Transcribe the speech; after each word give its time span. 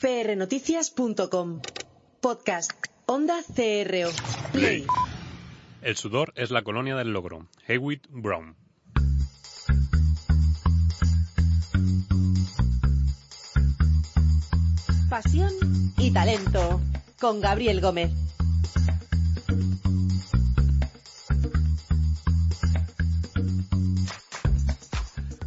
prnoticias.com. 0.00 1.60
Podcast. 2.20 2.72
Onda 3.06 3.42
CRO. 3.42 4.10
Play. 4.52 4.86
El 5.82 5.96
sudor 5.96 6.32
es 6.36 6.50
la 6.50 6.62
colonia 6.62 6.96
del 6.96 7.12
logro. 7.12 7.48
Hewitt 7.66 8.06
Brown. 8.10 8.56
Pasión 15.08 15.52
y 15.96 16.10
talento. 16.10 16.80
Con 17.18 17.40
Gabriel 17.40 17.80
Gómez. 17.80 18.27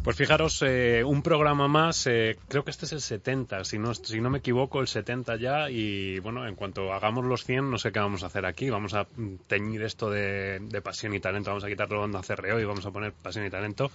Pues 0.02 0.16
fijaros, 0.16 0.60
eh, 0.62 1.04
un 1.04 1.22
programa 1.22 1.68
más, 1.68 2.08
eh, 2.08 2.36
creo 2.48 2.64
que 2.64 2.72
este 2.72 2.86
es 2.86 2.92
el 2.92 3.00
70, 3.00 3.64
si 3.64 3.78
no, 3.78 3.94
si 3.94 4.20
no 4.20 4.30
me 4.30 4.38
equivoco, 4.38 4.80
el 4.80 4.88
70 4.88 5.36
ya, 5.36 5.70
y 5.70 6.18
bueno, 6.18 6.44
en 6.48 6.56
cuanto 6.56 6.92
hagamos 6.92 7.24
los 7.24 7.44
100, 7.44 7.70
no 7.70 7.78
sé 7.78 7.92
qué 7.92 8.00
vamos 8.00 8.24
a 8.24 8.26
hacer 8.26 8.44
aquí, 8.44 8.68
vamos 8.68 8.94
a 8.94 9.06
teñir 9.46 9.80
esto 9.82 10.10
de, 10.10 10.58
de 10.58 10.82
pasión 10.82 11.14
y 11.14 11.20
talento, 11.20 11.50
vamos 11.50 11.62
a 11.62 11.68
quitarlo 11.68 12.02
onda 12.02 12.20
CRO 12.20 12.58
y 12.58 12.64
vamos 12.64 12.84
a 12.84 12.90
poner 12.90 13.12
pasión 13.12 13.46
y 13.46 13.50
talento. 13.50 13.92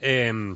Eh, 0.00 0.54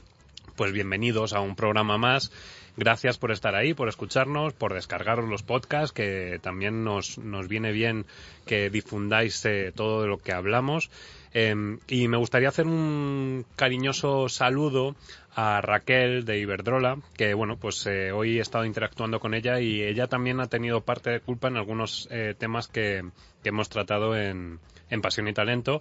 pues 0.55 0.73
bienvenidos 0.73 1.33
a 1.33 1.41
un 1.41 1.57
programa 1.57 1.99
más. 1.99 2.31
Gracias 2.77 3.19
por 3.19 3.33
estar 3.33 3.55
ahí, 3.55 3.75
por 3.75 3.89
escucharnos, 3.89 4.55
por 4.55 4.73
descargaros 4.73 5.29
los 5.29 5.43
podcasts, 5.43 5.93
que 5.93 6.39
también 6.43 6.85
nos, 6.85 7.19
nos 7.19 7.49
viene 7.49 7.73
bien 7.73 8.07
que 8.47 8.71
difundáis 8.71 9.45
eh, 9.45 9.73
todo 9.75 10.03
de 10.03 10.09
lo 10.09 10.19
que 10.19 10.33
hablamos. 10.33 10.91
Eh, 11.35 11.55
y 11.89 12.09
me 12.09 12.17
gustaría 12.17 12.49
hacer 12.49 12.67
un 12.67 13.47
cariñoso 13.57 14.29
saludo 14.29 14.95
a 15.35 15.61
Raquel 15.63 16.25
de 16.25 16.39
Iberdrola, 16.39 16.99
que 17.17 17.33
bueno, 17.35 17.57
pues 17.57 17.87
eh, 17.87 18.13
hoy 18.13 18.39
he 18.39 18.43
estado 18.43 18.67
interactuando 18.67 19.19
con 19.19 19.35
ella 19.35 19.61
y 19.61 19.83
ella 19.83 20.07
también 20.07 20.41
ha 20.41 20.47
tenido 20.47 20.83
parte 20.83 21.11
de 21.11 21.21
culpa 21.21 21.49
en 21.49 21.57
algunos 21.57 22.07
eh, 22.11 22.35
temas 22.39 22.69
que, 22.69 23.03
que, 23.43 23.49
hemos 23.49 23.71
tratado 23.71 24.15
en, 24.15 24.59
en 24.91 25.01
Pasión 25.01 25.29
y 25.29 25.33
Talento 25.33 25.81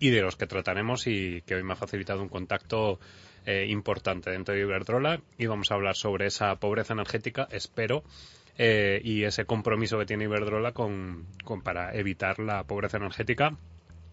y 0.00 0.10
de 0.10 0.22
los 0.22 0.36
que 0.36 0.46
trataremos 0.46 1.06
y 1.06 1.42
que 1.42 1.54
hoy 1.54 1.62
me 1.62 1.74
ha 1.74 1.76
facilitado 1.76 2.22
un 2.22 2.28
contacto 2.28 2.98
eh, 3.46 3.66
importante 3.68 4.30
dentro 4.30 4.54
de 4.54 4.60
Iberdrola 4.60 5.22
y 5.38 5.46
vamos 5.46 5.70
a 5.70 5.74
hablar 5.74 5.96
sobre 5.96 6.26
esa 6.26 6.54
pobreza 6.56 6.92
energética, 6.92 7.48
espero, 7.50 8.02
eh, 8.58 9.00
y 9.02 9.24
ese 9.24 9.46
compromiso 9.46 9.98
que 9.98 10.04
tiene 10.04 10.24
Iberdrola 10.24 10.72
con, 10.72 11.24
con, 11.44 11.62
para 11.62 11.94
evitar 11.94 12.40
la 12.40 12.64
pobreza 12.64 12.98
energética. 12.98 13.56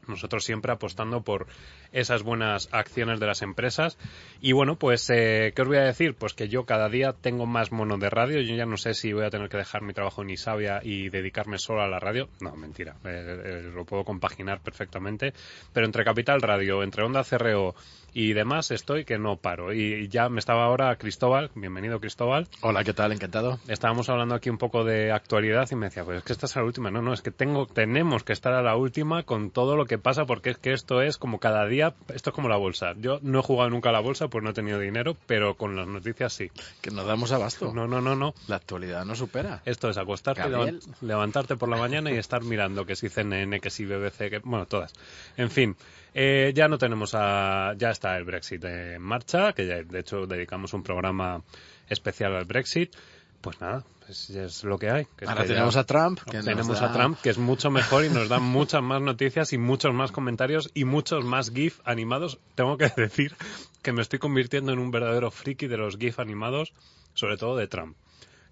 Nosotros 0.08 0.44
siempre 0.44 0.72
apostando 0.72 1.22
por 1.22 1.48
esas 1.92 2.24
buenas 2.24 2.70
acciones 2.72 3.20
de 3.20 3.28
las 3.28 3.42
empresas. 3.42 3.98
Y 4.42 4.52
bueno, 4.52 4.76
pues, 4.78 5.10
eh, 5.10 5.54
¿qué 5.56 5.62
os 5.62 5.68
voy 5.68 5.78
a 5.78 5.84
decir? 5.84 6.16
Pues 6.16 6.34
que 6.34 6.48
yo 6.48 6.66
cada 6.66 6.90
día 6.90 7.14
tengo 7.14 7.46
más 7.46 7.72
mono 7.72 7.98
de 7.98 8.10
radio. 8.10 8.42
Yo 8.42 8.56
ya 8.56 8.66
no 8.66 8.78
sé 8.78 8.94
si 8.94 9.14
voy 9.14 9.26
a 9.26 9.30
tener 9.30 9.50
que 9.50 9.58
dejar 9.58 9.82
mi 9.82 9.94
trabajo 9.94 10.22
en 10.22 10.30
Isabia 10.30 10.82
y 10.84 11.10
dedicarme 11.10 11.58
solo 11.58 11.82
a 11.82 11.88
la 11.88 12.00
radio. 12.00 12.30
No, 12.42 12.56
mentira. 12.56 12.96
Eh, 13.06 13.42
eh, 13.46 13.72
lo 13.74 13.86
puedo 13.86 14.04
compaginar 14.04 14.62
perfectamente. 14.62 15.34
Pero 15.74 15.86
entre 15.86 16.04
Capital 16.04 16.42
Radio, 16.42 16.84
entre 16.84 17.04
Onda 17.04 17.24
CRO 17.24 17.76
y 18.16 18.32
demás 18.32 18.72
estoy 18.72 19.04
que 19.04 19.20
no 19.20 19.36
paro. 19.36 19.74
Y 19.74 20.08
ya 20.08 20.30
me 20.30 20.40
estaba 20.40 20.64
ahora 20.64 20.96
Cristóbal. 20.96 21.52
Bienvenido, 21.54 22.00
Cristóbal. 22.00 22.48
Hola, 22.62 22.86
¿qué 22.86 22.94
tal? 22.94 23.12
Encantado. 23.12 23.60
Estábamos 23.68 24.08
hablando 24.08 24.36
aquí 24.36 24.50
un 24.50 24.58
poco 24.58 24.86
de 24.86 25.12
actualidad 25.12 25.68
y 25.70 25.76
me 25.76 25.88
decía, 25.88 26.06
pues 26.06 26.20
es 26.20 26.24
que 26.24 26.32
esta 26.32 26.46
es 26.46 26.56
la 26.56 26.64
última. 26.64 26.90
No, 26.90 27.02
no, 27.02 27.14
es 27.14 27.22
que 27.22 27.32
tengo, 27.32 27.68
tenemos 27.68 28.24
que 28.24 28.32
estar 28.32 28.54
a 28.54 28.62
la 28.62 28.78
última 28.78 29.24
con 29.24 29.52
todo 29.52 29.76
lo 29.76 29.86
que 29.86 29.98
pasa 29.98 30.26
porque 30.26 30.52
es 30.52 30.58
que 30.58 30.72
esto 30.72 31.02
es 31.02 31.18
como 31.18 31.42
cada 31.42 31.66
día, 31.66 31.94
esto 32.14 32.30
es 32.30 32.34
como 32.34 32.48
la 32.48 32.56
bolsa. 32.56 32.94
Yo 32.98 33.20
no 33.22 33.40
he 33.40 33.44
jugado 33.44 33.70
nunca 33.70 33.90
a 33.90 33.92
la 33.92 34.00
bolsa 34.00 34.30
pues 34.30 34.42
no 34.46 34.52
he 34.52 34.54
tenido 34.54 34.80
dinero, 34.80 35.18
pero 35.26 35.56
con 35.56 35.76
las 35.76 35.88
noticias 35.88 36.32
sí. 36.32 36.52
Que 36.80 36.92
nos 36.92 37.06
damos 37.06 37.34
abasto. 37.34 37.74
No, 37.74 37.86
no, 37.86 38.00
no, 38.00 38.16
no. 38.16 38.34
La 38.48 38.56
actualidad 38.56 39.04
no 39.04 39.16
supera. 39.16 39.62
Esto 39.66 39.90
es 39.90 39.98
acostarte, 39.98 40.50
Gabriel. 40.50 40.80
levantarte 41.02 41.58
por 41.58 41.68
la 41.68 41.76
mañana 41.76 42.12
y 42.12 42.16
estar 42.16 42.44
mirando 42.44 42.86
que 42.86 42.96
si 42.96 43.10
CNN, 43.10 43.60
que 43.60 43.70
si 43.70 43.86
BBC, 43.86 44.30
que 44.30 44.40
bueno, 44.42 44.68
todas. 44.68 44.94
En 45.36 45.52
fin. 45.52 45.76
Eh, 46.18 46.54
ya 46.56 46.70
no 46.70 46.78
tenemos 46.78 47.14
a, 47.14 47.74
ya 47.78 47.90
está 47.90 48.16
el 48.16 48.24
Brexit 48.24 48.64
en 48.64 49.02
marcha, 49.02 49.52
que 49.52 49.68
ya, 49.68 49.84
de 49.84 50.00
hecho 50.00 50.26
dedicamos 50.26 50.74
un 50.74 50.82
programa 50.82 51.44
especial 51.90 52.34
al 52.38 52.46
Brexit. 52.46 52.96
Pues 53.42 53.60
nada, 53.60 53.84
pues 54.06 54.30
es 54.30 54.64
lo 54.64 54.80
que 54.80 54.90
hay. 54.90 55.08
Que 55.18 55.26
Ahora 55.26 55.42
es 55.42 55.48
que 55.48 55.54
tenemos 55.54 55.76
ya, 55.76 55.82
a 55.82 55.84
Trump. 55.84 56.22
Que 56.22 56.42
tenemos 56.42 56.80
da... 56.80 56.90
a 56.90 56.94
Trump, 56.94 57.20
que 57.22 57.30
es 57.30 57.38
mucho 57.38 57.70
mejor 57.70 58.06
y 58.06 58.10
nos 58.10 58.30
da 58.30 58.40
muchas 58.40 58.82
más 58.82 59.02
noticias 59.02 59.52
y 59.52 59.58
muchos 59.58 59.94
más 59.94 60.14
comentarios 60.14 60.72
y 60.74 60.86
muchos 60.86 61.26
más 61.26 61.52
GIF 61.52 61.82
animados. 61.84 62.40
Tengo 62.56 62.78
que 62.78 62.88
decir 62.96 63.36
que 63.82 63.92
me 63.92 64.02
estoy 64.02 64.20
convirtiendo 64.20 64.72
en 64.72 64.80
un 64.80 64.92
verdadero 64.92 65.32
friki 65.32 65.68
de 65.68 65.76
los 65.76 65.98
GIF 65.98 66.20
animados, 66.20 66.74
sobre 67.14 67.36
todo 67.36 67.58
de 67.58 67.68
Trump. 67.68 67.98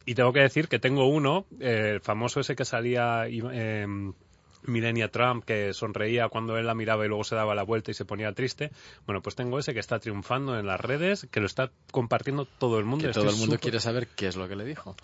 Y 0.05 0.15
tengo 0.15 0.33
que 0.33 0.41
decir 0.41 0.67
que 0.67 0.79
tengo 0.79 1.07
uno, 1.07 1.45
eh, 1.61 1.91
el 1.93 2.01
famoso 2.01 2.41
ese 2.41 2.57
que 2.57 2.65
salía... 2.65 3.23
Eh, 3.29 3.87
Milenia 4.65 5.09
Trump 5.09 5.43
que 5.43 5.73
sonreía 5.73 6.29
cuando 6.29 6.57
él 6.57 6.65
la 6.65 6.75
miraba 6.75 7.05
y 7.05 7.07
luego 7.07 7.23
se 7.23 7.35
daba 7.35 7.55
la 7.55 7.63
vuelta 7.63 7.91
y 7.91 7.93
se 7.93 8.05
ponía 8.05 8.31
triste. 8.33 8.71
Bueno, 9.05 9.21
pues 9.21 9.35
tengo 9.35 9.59
ese 9.59 9.73
que 9.73 9.79
está 9.79 9.99
triunfando 9.99 10.57
en 10.57 10.65
las 10.65 10.79
redes, 10.79 11.27
que 11.31 11.39
lo 11.39 11.45
está 11.45 11.71
compartiendo 11.91 12.45
todo 12.45 12.79
el 12.79 12.85
mundo. 12.85 13.07
Que 13.07 13.13
todo 13.13 13.29
el 13.29 13.31
mundo 13.31 13.45
super... 13.45 13.59
quiere 13.59 13.79
saber 13.79 14.07
qué 14.07 14.27
es 14.27 14.35
lo 14.35 14.47
que 14.47 14.55
le 14.55 14.65
dijo. 14.65 14.95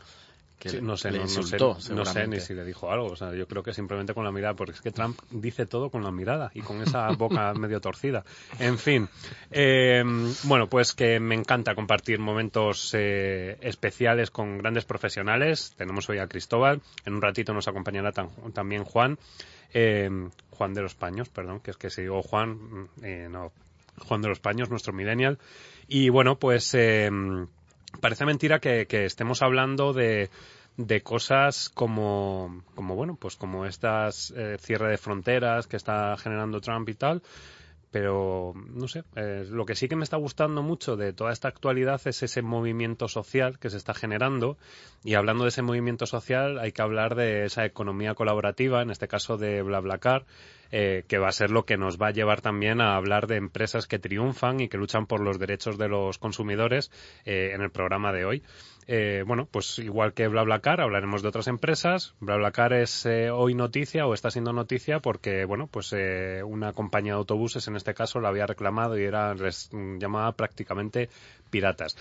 Que 0.59 0.69
sí, 0.69 0.81
no 0.81 0.97
sé, 0.97 1.11
no, 1.11 1.21
insultó, 1.21 1.75
no, 1.75 1.79
sé, 1.79 1.93
no 1.93 2.05
sé 2.05 2.27
ni 2.27 2.41
si 2.41 2.53
le 2.53 2.65
dijo 2.65 2.91
algo. 2.91 3.07
O 3.07 3.15
sea, 3.15 3.33
yo 3.33 3.47
creo 3.47 3.63
que 3.63 3.73
simplemente 3.73 4.13
con 4.13 4.25
la 4.25 4.31
mirada, 4.31 4.55
porque 4.55 4.73
es 4.73 4.81
que 4.81 4.91
Trump 4.91 5.17
dice 5.31 5.65
todo 5.65 5.89
con 5.89 6.03
la 6.03 6.11
mirada 6.11 6.51
y 6.53 6.61
con 6.61 6.81
esa 6.81 7.07
boca 7.17 7.53
medio 7.53 7.79
torcida. 7.79 8.25
En 8.59 8.77
fin, 8.77 9.07
eh, 9.51 10.03
bueno, 10.43 10.67
pues 10.67 10.93
que 10.93 11.19
me 11.21 11.35
encanta 11.35 11.75
compartir 11.75 12.19
momentos 12.19 12.93
eh, 12.93 13.57
especiales 13.61 14.31
con 14.31 14.57
grandes 14.57 14.83
profesionales. 14.83 15.73
Tenemos 15.77 16.09
hoy 16.09 16.19
a 16.19 16.27
Cristóbal, 16.27 16.81
en 17.05 17.13
un 17.13 17.21
ratito 17.21 17.53
nos 17.53 17.69
acompañará 17.69 18.11
tan, 18.11 18.29
también 18.53 18.83
Juan. 18.83 19.17
Eh, 19.73 20.09
Juan 20.51 20.73
de 20.73 20.81
los 20.81 20.95
Paños, 20.95 21.29
perdón, 21.29 21.61
que 21.61 21.71
es 21.71 21.77
que 21.77 21.89
si 21.89 22.01
digo 22.01 22.21
Juan, 22.21 22.89
eh, 23.01 23.27
no, 23.29 23.53
Juan 23.97 24.21
de 24.21 24.27
los 24.27 24.39
Paños, 24.39 24.69
nuestro 24.69 24.91
millennial. 24.91 25.39
Y 25.87 26.09
bueno, 26.09 26.37
pues 26.37 26.75
parece 28.01 28.25
mentira 28.25 28.59
que, 28.59 28.85
estemos 28.89 29.41
hablando 29.41 29.93
de, 29.93 30.29
de 30.77 31.01
cosas 31.01 31.69
como, 31.69 32.63
como 32.75 32.95
bueno, 32.95 33.15
pues 33.15 33.35
como 33.35 33.65
estas 33.65 34.31
eh, 34.35 34.57
cierre 34.59 34.91
de 34.91 34.97
fronteras 34.97 35.67
que 35.67 35.77
está 35.77 36.15
generando 36.17 36.61
Trump 36.61 36.87
y 36.89 36.95
tal. 36.95 37.21
Pero, 37.91 38.53
no 38.55 38.87
sé, 38.87 39.03
eh, 39.15 39.45
lo 39.49 39.65
que 39.65 39.75
sí 39.75 39.87
que 39.87 39.95
me 39.95 40.03
está 40.03 40.17
gustando 40.17 40.61
mucho 40.61 40.95
de 40.95 41.11
toda 41.11 41.31
esta 41.31 41.47
actualidad 41.47 41.99
es 42.05 42.21
ese 42.21 42.43
movimiento 42.43 43.07
social 43.07 43.57
que 43.57 43.71
se 43.71 43.77
está 43.77 43.95
generando. 43.95 44.57
Y 45.03 45.15
hablando 45.15 45.43
de 45.43 45.49
ese 45.49 45.63
movimiento 45.63 46.05
social, 46.05 46.59
hay 46.59 46.71
que 46.71 46.83
hablar 46.83 47.15
de 47.15 47.45
esa 47.45 47.65
economía 47.65 48.13
colaborativa, 48.13 48.83
en 48.83 48.91
este 48.91 49.07
caso 49.07 49.37
de 49.37 49.63
BlaBlaCar, 49.63 50.25
eh, 50.71 51.03
que 51.07 51.17
va 51.17 51.29
a 51.29 51.31
ser 51.31 51.49
lo 51.49 51.65
que 51.65 51.77
nos 51.77 51.99
va 51.99 52.07
a 52.07 52.11
llevar 52.11 52.41
también 52.41 52.79
a 52.81 52.95
hablar 52.95 53.27
de 53.27 53.37
empresas 53.37 53.87
que 53.87 53.97
triunfan 53.97 54.59
y 54.59 54.69
que 54.69 54.77
luchan 54.77 55.07
por 55.07 55.19
los 55.19 55.39
derechos 55.39 55.77
de 55.77 55.87
los 55.87 56.17
consumidores 56.19 56.91
eh, 57.25 57.51
en 57.53 57.61
el 57.61 57.71
programa 57.71 58.13
de 58.13 58.25
hoy. 58.25 58.43
Eh, 58.87 59.23
bueno, 59.25 59.47
pues 59.49 59.79
igual 59.79 60.13
que 60.13 60.27
BlaBlaCar, 60.27 60.81
hablaremos 60.81 61.21
de 61.21 61.27
otras 61.27 61.47
empresas. 61.47 62.13
BlaBlaCar 62.19 62.73
es 62.73 63.05
hoy 63.05 63.53
noticia 63.53 64.05
o 64.07 64.13
está 64.13 64.31
siendo 64.31 64.53
noticia 64.53 64.99
porque, 64.99 65.45
bueno, 65.45 65.67
pues 65.67 65.93
una 66.43 66.73
compañía 66.73 67.13
de 67.13 67.19
autobuses, 67.19 67.67
en 67.67 67.75
este 67.75 67.93
caso, 67.93 68.19
la 68.19 68.29
había 68.29 68.47
reclamado 68.47 68.97
y 68.97 69.03
era 69.03 69.35
les 69.35 69.69
llamaba 69.71 70.31
prácticamente 70.31 71.09
piratas. 71.49 71.95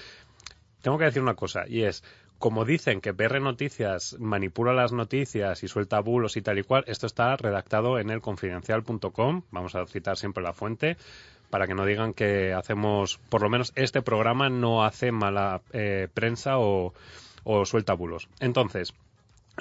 Tengo 0.80 0.96
que 0.96 1.04
decir 1.04 1.22
una 1.22 1.34
cosa 1.34 1.64
y 1.66 1.84
es, 1.84 2.04
como 2.38 2.64
dicen 2.64 3.00
que 3.00 3.12
PR 3.12 3.40
Noticias 3.40 4.16
manipula 4.20 4.72
las 4.72 4.92
noticias 4.92 5.62
y 5.62 5.68
suelta 5.68 6.00
bulos 6.00 6.36
y 6.36 6.42
tal 6.42 6.58
y 6.58 6.62
cual, 6.62 6.84
esto 6.86 7.06
está 7.06 7.36
redactado 7.36 7.98
en 7.98 8.10
el 8.10 8.20
confidencial.com, 8.20 9.42
vamos 9.50 9.74
a 9.74 9.86
citar 9.86 10.16
siempre 10.16 10.42
la 10.42 10.52
fuente, 10.52 10.96
para 11.50 11.66
que 11.66 11.74
no 11.74 11.84
digan 11.84 12.14
que 12.14 12.52
hacemos, 12.52 13.18
por 13.28 13.42
lo 13.42 13.50
menos 13.50 13.72
este 13.74 14.02
programa 14.02 14.50
no 14.50 14.84
hace 14.84 15.12
mala 15.12 15.62
eh, 15.72 16.08
prensa 16.12 16.58
o, 16.58 16.92
suelta 17.64 17.94
bulos. 17.94 18.28
Entonces, 18.40 18.92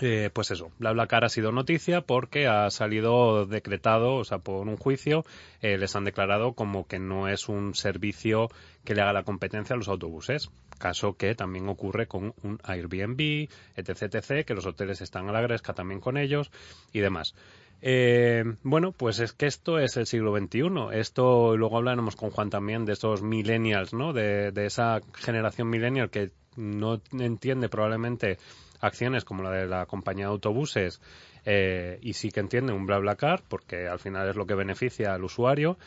eh, 0.01 0.29
pues 0.33 0.51
eso, 0.51 0.71
BlaBlaCar 0.77 1.23
ha 1.23 1.29
sido 1.29 1.51
noticia 1.51 2.01
porque 2.01 2.45
ha 2.47 2.69
salido 2.69 3.45
decretado, 3.45 4.15
o 4.15 4.23
sea, 4.25 4.39
por 4.39 4.67
un 4.67 4.75
juicio, 4.75 5.23
eh, 5.61 5.77
les 5.77 5.95
han 5.95 6.03
declarado 6.03 6.53
como 6.53 6.85
que 6.85 6.99
no 6.99 7.29
es 7.29 7.47
un 7.47 7.73
servicio 7.73 8.49
que 8.83 8.93
le 8.93 9.01
haga 9.01 9.13
la 9.13 9.23
competencia 9.23 9.73
a 9.73 9.77
los 9.77 9.87
autobuses. 9.87 10.51
Caso 10.77 11.17
que 11.17 11.35
también 11.35 11.67
ocurre 11.67 12.07
con 12.07 12.33
un 12.43 12.59
Airbnb, 12.63 13.49
etc, 13.75 14.13
etc, 14.13 14.45
que 14.45 14.53
los 14.53 14.65
hoteles 14.65 15.01
están 15.01 15.27
a 15.29 15.31
la 15.31 15.41
gresca 15.41 15.73
también 15.73 15.99
con 15.99 16.17
ellos 16.17 16.51
y 16.93 16.99
demás. 16.99 17.35
Eh, 17.81 18.43
bueno, 18.63 18.91
pues 18.91 19.19
es 19.19 19.33
que 19.33 19.45
esto 19.45 19.79
es 19.79 19.97
el 19.97 20.07
siglo 20.07 20.35
XXI. 20.35 20.97
Esto, 20.99 21.55
luego 21.55 21.77
hablaremos 21.77 22.15
con 22.15 22.31
Juan 22.31 22.49
también 22.49 22.85
de 22.85 22.93
estos 22.93 23.21
millennials, 23.21 23.93
¿no? 23.93 24.13
De, 24.13 24.51
de 24.51 24.65
esa 24.65 25.01
generación 25.13 25.69
millennial 25.69 26.09
que 26.09 26.31
no 26.55 27.01
entiende 27.13 27.69
probablemente 27.69 28.37
acciones 28.79 29.23
como 29.25 29.43
la 29.43 29.51
de 29.51 29.67
la 29.67 29.85
compañía 29.85 30.25
de 30.25 30.31
autobuses 30.31 31.01
eh, 31.45 31.99
y 32.01 32.13
sí 32.13 32.29
que 32.29 32.39
entiende 32.39 32.73
un 32.73 32.85
BlaBlaCar 32.85 33.43
porque 33.47 33.87
al 33.87 33.99
final 33.99 34.27
es 34.29 34.35
lo 34.35 34.45
que 34.45 34.55
beneficia 34.55 35.13
al 35.13 35.23
usuario. 35.23 35.77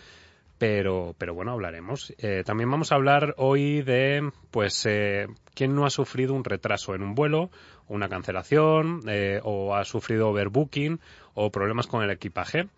Pero, 0.61 1.15
pero 1.17 1.33
bueno, 1.33 1.53
hablaremos. 1.53 2.15
Eh, 2.19 2.43
también 2.45 2.71
vamos 2.71 2.93
a 2.93 2.97
hablar 2.97 3.35
hoy 3.39 3.81
de, 3.81 4.31
pues, 4.51 4.85
eh, 4.85 5.27
quién 5.55 5.75
no 5.75 5.87
ha 5.87 5.91
sufrido 5.91 6.35
un 6.35 6.45
retraso 6.45 6.95
en 6.95 7.03
un 7.03 7.15
vuelo, 7.15 7.49
una 7.89 8.11
cancelación, 8.11 9.01
eh, 9.09 9.41
o 9.43 9.75
ha 9.75 9.87
sufrido 9.87 10.29
overbooking, 10.29 11.01
o 11.43 11.51
problemas 11.51 11.87
con 11.87 12.03
el 12.03 12.11
equipaje. 12.11 12.69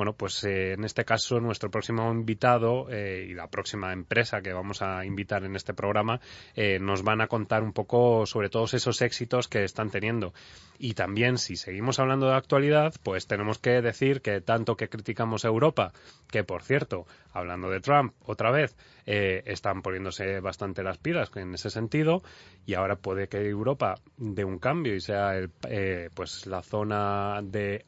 Bueno, 0.00 0.14
pues 0.14 0.44
eh, 0.44 0.72
en 0.72 0.84
este 0.84 1.04
caso 1.04 1.40
nuestro 1.40 1.70
próximo 1.70 2.10
invitado 2.10 2.86
eh, 2.90 3.26
y 3.28 3.34
la 3.34 3.48
próxima 3.48 3.92
empresa 3.92 4.40
que 4.40 4.54
vamos 4.54 4.80
a 4.80 5.04
invitar 5.04 5.44
en 5.44 5.56
este 5.56 5.74
programa 5.74 6.22
eh, 6.54 6.78
nos 6.80 7.02
van 7.02 7.20
a 7.20 7.26
contar 7.26 7.62
un 7.62 7.74
poco 7.74 8.24
sobre 8.24 8.48
todos 8.48 8.72
esos 8.72 9.02
éxitos 9.02 9.46
que 9.46 9.62
están 9.62 9.90
teniendo. 9.90 10.32
Y 10.78 10.94
también, 10.94 11.36
si 11.36 11.56
seguimos 11.56 11.98
hablando 11.98 12.28
de 12.28 12.34
actualidad, 12.36 12.94
pues 13.02 13.26
tenemos 13.26 13.58
que 13.58 13.82
decir 13.82 14.22
que 14.22 14.40
tanto 14.40 14.74
que 14.74 14.88
criticamos 14.88 15.44
a 15.44 15.48
Europa, 15.48 15.92
que 16.30 16.44
por 16.44 16.62
cierto, 16.62 17.06
hablando 17.34 17.68
de 17.68 17.80
Trump 17.80 18.14
otra 18.24 18.50
vez, 18.50 18.74
están 19.04 19.82
poniéndose 19.82 20.38
bastante 20.38 20.84
las 20.84 20.96
pilas 20.96 21.32
en 21.34 21.52
ese 21.54 21.68
sentido 21.68 22.22
y 22.64 22.74
ahora 22.74 22.94
puede 22.94 23.26
que 23.26 23.38
Europa 23.38 23.96
dé 24.16 24.44
un 24.44 24.58
cambio 24.58 24.94
y 24.94 25.00
sea 25.00 25.36
el, 25.36 25.50
pues 26.14 26.46
la 26.46 26.62
zona 26.62 27.40
de 27.42 27.86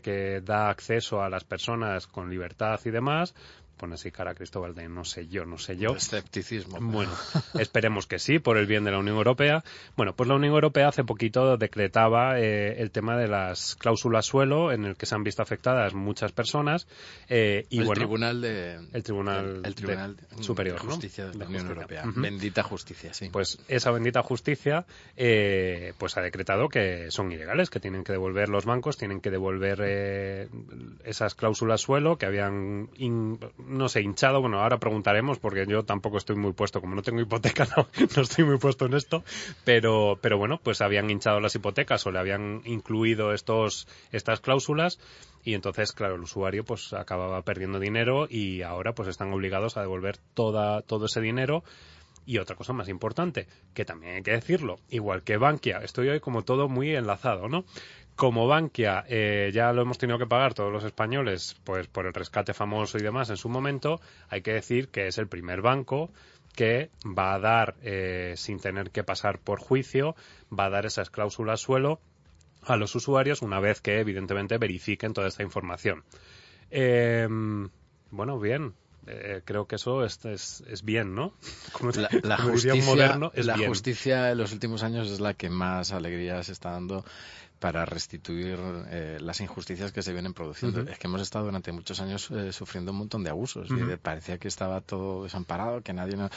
que 0.00 0.40
da 0.40 0.70
acceso 0.70 1.22
a 1.22 1.28
las 1.28 1.44
personas 1.44 2.06
con 2.06 2.30
libertad 2.30 2.80
y 2.84 2.90
demás 2.90 3.34
pone 3.76 3.94
así 3.94 4.10
cara 4.10 4.32
a 4.32 4.34
Cristóbal 4.34 4.74
de 4.74 4.88
no 4.88 5.04
sé 5.04 5.28
yo, 5.28 5.44
no 5.44 5.58
sé 5.58 5.76
yo. 5.76 5.94
Escepticismo. 5.94 6.78
Bueno, 6.80 7.12
esperemos 7.58 8.06
que 8.06 8.18
sí, 8.18 8.38
por 8.38 8.56
el 8.58 8.66
bien 8.66 8.84
de 8.84 8.90
la 8.90 8.98
Unión 8.98 9.16
Europea. 9.16 9.64
Bueno, 9.96 10.14
pues 10.14 10.28
la 10.28 10.36
Unión 10.36 10.54
Europea 10.54 10.88
hace 10.88 11.04
poquito 11.04 11.56
decretaba 11.56 12.38
eh, 12.38 12.80
el 12.80 12.90
tema 12.90 13.16
de 13.16 13.28
las 13.28 13.76
cláusulas 13.76 14.26
suelo, 14.26 14.72
en 14.72 14.84
el 14.84 14.96
que 14.96 15.06
se 15.06 15.14
han 15.14 15.24
visto 15.24 15.42
afectadas 15.42 15.94
muchas 15.94 16.32
personas. 16.32 16.86
Eh, 17.28 17.66
y 17.70 17.78
el 17.80 17.86
bueno, 17.86 18.00
tribunal 18.00 18.40
de 18.40 18.78
el 18.92 19.02
tribunal, 19.02 19.56
el, 19.56 19.66
el 19.66 19.74
tribunal 19.74 20.16
de, 20.16 20.42
superior 20.42 20.80
de 20.80 20.86
justicia 20.86 21.24
¿no? 21.26 21.32
de 21.32 21.38
la 21.38 21.46
Unión. 21.46 21.66
Europea. 21.66 22.02
Uh 22.04 22.08
-huh. 22.08 22.22
Bendita 22.22 22.62
justicia, 22.62 23.12
sí. 23.14 23.28
Pues 23.30 23.58
esa 23.68 23.90
bendita 23.90 24.22
justicia, 24.22 24.86
eh, 25.16 25.92
pues 25.98 26.16
ha 26.16 26.20
decretado 26.22 26.68
que 26.68 27.10
son 27.10 27.32
ilegales, 27.32 27.70
que 27.70 27.80
tienen 27.80 28.04
que 28.04 28.12
devolver 28.12 28.48
los 28.48 28.64
bancos, 28.64 28.96
tienen 28.96 29.20
que 29.20 29.30
devolver 29.30 29.80
eh, 29.82 30.48
esas 31.04 31.34
cláusulas 31.34 31.80
suelo 31.80 32.16
que 32.16 32.26
habían, 32.26 32.90
in, 32.96 33.38
no 33.66 33.88
sé, 33.88 34.02
hinchado. 34.02 34.40
Bueno, 34.40 34.60
ahora 34.60 34.78
preguntaremos 34.78 35.38
porque 35.38 35.66
yo 35.66 35.84
tampoco 35.84 36.18
estoy 36.18 36.36
muy 36.36 36.52
puesto, 36.52 36.80
como 36.80 36.94
no 36.94 37.02
tengo 37.02 37.20
hipoteca, 37.20 37.66
no, 37.76 37.86
no 38.16 38.22
estoy 38.22 38.44
muy 38.44 38.58
puesto 38.58 38.86
en 38.86 38.94
esto, 38.94 39.24
pero, 39.64 40.18
pero 40.20 40.38
bueno, 40.38 40.60
pues 40.62 40.80
habían 40.80 41.10
hinchado 41.10 41.40
las 41.40 41.54
hipotecas 41.54 42.06
o 42.06 42.10
le 42.10 42.18
habían 42.18 42.62
incluido 42.64 43.32
estos, 43.32 43.86
estas 44.12 44.40
cláusulas 44.40 44.98
y 45.44 45.54
entonces, 45.54 45.92
claro, 45.92 46.14
el 46.14 46.22
usuario 46.22 46.64
pues 46.64 46.92
acababa 46.94 47.42
perdiendo 47.42 47.78
dinero 47.78 48.26
y 48.28 48.62
ahora 48.62 48.94
pues 48.94 49.08
están 49.08 49.32
obligados 49.32 49.76
a 49.76 49.82
devolver 49.82 50.16
toda, 50.34 50.80
todo 50.82 51.06
ese 51.06 51.20
dinero. 51.20 51.62
Y 52.26 52.38
otra 52.38 52.56
cosa 52.56 52.72
más 52.72 52.88
importante, 52.88 53.46
que 53.74 53.84
también 53.84 54.16
hay 54.16 54.22
que 54.22 54.30
decirlo, 54.30 54.80
igual 54.88 55.22
que 55.22 55.36
Bankia, 55.36 55.78
estoy 55.78 56.08
hoy 56.08 56.20
como 56.20 56.42
todo 56.42 56.68
muy 56.68 56.94
enlazado, 56.94 57.48
¿no? 57.48 57.64
Como 58.16 58.46
Bankia 58.46 59.04
eh, 59.08 59.50
ya 59.52 59.72
lo 59.72 59.82
hemos 59.82 59.98
tenido 59.98 60.18
que 60.18 60.26
pagar 60.26 60.54
todos 60.54 60.72
los 60.72 60.84
españoles, 60.84 61.56
pues 61.64 61.86
por 61.88 62.06
el 62.06 62.14
rescate 62.14 62.54
famoso 62.54 62.96
y 62.96 63.02
demás 63.02 63.28
en 63.30 63.36
su 63.36 63.48
momento, 63.48 64.00
hay 64.28 64.42
que 64.42 64.52
decir 64.52 64.88
que 64.88 65.08
es 65.08 65.18
el 65.18 65.28
primer 65.28 65.60
banco 65.60 66.10
que 66.54 66.90
va 67.04 67.34
a 67.34 67.40
dar, 67.40 67.74
eh, 67.82 68.34
sin 68.36 68.60
tener 68.60 68.90
que 68.90 69.02
pasar 69.02 69.40
por 69.40 69.58
juicio, 69.58 70.14
va 70.56 70.66
a 70.66 70.70
dar 70.70 70.86
esas 70.86 71.10
cláusulas 71.10 71.60
suelo 71.60 72.00
a 72.62 72.76
los 72.76 72.94
usuarios 72.94 73.42
una 73.42 73.60
vez 73.60 73.80
que 73.80 73.98
evidentemente 73.98 74.56
verifiquen 74.58 75.12
toda 75.12 75.28
esta 75.28 75.42
información. 75.42 76.04
Eh, 76.70 77.28
bueno, 78.10 78.38
bien. 78.38 78.74
Eh, 79.06 79.42
creo 79.44 79.66
que 79.66 79.76
eso 79.76 80.04
es, 80.04 80.24
es, 80.24 80.62
es 80.68 80.82
bien, 80.82 81.14
¿no? 81.14 81.32
Como, 81.72 81.90
la, 81.92 82.08
la 82.22 82.36
como 82.36 82.50
justicia, 82.52 82.84
moderno, 82.84 83.30
es 83.34 83.46
la 83.46 83.54
bien. 83.56 83.68
justicia 83.68 84.30
en 84.30 84.38
los 84.38 84.52
últimos 84.52 84.82
años 84.82 85.10
es 85.10 85.20
la 85.20 85.34
que 85.34 85.50
más 85.50 85.92
alegría 85.92 86.42
se 86.42 86.52
está 86.52 86.70
dando 86.70 87.04
para 87.60 87.86
restituir 87.86 88.58
eh, 88.90 89.18
las 89.20 89.40
injusticias 89.40 89.92
que 89.92 90.02
se 90.02 90.12
vienen 90.12 90.34
produciendo. 90.34 90.80
Uh 90.80 90.84
-huh. 90.84 90.92
Es 90.92 90.98
que 90.98 91.06
hemos 91.06 91.22
estado 91.22 91.46
durante 91.46 91.72
muchos 91.72 91.98
años 92.00 92.30
eh, 92.30 92.52
sufriendo 92.52 92.92
un 92.92 92.98
montón 92.98 93.24
de 93.24 93.30
abusos. 93.30 93.70
Uh 93.70 93.74
-huh. 93.74 93.94
y 93.94 93.96
parecía 93.96 94.38
que 94.38 94.48
estaba 94.48 94.80
todo 94.80 95.24
desamparado, 95.24 95.80
que 95.82 95.92
nadie 95.92 96.16
no... 96.16 96.28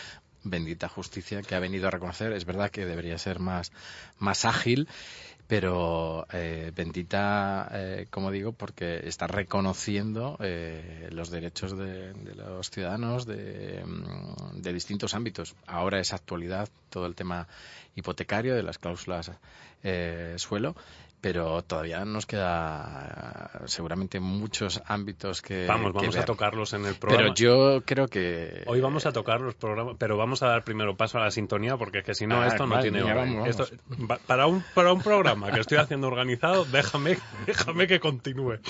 Bendita 0.44 0.88
justicia 0.88 1.42
que 1.42 1.56
ha 1.56 1.60
venido 1.60 1.88
a 1.88 1.92
reconocer. 1.92 2.32
Es 2.32 2.46
verdad 2.46 2.70
que 2.72 2.86
debería 2.86 3.18
ser 3.18 3.40
más, 3.40 3.74
más 4.18 4.46
ágil 4.46 4.88
pero 5.48 6.28
eh, 6.34 6.72
bendita, 6.76 7.70
eh, 7.72 8.08
como 8.10 8.32
digo, 8.32 8.52
porque 8.52 9.02
está 9.08 9.28
reconociendo 9.28 10.38
eh, 10.42 11.08
los 11.12 11.30
derechos 11.30 11.78
de, 11.78 12.14
los 12.36 12.70
ciudadanos 12.70 13.26
de, 13.26 13.84
de, 14.54 14.74
distintos 14.74 15.14
ámbitos. 15.14 15.56
Ahora 15.66 16.00
es 16.00 16.12
actualidad 16.12 16.68
todo 16.90 17.06
el 17.06 17.16
tema 17.16 17.48
hipotecario 17.96 18.56
de 18.56 18.64
las 18.64 18.78
cláusulas 18.78 19.32
eh, 19.84 20.34
suelo 20.38 20.76
pero 21.28 21.62
todavía 21.62 22.06
nos 22.06 22.26
queda 22.26 23.52
seguramente 23.66 24.22
muchos 24.22 24.82
ámbitos 24.86 25.42
que 25.42 25.66
vamos 25.66 25.92
vamos 25.92 26.16
que 26.16 26.22
a 26.22 26.26
tocarlos 26.26 26.72
en 26.72 26.86
el 26.86 26.96
programa. 26.96 27.22
pero 27.22 27.36
yo 27.36 27.84
creo 27.84 28.08
que 28.08 28.64
hoy 28.66 28.80
vamos 28.80 29.06
a 29.06 29.12
tocar 29.12 29.42
los 29.42 29.54
programas 29.56 29.98
pero 30.00 30.16
vamos 30.16 30.42
a 30.42 30.48
dar 30.48 30.64
primero 30.64 30.96
paso 30.96 31.18
a 31.18 31.24
la 31.24 31.32
sintonía 31.32 31.76
porque 31.76 31.98
es 31.98 32.06
que 32.06 32.16
si 32.16 32.28
no 32.28 32.42
ah, 32.42 32.48
esto 32.48 32.66
no 32.66 32.76
vale, 32.76 32.90
tiene 32.90 33.04
vamos, 33.04 33.36
vamos. 33.36 33.50
Esto, 33.50 33.68
para 34.26 34.48
un 34.48 34.64
para 34.74 34.94
un 34.94 35.02
programa 35.02 35.52
que 35.52 35.60
estoy 35.60 35.80
haciendo 35.80 36.08
organizado 36.08 36.64
déjame 36.64 37.18
déjame 37.46 37.88
que 37.88 38.00
continúe. 38.00 38.60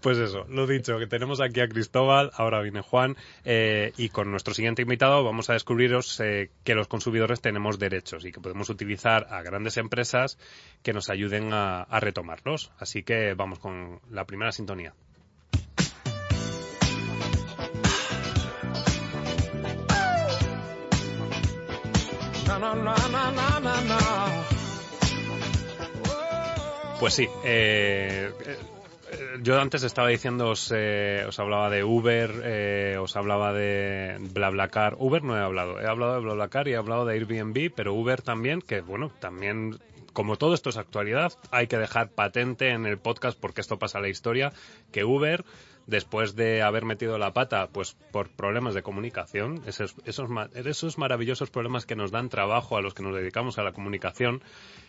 Pues 0.00 0.18
eso 0.18 0.46
lo 0.48 0.66
dicho 0.66 0.98
que 0.98 1.06
tenemos 1.06 1.40
aquí 1.40 1.60
a 1.60 1.68
Cristóbal 1.68 2.30
ahora 2.34 2.60
viene 2.62 2.80
Juan 2.80 3.16
eh, 3.44 3.92
y 3.96 4.08
con 4.08 4.30
nuestro 4.30 4.54
siguiente 4.54 4.82
invitado 4.82 5.22
vamos 5.24 5.50
a 5.50 5.52
descubriros 5.52 6.18
eh, 6.20 6.50
que 6.64 6.74
los 6.74 6.88
consumidores 6.88 7.40
tenemos 7.40 7.78
derechos 7.78 8.24
y 8.24 8.32
que 8.32 8.40
podemos 8.40 8.70
utilizar 8.70 9.26
a 9.30 9.42
grandes 9.42 9.76
empresas 9.76 10.38
que 10.82 10.92
nos 10.92 11.10
ayuden 11.10 11.52
a, 11.52 11.86
retomarlos. 12.00 12.70
Así 12.78 13.02
que 13.02 13.34
vamos 13.34 13.58
con 13.58 14.00
la 14.10 14.24
primera 14.24 14.52
sintonía. 14.52 14.94
Pues 27.00 27.14
sí, 27.14 27.28
eh, 27.44 28.30
yo 29.42 29.60
antes 29.60 29.82
estaba 29.82 30.08
diciendo, 30.08 30.50
os, 30.50 30.72
eh, 30.74 31.24
os 31.28 31.38
hablaba 31.38 31.68
de 31.68 31.84
Uber, 31.84 32.42
eh, 32.44 32.96
os 32.98 33.16
hablaba 33.16 33.52
de 33.52 34.16
BlaBlaCar. 34.32 34.96
Uber 34.98 35.22
no 35.22 35.36
he 35.36 35.40
hablado, 35.40 35.80
he 35.80 35.86
hablado 35.86 36.14
de 36.14 36.20
BlaBlaCar 36.20 36.68
y 36.68 36.72
he 36.72 36.76
hablado 36.76 37.04
de 37.04 37.14
Airbnb, 37.14 37.72
pero 37.74 37.94
Uber 37.94 38.22
también, 38.22 38.62
que 38.62 38.80
bueno, 38.80 39.10
también 39.20 39.78
como 40.16 40.36
todo 40.36 40.54
esto 40.54 40.70
es 40.70 40.78
actualidad, 40.78 41.34
hay 41.50 41.66
que 41.66 41.76
dejar 41.76 42.08
patente 42.08 42.70
en 42.70 42.86
el 42.86 42.96
podcast 42.96 43.38
porque 43.38 43.60
esto 43.60 43.78
pasa 43.78 43.98
a 43.98 44.00
la 44.00 44.08
historia, 44.08 44.50
que 44.90 45.04
Uber, 45.04 45.44
después 45.86 46.34
de 46.34 46.62
haber 46.62 46.86
metido 46.86 47.18
la 47.18 47.34
pata, 47.34 47.68
pues 47.68 47.98
por 48.12 48.30
problemas 48.30 48.72
de 48.72 48.82
comunicación, 48.82 49.60
esos, 49.66 49.94
esos, 50.06 50.96
maravillosos 50.96 51.50
problemas 51.50 51.84
que 51.84 51.96
nos 51.96 52.12
dan 52.12 52.30
trabajo 52.30 52.78
a 52.78 52.80
los 52.80 52.94
que 52.94 53.02
nos 53.02 53.14
dedicamos 53.14 53.58
a 53.58 53.62
la 53.62 53.72
comunicación, 53.72 54.42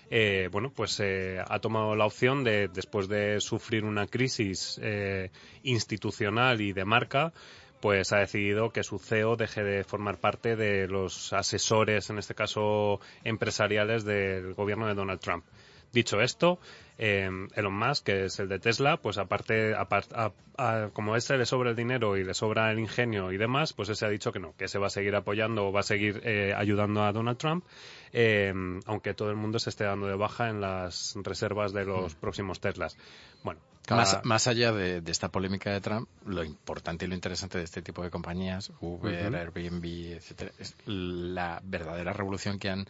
eh, 0.09 0.47
bueno, 0.49 0.71
pues 0.73 0.97
eh, 1.01 1.43
ha 1.45 1.59
tomado 1.59 1.97
la 1.97 2.05
opción 2.05 2.45
de, 2.45 2.69
después 2.69 3.09
de 3.09 3.41
sufrir 3.41 3.83
una 3.83 4.07
crisis 4.07 4.79
eh, 4.81 5.31
institucional 5.61 6.61
y 6.61 6.71
de 6.71 6.85
marca, 6.85 7.33
pues 7.79 8.11
ha 8.13 8.17
decidido 8.17 8.71
que 8.71 8.83
su 8.83 8.99
CEO 8.99 9.35
deje 9.35 9.63
de 9.63 9.83
formar 9.83 10.19
parte 10.19 10.55
de 10.55 10.87
los 10.87 11.33
asesores, 11.33 12.09
en 12.09 12.17
este 12.17 12.35
caso 12.35 12.99
empresariales, 13.23 14.03
del 14.03 14.53
gobierno 14.53 14.87
de 14.87 14.95
Donald 14.95 15.19
Trump. 15.19 15.45
Dicho 15.93 16.21
esto, 16.21 16.59
eh, 16.97 17.29
Elon 17.55 17.73
Musk, 17.73 18.05
que 18.05 18.25
es 18.25 18.39
el 18.39 18.49
de 18.49 18.59
Tesla, 18.59 18.97
pues 18.97 19.17
aparte, 19.17 19.75
apart, 19.75 20.11
a, 20.13 20.33
a, 20.57 20.89
como 20.93 21.13
a 21.13 21.17
ese 21.17 21.37
le 21.37 21.45
sobra 21.45 21.69
el 21.69 21.75
dinero 21.75 22.17
y 22.17 22.23
le 22.23 22.33
sobra 22.33 22.71
el 22.71 22.79
ingenio 22.79 23.31
y 23.31 23.37
demás, 23.37 23.73
pues 23.73 23.89
ese 23.89 24.05
ha 24.05 24.09
dicho 24.09 24.31
que 24.31 24.39
no, 24.39 24.55
que 24.57 24.67
se 24.67 24.79
va 24.79 24.87
a 24.87 24.89
seguir 24.89 25.15
apoyando 25.15 25.67
o 25.67 25.71
va 25.71 25.81
a 25.81 25.83
seguir 25.83 26.21
eh, 26.23 26.53
ayudando 26.55 27.03
a 27.03 27.11
Donald 27.11 27.37
Trump, 27.37 27.65
eh, 28.13 28.53
aunque 28.85 29.13
todo 29.13 29.29
el 29.29 29.35
mundo 29.35 29.59
se 29.59 29.69
esté 29.69 29.83
dando 29.83 30.07
de 30.07 30.15
baja 30.15 30.49
en 30.49 30.59
las 30.59 31.15
reservas 31.21 31.71
de 31.73 31.85
los 31.85 32.15
mm. 32.15 32.19
próximos 32.19 32.59
Teslas. 32.59 32.97
Bueno, 33.43 33.61
cada... 33.85 34.01
más, 34.01 34.25
más, 34.25 34.47
allá 34.47 34.71
de, 34.71 35.01
de, 35.01 35.11
esta 35.11 35.29
polémica 35.29 35.71
de 35.71 35.81
Trump, 35.81 36.09
lo 36.25 36.43
importante 36.43 37.05
y 37.05 37.07
lo 37.07 37.15
interesante 37.15 37.59
de 37.59 37.63
este 37.63 37.83
tipo 37.83 38.01
de 38.01 38.09
compañías, 38.09 38.71
Uber, 38.81 39.27
uh 39.27 39.35
-huh. 39.35 39.39
Airbnb, 39.39 39.85
etcétera, 40.15 40.51
es 40.57 40.75
la 40.85 41.61
verdadera 41.63 42.11
revolución 42.11 42.57
que 42.57 42.69
han 42.69 42.87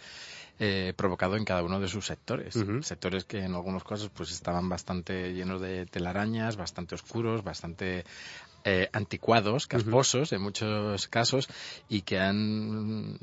eh, 0.59 0.93
provocado 0.95 1.35
en 1.35 1.45
cada 1.45 1.63
uno 1.63 1.79
de 1.79 1.87
sus 1.87 2.05
sectores. 2.05 2.55
Uh 2.55 2.63
-huh. 2.63 2.83
Sectores 2.83 3.25
que 3.25 3.39
en 3.43 3.53
algunos 3.53 3.83
casos 3.83 4.09
pues 4.09 4.31
estaban 4.31 4.69
bastante 4.69 5.33
llenos 5.33 5.61
de 5.61 5.85
telarañas, 5.85 6.57
bastante 6.57 6.95
oscuros, 6.95 7.43
bastante 7.43 8.05
eh, 8.69 8.89
anticuados, 8.91 9.65
casposos 9.65 10.33
en 10.33 10.41
muchos 10.41 11.07
casos 11.07 11.47
y 11.87 12.01
que 12.01 12.19
han, 12.19 13.17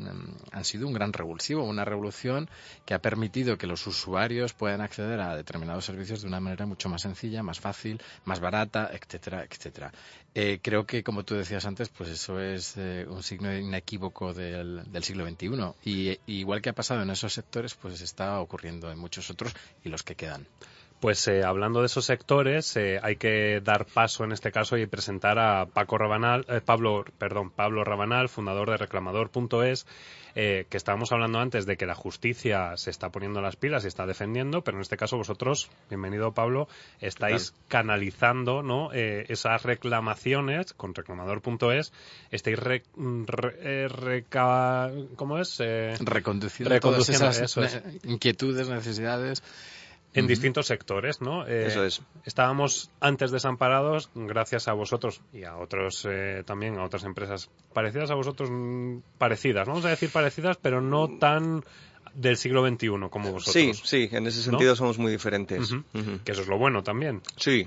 han 0.53 0.64
sido 0.64 0.87
un 0.87 0.95
gran 0.95 1.12
revulsivo, 1.12 1.64
una 1.64 1.85
revolución 1.85 2.49
que 2.87 2.95
ha 2.95 2.99
permitido 3.00 3.59
que 3.59 3.67
los 3.67 3.87
usuarios 3.87 4.55
puedan 4.55 4.81
acceder 4.81 5.21
a 5.21 5.37
determinados 5.37 5.85
servicios 5.85 6.23
de 6.23 6.29
una 6.29 6.41
manera 6.41 6.64
mucho 6.64 6.88
más 6.88 7.03
sencilla, 7.03 7.43
más 7.43 7.61
fácil, 7.61 8.00
más 8.25 8.41
barata, 8.41 8.91
etcétera, 8.91 9.45
etcétera. 9.45 9.93
Eh, 10.37 10.59
creo 10.61 10.85
que, 10.85 11.05
como 11.05 11.25
tú 11.25 11.37
decías 11.37 11.64
antes, 11.64 11.88
pues 11.91 12.11
eso 12.11 12.41
es 12.41 12.76
eh, 12.76 13.07
un 13.09 13.23
signo 13.23 13.57
inequívoco 13.57 14.35
del, 14.35 14.83
del 14.91 15.05
siglo 15.05 15.25
XXI. 15.29 15.49
Y, 15.85 16.19
igual 16.26 16.61
que 16.61 16.71
ha 16.71 16.75
pasado 16.75 17.03
en 17.03 17.11
esos 17.11 17.33
sectores, 17.33 17.75
pues 17.75 18.00
está 18.00 18.41
ocurriendo 18.41 18.91
en 18.91 18.99
muchos 18.99 19.31
otros 19.31 19.55
y 19.85 19.91
los 19.91 20.03
que 20.03 20.17
quedan. 20.17 20.47
Pues 21.05 21.29
eh, 21.29 21.45
hablando 21.45 21.81
de 21.81 21.87
esos 21.87 22.07
sectores, 22.07 22.75
eh, 22.79 22.99
hay 23.03 23.17
que 23.17 23.61
dar 23.63 23.85
paso 23.85 24.25
en 24.25 24.33
este 24.33 24.51
caso 24.51 24.79
y 24.79 24.87
presentar 24.87 25.39
a 25.39 25.67
Paco 25.67 25.99
Rabanal, 25.99 26.47
eh, 26.49 26.63
Pablo, 26.65 27.05
perdón, 27.19 27.51
Pablo 27.51 27.85
Rabanal, 27.85 28.31
fundador 28.31 28.71
de 28.71 28.79
Reclamador.es, 28.79 29.87
que 30.35 30.67
estábamos 30.71 31.13
hablando 31.13 31.39
antes 31.41 31.67
de 31.67 31.77
que 31.77 31.85
la 31.85 31.95
justicia 31.95 32.77
se 32.79 32.89
está 32.89 33.11
poniendo 33.11 33.43
las 33.43 33.55
pilas 33.55 33.85
y 33.85 33.89
está 33.89 34.07
defendiendo, 34.07 34.65
pero 34.65 34.79
en 34.79 34.81
este 34.81 34.97
caso 34.97 35.19
vosotros, 35.19 35.71
bienvenido 35.91 36.33
Pablo, 36.33 36.69
estáis 37.01 37.55
canalizando 37.69 38.63
¿no? 38.63 38.91
esas 38.93 39.63
reclamaciones 39.63 40.73
con 40.73 40.93
Reclamador.es, 40.93 41.93
estáis 42.33 42.59
¿cómo 45.17 45.39
es? 45.39 45.59
reconduciendo, 46.01 46.81
todas 46.81 47.09
esas 47.11 47.83
inquietudes, 48.03 48.69
necesidades 48.69 49.43
en 50.14 50.26
distintos 50.26 50.66
sectores, 50.66 51.21
¿no? 51.21 51.47
Eh, 51.47 51.66
Eso 51.66 51.85
es. 51.85 52.02
Estábamos 52.25 52.90
antes 53.00 53.30
desamparados 53.30 54.11
gracias 54.14 54.68
a 54.68 54.73
vosotros 54.73 55.21
y 55.33 55.44
a 55.44 55.56
otros 55.56 56.06
eh, 56.09 56.42
también, 56.47 56.78
a 56.78 56.85
otras 56.85 57.04
empresas 57.04 57.50
parecidas 57.73 58.11
a 58.11 58.14
vosotros, 58.14 58.49
mm, 58.50 58.99
parecidas, 59.18 59.66
vamos 59.66 59.85
a 59.85 59.90
decir 59.90 60.11
parecidas, 60.11 60.56
pero 60.56 60.80
no 60.80 61.18
tan 61.18 61.64
del 62.14 62.37
siglo 62.37 62.66
XXI 62.66 62.88
como 63.11 63.33
vosotros. 63.33 63.52
Sí, 63.52 63.73
sí, 63.75 64.09
en 64.12 64.26
ese 64.26 64.42
sentido 64.42 64.76
somos 64.76 64.99
muy 64.99 65.11
diferentes. 65.11 65.75
Que 66.25 66.33
eso 66.33 66.42
es 66.42 66.49
lo 66.49 66.59
bueno 66.59 66.83
también. 66.83 67.21
Sí, 67.37 67.66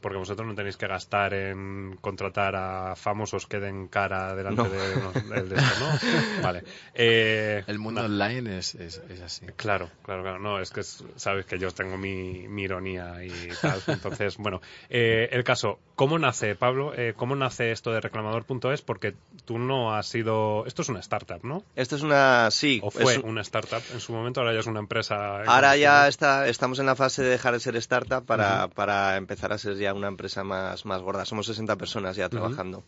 porque 0.00 0.18
vosotros 0.18 0.46
no 0.46 0.54
tenéis 0.54 0.76
que 0.76 0.86
gastar 0.86 1.34
en 1.34 1.98
contratar 2.00 2.56
a 2.56 2.96
famosos 2.96 3.46
que 3.46 3.60
den 3.60 3.88
cara 3.88 4.34
delante 4.34 4.68
de, 4.68 5.42
de, 5.42 5.56
esto, 5.56 5.80
¿no? 5.80 6.42
Vale. 6.42 6.64
Eh, 6.94 7.64
el 7.66 7.78
mundo 7.78 8.02
online 8.02 8.58
es, 8.58 8.74
es, 8.74 9.00
así. 9.24 9.46
Claro, 9.56 9.90
claro, 10.02 10.22
claro. 10.22 10.38
No, 10.38 10.60
es 10.60 10.70
que 10.70 10.82
sabes 10.82 11.46
que 11.46 11.58
yo 11.58 11.70
tengo 11.70 11.96
mi, 11.96 12.48
mi 12.48 12.62
ironía 12.62 13.24
y 13.24 13.30
tal. 13.60 13.82
Entonces, 13.86 14.36
bueno, 14.38 14.60
eh, 14.88 15.28
el 15.32 15.44
caso, 15.44 15.78
¿cómo 15.94 16.18
nace, 16.18 16.54
Pablo? 16.54 16.92
Eh, 16.94 17.14
¿Cómo 17.16 17.36
nace 17.36 17.72
esto 17.72 17.92
de 17.92 18.00
reclamador.es? 18.00 18.82
Porque 18.82 19.14
tú 19.44 19.58
no 19.58 19.94
has 19.94 20.06
sido... 20.06 20.64
Esto 20.66 20.82
es 20.82 20.88
una 20.88 21.00
startup, 21.00 21.44
¿no? 21.44 21.62
Esto 21.74 21.96
es 21.96 22.02
una... 22.02 22.50
Sí. 22.50 22.80
¿O 22.82 22.90
fue 22.90 23.18
una 23.18 23.42
startup 23.42 23.82
en 23.92 24.00
su 24.00 24.12
momento? 24.12 24.40
Ahora 24.40 24.52
ya 24.52 24.60
es 24.60 24.66
una 24.66 24.80
empresa... 24.80 25.42
Ahora 25.42 25.76
ya 25.76 26.08
está, 26.08 26.48
estamos 26.48 26.78
en 26.78 26.86
la 26.86 26.96
fase 26.96 27.22
de 27.22 27.30
dejar 27.30 27.54
de 27.54 27.60
ser 27.60 27.76
startup 27.76 28.24
para, 28.24 28.68
para 28.68 29.16
empezar 29.16 29.52
a 29.52 29.58
ser 29.58 29.76
ya 29.76 29.85
una 29.94 30.08
empresa 30.08 30.44
más, 30.44 30.84
más 30.84 31.02
gorda. 31.02 31.24
Somos 31.24 31.46
60 31.46 31.76
personas 31.76 32.16
ya 32.16 32.28
trabajando. 32.28 32.84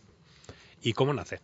¿Y 0.81 0.93
cómo 0.93 1.13
nace? 1.13 1.41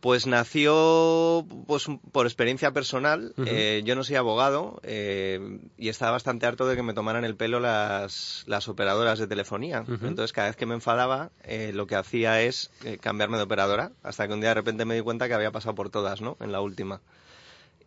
Pues 0.00 0.26
nació 0.26 1.46
pues, 1.68 1.86
por 2.10 2.26
experiencia 2.26 2.72
personal. 2.72 3.34
Eh, 3.46 3.82
yo 3.84 3.94
no 3.94 4.02
soy 4.02 4.16
abogado 4.16 4.80
eh, 4.82 5.60
y 5.78 5.90
estaba 5.90 6.10
bastante 6.10 6.44
harto 6.44 6.66
de 6.66 6.74
que 6.74 6.82
me 6.82 6.92
tomaran 6.92 7.24
el 7.24 7.36
pelo 7.36 7.60
las, 7.60 8.42
las 8.48 8.66
operadoras 8.66 9.20
de 9.20 9.28
telefonía. 9.28 9.84
Entonces, 9.86 10.32
cada 10.32 10.48
vez 10.48 10.56
que 10.56 10.66
me 10.66 10.74
enfadaba, 10.74 11.30
eh, 11.44 11.70
lo 11.72 11.86
que 11.86 11.94
hacía 11.94 12.42
es 12.42 12.72
cambiarme 13.00 13.36
de 13.36 13.44
operadora, 13.44 13.92
hasta 14.02 14.26
que 14.26 14.34
un 14.34 14.40
día 14.40 14.48
de 14.48 14.54
repente 14.54 14.84
me 14.84 14.96
di 14.96 15.02
cuenta 15.02 15.28
que 15.28 15.34
había 15.34 15.52
pasado 15.52 15.76
por 15.76 15.88
todas, 15.88 16.20
¿no? 16.20 16.36
En 16.40 16.50
la 16.50 16.60
última. 16.60 17.00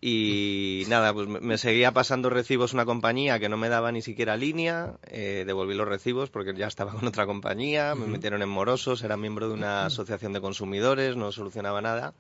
Y 0.07 0.83
nada, 0.87 1.15
pues 1.15 1.27
me 1.27 1.57
seguía 1.57 1.91
pasando 1.91 2.29
recibos 2.29 2.73
una 2.73 2.85
compañía 2.85 3.39
que 3.39 3.49
no 3.49 3.57
me 3.57 3.69
daba 3.69 3.91
ni 3.91 4.03
siquiera 4.03 4.37
línea, 4.37 4.97
eh, 5.07 5.45
devolví 5.47 5.73
los 5.73 5.87
recibos 5.87 6.29
porque 6.29 6.53
ya 6.53 6.67
estaba 6.67 6.91
con 6.93 7.07
otra 7.07 7.25
compañía, 7.25 7.95
me 7.95 8.05
metieron 8.05 8.43
en 8.43 8.49
morosos, 8.49 9.01
era 9.01 9.17
miembro 9.17 9.47
de 9.47 9.55
una 9.55 9.87
asociación 9.87 10.31
de 10.31 10.41
consumidores, 10.41 11.15
no 11.15 11.31
solucionaba 11.31 11.81
nada. 11.81 12.13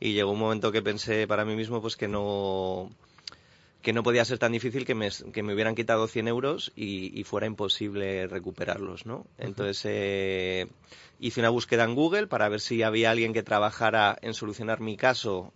Y 0.00 0.14
llegó 0.14 0.32
un 0.32 0.38
momento 0.38 0.72
que 0.72 0.80
pensé 0.80 1.26
para 1.26 1.44
mí 1.44 1.54
mismo 1.56 1.82
pues 1.82 1.94
que 1.94 2.08
no 2.08 2.90
que 3.82 3.92
no 3.92 4.02
podía 4.02 4.24
ser 4.24 4.38
tan 4.38 4.52
difícil 4.52 4.86
que 4.86 4.94
me, 4.94 5.10
que 5.10 5.42
me 5.42 5.52
hubieran 5.52 5.74
quitado 5.74 6.06
100 6.06 6.26
euros 6.26 6.72
y, 6.74 7.22
fuera 7.24 7.46
imposible 7.46 8.28
recuperarlos, 8.28 9.04
¿no? 9.04 9.26
Entonces 9.36 9.82
eh, 9.84 10.68
hice 11.18 11.40
una 11.40 11.50
búsqueda 11.50 11.84
en 11.84 11.94
Google 11.94 12.28
para 12.28 12.48
ver 12.48 12.60
si 12.60 12.82
había 12.82 13.10
alguien 13.10 13.34
que 13.34 13.42
trabajara 13.42 14.18
en 14.22 14.32
solucionar 14.32 14.80
mi 14.80 14.96
caso 14.96 15.52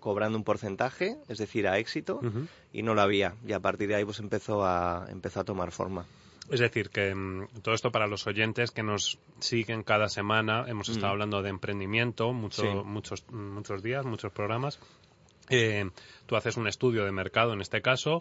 cobrando 0.00 0.38
un 0.38 0.44
porcentaje, 0.44 1.16
es 1.28 1.38
decir, 1.38 1.66
a 1.68 1.78
éxito, 1.78 2.20
y 2.72 2.82
no 2.82 2.94
lo 2.94 3.02
había. 3.02 3.34
Y 3.46 3.52
a 3.52 3.60
partir 3.60 3.88
de 3.88 3.96
ahí 3.96 4.04
pues 4.04 4.20
empezó 4.20 4.64
a, 4.64 5.06
empezó 5.10 5.40
a 5.40 5.44
tomar 5.44 5.72
forma. 5.72 6.04
Es 6.50 6.60
decir, 6.60 6.88
que 6.90 7.14
mm, 7.14 7.60
todo 7.62 7.74
esto 7.74 7.92
para 7.92 8.06
los 8.06 8.26
oyentes 8.26 8.70
que 8.70 8.82
nos 8.82 9.18
siguen 9.38 9.82
cada 9.82 10.08
semana, 10.08 10.64
hemos 10.66 10.88
estado 10.88 11.08
mm. 11.08 11.12
hablando 11.12 11.42
de 11.42 11.50
emprendimiento 11.50 12.32
muchos, 12.32 13.24
muchos 13.30 13.82
días, 13.82 14.04
muchos 14.06 14.32
programas. 14.32 14.78
Eh, 15.50 15.88
tú 16.26 16.36
haces 16.36 16.56
un 16.56 16.68
estudio 16.68 17.04
de 17.04 17.12
mercado 17.12 17.52
en 17.52 17.60
este 17.60 17.80
caso 17.80 18.20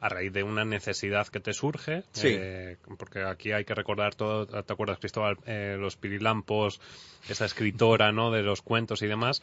a 0.00 0.08
raíz 0.08 0.32
de 0.32 0.42
una 0.42 0.64
necesidad 0.64 1.26
que 1.28 1.40
te 1.40 1.52
surge 1.52 2.02
eh, 2.22 2.76
porque 2.98 3.22
aquí 3.22 3.52
hay 3.52 3.64
que 3.64 3.74
recordar 3.74 4.14
todo 4.14 4.46
te 4.46 4.72
acuerdas 4.72 4.98
Cristóbal 4.98 5.38
eh, 5.46 5.76
los 5.78 5.96
pirilampos 5.96 6.80
esa 7.28 7.44
escritora 7.44 8.10
no 8.10 8.30
de 8.30 8.42
los 8.42 8.62
cuentos 8.62 9.02
y 9.02 9.06
demás 9.06 9.42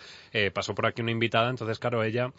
pasó 0.54 0.76
por 0.76 0.86
aquí 0.86 1.02
una 1.02 1.12
invitada 1.12 1.50
entonces 1.50 1.80
claro 1.80 2.04
ella 2.04 2.32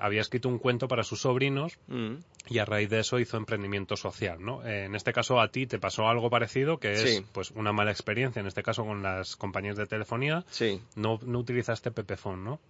había 0.00 0.20
escrito 0.20 0.50
un 0.50 0.58
cuento 0.58 0.86
para 0.88 1.02
sus 1.02 1.22
sobrinos 1.22 1.78
mm. 1.86 2.16
y 2.50 2.58
a 2.58 2.66
raíz 2.66 2.90
de 2.90 3.00
eso 3.00 3.18
hizo 3.18 3.38
emprendimiento 3.38 3.96
social, 3.96 4.44
¿no? 4.44 4.62
en 4.66 4.94
este 4.94 5.14
caso 5.14 5.40
a 5.40 5.48
ti 5.48 5.66
te 5.66 5.78
pasó 5.78 6.08
algo 6.08 6.28
parecido, 6.28 6.76
que 6.76 6.92
es 6.92 7.22
pues 7.32 7.52
una 7.52 7.72
mala 7.72 7.90
experiencia, 7.90 8.40
en 8.40 8.46
este 8.46 8.62
caso 8.62 8.84
con 8.84 9.02
las 9.02 9.36
compañías 9.36 9.78
de 9.78 9.86
telefonía. 9.86 10.44
Sí. 10.50 10.82
No, 10.94 11.18
no 11.22 11.38
utilizaste 11.38 11.90
Pepefon, 11.90 12.44
¿no? 12.44 12.60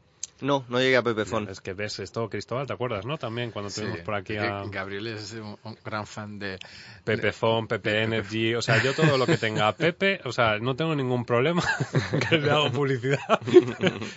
No, 0.43 0.65
no 0.69 0.81
llegué 0.81 0.97
a 0.97 1.03
Pepefon. 1.03 1.49
Es 1.49 1.61
que 1.61 1.73
ves 1.73 2.01
esto, 2.01 2.29
Cristóbal, 2.29 2.67
¿te 2.67 2.73
acuerdas, 2.73 3.07
no? 3.07 3.17
También 3.17 3.53
cuando 3.53 3.71
tuvimos 3.71 4.01
por 4.01 4.17
aquí 4.17 4.37
a... 4.37 4.65
Gabriel 4.65 5.07
es 5.07 5.33
un, 5.35 5.57
gran 5.85 6.05
fan 6.05 6.41
de... 6.41 6.59
Pepefon, 7.05 7.69
Pepe 7.69 8.03
Energy, 8.03 8.55
o 8.55 8.63
sea, 8.63 8.83
yo 8.83 8.93
todo 8.93 9.19
lo 9.19 9.27
que 9.27 9.37
tenga 9.37 9.73
Pepe, 9.77 10.21
o 10.25 10.33
sea, 10.33 10.59
no 10.59 10.75
tengo 10.75 10.95
ningún 10.95 11.25
problema 11.25 11.63
que 12.29 12.39
le 12.39 12.51
hago 12.51 12.73
publicidad. 12.73 13.19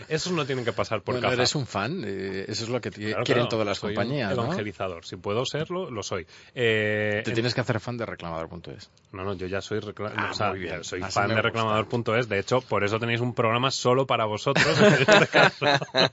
Esos 0.08 0.34
no 0.34 0.46
tienen 0.46 0.66
que 0.66 0.74
pasar 0.74 1.02
por 1.02 1.16
bueno, 1.16 1.32
eres 1.32 1.54
un 1.56 1.68
fan, 1.68 2.04
eh, 2.06 2.46
eso 2.48 2.64
es 2.64 2.70
lo 2.70 2.82
que 2.82 2.90
quieren 2.92 3.48
todas 3.48 3.66
las 3.66 3.80
compañías, 3.80 4.32
evangelizador, 4.32 5.06
si 5.06 5.18
puedo 5.18 5.46
serlo, 5.46 5.92
lo 5.92 6.02
soy. 6.02 6.26
Eh, 6.54 7.22
Te 7.24 7.32
tienes 7.32 7.54
que 7.54 7.62
hacer 7.62 7.80
fan 7.80 7.98
de 7.98 8.06
reclamador.es. 8.06 8.90
No, 9.12 9.24
no, 9.24 9.34
yo 9.34 9.48
ya 9.48 9.62
soy, 9.62 9.80
ah, 10.18 10.34
soy 10.82 11.02
fan 11.02 11.30
de 11.30 11.42
reclamador.es, 11.42 12.30
de 12.30 12.40
hecho, 12.40 12.62
por 12.62 12.84
eso 12.84 13.00
tenéis 13.00 13.22
un 13.22 13.34
programa 13.34 13.70
solo 13.70 14.08
para 14.08 14.26
vosotros 14.26 14.80
en 14.80 14.94
este 14.94 15.28
caso. 15.28 15.66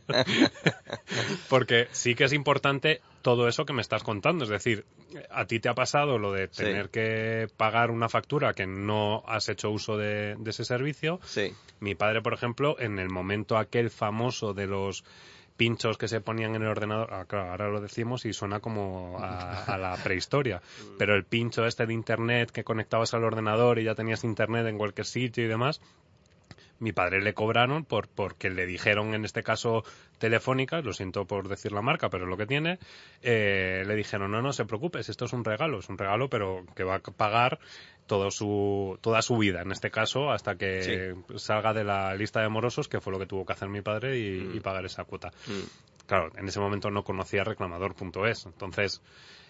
Porque 1.49 1.89
sí 1.93 2.15
que 2.15 2.25
es 2.25 2.33
importante 2.33 3.01
todo 3.23 3.49
eso 3.49 3.65
que 3.65 3.73
me 3.73 3.83
estás 3.83 4.03
contando. 4.03 4.45
Es 4.45 4.51
decir, 4.51 4.85
a 5.31 5.47
ti 5.47 5.61
te 5.61 5.69
ha 5.69 5.75
pasado 5.75 6.19
lo 6.19 6.33
de 6.33 6.49
tener 6.49 6.91
que 6.91 7.49
pagar 7.57 7.91
una 7.91 8.09
factura 8.09 8.55
que 8.55 8.67
no 8.67 9.23
has 9.27 9.49
hecho 9.49 9.71
uso 9.71 9.97
de, 9.97 10.37
ese 10.45 10.65
servicio. 10.65 11.21
Sí. 11.25 11.53
Mi 11.81 11.95
padre, 11.95 12.23
por 12.23 12.35
ejemplo, 12.35 12.77
en 12.79 12.99
el 12.99 13.09
momento 13.09 13.57
aquel 13.57 13.91
famoso 13.91 14.55
de 14.55 14.67
los 14.67 15.05
pinchos 15.57 15.99
que 15.99 16.09
se 16.09 16.21
ponían 16.21 16.57
en 16.57 16.63
el 16.63 16.69
ordenador, 16.69 17.13
ah, 17.13 17.27
ahora 17.31 17.69
lo 17.69 17.81
decimos 17.81 18.25
y 18.25 18.33
suena 18.33 18.61
como 18.61 19.19
a, 19.21 19.65
a, 19.65 19.79
la 19.79 19.97
prehistoria, 20.03 20.63
pero 20.99 21.15
el 21.15 21.25
pincho 21.25 21.67
este 21.67 21.87
de 21.87 21.93
internet 21.93 22.51
que 22.51 22.65
conectabas 22.65 23.15
al 23.15 23.23
ordenador 23.23 23.79
y 23.79 23.85
ya 23.85 23.95
tenías 23.95 24.25
internet 24.25 24.67
en 24.67 24.79
cualquier 24.79 25.07
sitio 25.07 25.45
y 25.45 25.49
demás, 25.49 25.81
mi 26.83 26.93
padre 26.93 27.23
le 27.23 27.33
cobraron 27.33 27.85
por 27.85 28.09
porque 28.09 28.51
le 28.51 28.67
dijeron 28.67 29.15
en 29.15 29.25
este 29.25 29.45
caso 29.45 29.85
telefónica 30.19 30.81
lo 30.81 30.93
siento 30.93 31.27
por 31.27 31.49
decir 31.49 31.71
la 31.71 31.81
marca 31.81 32.11
pero 32.11 32.25
es 32.25 32.31
lo 32.31 32.37
que 32.37 32.47
tiene 32.47 32.81
eh, 33.23 33.85
le 33.87 33.95
dijeron 33.95 34.33
no 34.33 34.43
no 34.43 34.53
se 34.53 34.65
preocupes 34.65 35.09
esto 35.09 35.27
es 35.27 35.33
un 35.33 35.45
regalo 35.45 35.79
es 35.79 35.89
un 35.89 35.97
regalo 35.97 36.29
pero 36.29 36.67
que 36.75 36.83
va 36.83 36.97
a 36.97 37.01
pagar 37.01 37.61
todo 38.07 38.33
su, 38.33 38.99
toda 39.01 39.23
su 39.23 39.39
vida 39.39 39.63
en 39.63 39.71
este 39.71 39.93
caso 39.93 40.33
hasta 40.33 40.57
que 40.57 41.15
salga 41.37 41.73
de 41.73 41.85
la 41.85 42.15
lista 42.17 42.41
de 42.41 42.49
morosos 42.49 42.89
que 42.89 43.01
fue 43.01 43.13
lo 43.13 43.21
que 43.21 43.27
tuvo 43.27 43.47
que 43.47 43.53
hacer 43.53 43.69
mi 43.69 43.81
padre 43.81 44.19
y, 44.19 44.41
mm. 44.41 44.61
pagar 44.61 44.85
esa 44.85 45.05
cuota 45.05 45.31
mm. 45.47 46.07
claro 46.07 46.33
en 46.37 46.49
ese 46.49 46.59
momento 46.59 46.91
no 46.91 47.05
conocía 47.05 47.45
reclamador.es 47.45 48.47
entonces 48.47 49.01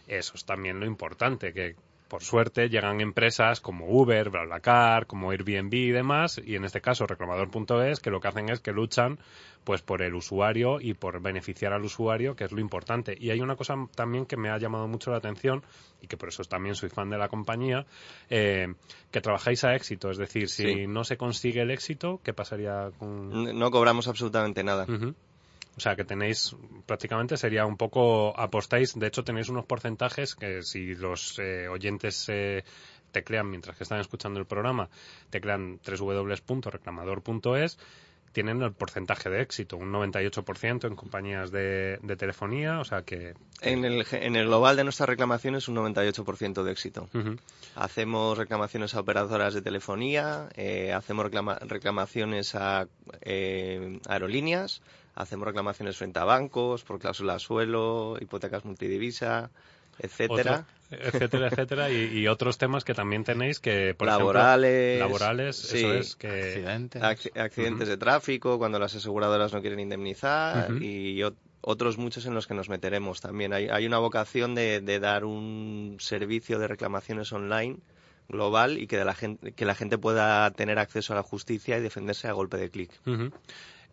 eso 0.06 0.32
es 0.34 0.44
también 0.44 0.80
lo 0.80 0.84
importante 0.86 1.54
que 1.54 1.76
por 2.12 2.23
suerte, 2.23 2.69
llegan 2.69 3.00
empresas 3.00 3.62
como 3.62 3.87
Uber, 3.88 4.28
BlaBlaCar, 4.28 5.07
como 5.07 5.31
Airbnb 5.31 5.73
y 5.73 5.92
demás, 5.92 6.38
y 6.45 6.57
en 6.57 6.66
este 6.66 6.83
caso 6.83 7.07
reclamador.es, 7.07 8.00
que 8.00 8.11
lo 8.11 8.21
que 8.21 8.28
hacen 8.28 8.50
es 8.50 8.61
que 8.61 8.71
luchan 8.71 9.19
pues 9.64 9.81
por 9.81 10.02
el 10.02 10.14
usuario 10.14 10.78
y 10.78 10.92
por 10.92 11.23
beneficiar 11.23 11.73
al 11.73 11.83
usuario, 11.83 12.37
que 12.37 12.45
es 12.45 12.52
lo 12.52 12.61
importante. 12.61 13.16
Y 13.19 13.31
hay 13.31 13.40
una 13.40 13.57
cosa 13.57 13.76
también 13.95 14.26
que 14.26 14.37
me 14.37 14.50
ha 14.50 14.59
llamado 14.59 14.87
mucho 14.88 15.11
la 15.11 15.16
atención 15.16 15.64
y 16.02 16.07
que 16.07 16.19
por 16.19 16.28
eso 16.28 16.45
también 16.45 16.75
soy 16.75 16.90
fan 16.90 17.09
de 17.09 17.16
la 17.16 17.28
compañía, 17.28 17.87
eh, 18.28 18.75
que 19.11 19.23
trabajáis 19.23 19.64
a 19.64 19.75
éxito. 19.75 20.11
Es 20.11 20.19
decir, 20.19 20.50
si 20.50 20.87
no 20.87 21.04
se 21.04 21.16
consigue 21.16 21.62
el 21.62 21.71
éxito, 21.71 22.21
¿qué 22.23 22.35
pasaría 22.35 22.90
con...? 22.99 23.59
No 23.59 23.71
cobramos 23.71 24.07
absolutamente 24.07 24.62
nada. 24.62 24.85
O 25.76 25.81
sea, 25.81 25.97
que 25.97 26.05
tenéis 26.05 26.55
prácticamente 26.87 27.37
sería 27.37 27.64
un 27.67 27.76
poco 27.76 28.38
apostáis. 28.38 28.99
De 28.99 29.07
hecho, 29.07 29.25
tenéis 29.25 29.49
unos 29.49 29.64
porcentajes 29.64 30.35
que 30.35 30.62
si 30.62 30.95
los 30.95 31.38
eh, 31.38 31.69
oyentes 31.69 32.29
eh, 32.29 32.64
teclean 33.11 33.49
mientras 33.49 33.76
que 33.76 33.85
están 33.85 34.00
escuchando 34.00 34.38
el 34.38 34.47
programa, 34.47 34.91
teclean 35.31 35.81
www.reclamador.es 35.85 37.79
tienen 38.33 38.62
el 38.62 38.73
porcentaje 38.73 39.31
de 39.31 39.43
éxito, 39.43 39.76
un 39.76 39.93
98% 39.93 40.87
en 40.87 40.97
compañías 40.97 41.50
de, 41.50 41.99
telefonía, 42.19 42.81
o 42.81 42.85
sea 42.85 43.02
que... 43.02 43.35
En 43.61 43.85
el, 43.85 44.05
en 44.11 44.37
el 44.37 44.47
global 44.47 44.76
de 44.76 44.85
nuestras 44.85 45.09
reclamaciones 45.09 45.69
un 45.69 45.76
98% 45.76 46.62
de 46.62 46.73
éxito. 46.73 47.09
Hacemos 47.76 48.38
reclamaciones 48.38 48.95
a 48.95 49.00
operadoras 49.00 49.55
de 49.55 49.62
telefonía, 49.62 50.49
eh, 50.57 50.93
hacemos 50.93 51.26
reclamaciones 51.26 52.55
a 52.55 52.88
eh, 53.21 54.00
aerolíneas, 54.09 54.83
hacemos 55.14 55.47
reclamaciones 55.47 55.97
frente 55.97 56.19
a 56.19 56.25
bancos 56.25 56.85
por 56.85 56.99
cláusula 56.99 57.38
suelo, 57.38 58.16
hipotecas 58.21 58.64
multidivisa, 58.64 59.50
etcétera. 59.99 60.64
etcétera, 60.90 61.49
etcétera, 61.49 61.90
y, 61.90 62.26
otros 62.28 62.59
temas 62.59 62.85
que 62.85 62.95
también 62.95 63.25
tenéis 63.25 63.61
que, 63.61 63.95
por 63.95 64.07
laborales, 64.07 64.97
ejemplo, 64.97 65.07
laborales, 65.07 65.73
eso 65.73 65.95
es 65.95 66.16
que 66.16 66.28
accidentes, 66.28 67.02
accidentes 67.37 67.88
de 67.88 67.97
tráfico 67.97 68.59
cuando 68.59 68.78
las 68.78 68.95
aseguradoras 68.95 69.52
no 69.52 69.61
quieren 69.61 69.81
indemnizar 69.81 70.71
y 70.83 71.23
otros 71.62 71.97
muchos 71.97 72.26
en 72.26 72.35
los 72.35 72.47
que 72.47 72.54
nos 72.54 72.69
meteremos 72.69 73.21
también. 73.21 73.52
Hay, 73.52 73.69
hay 73.69 73.87
una 73.87 73.99
vocación 73.99 74.54
de, 74.54 74.81
dar 75.00 75.25
un 75.25 75.97
servicio 76.00 76.59
de 76.59 76.69
reclamaciones 76.69 77.33
online 77.33 77.78
global 78.28 78.78
y 78.78 78.87
que, 78.87 79.02
la 79.04 79.14
gente, 79.14 79.52
que 79.52 79.64
la 79.64 79.75
gente 79.75 79.99
pueda 79.99 80.50
tener 80.52 80.78
acceso 80.78 81.12
a 81.12 81.16
la 81.16 81.23
justicia 81.23 81.78
y 81.78 81.81
defenderse 81.81 82.28
a 82.28 82.33
golpe 82.33 82.57
de 82.57 82.71
clic. 82.71 82.90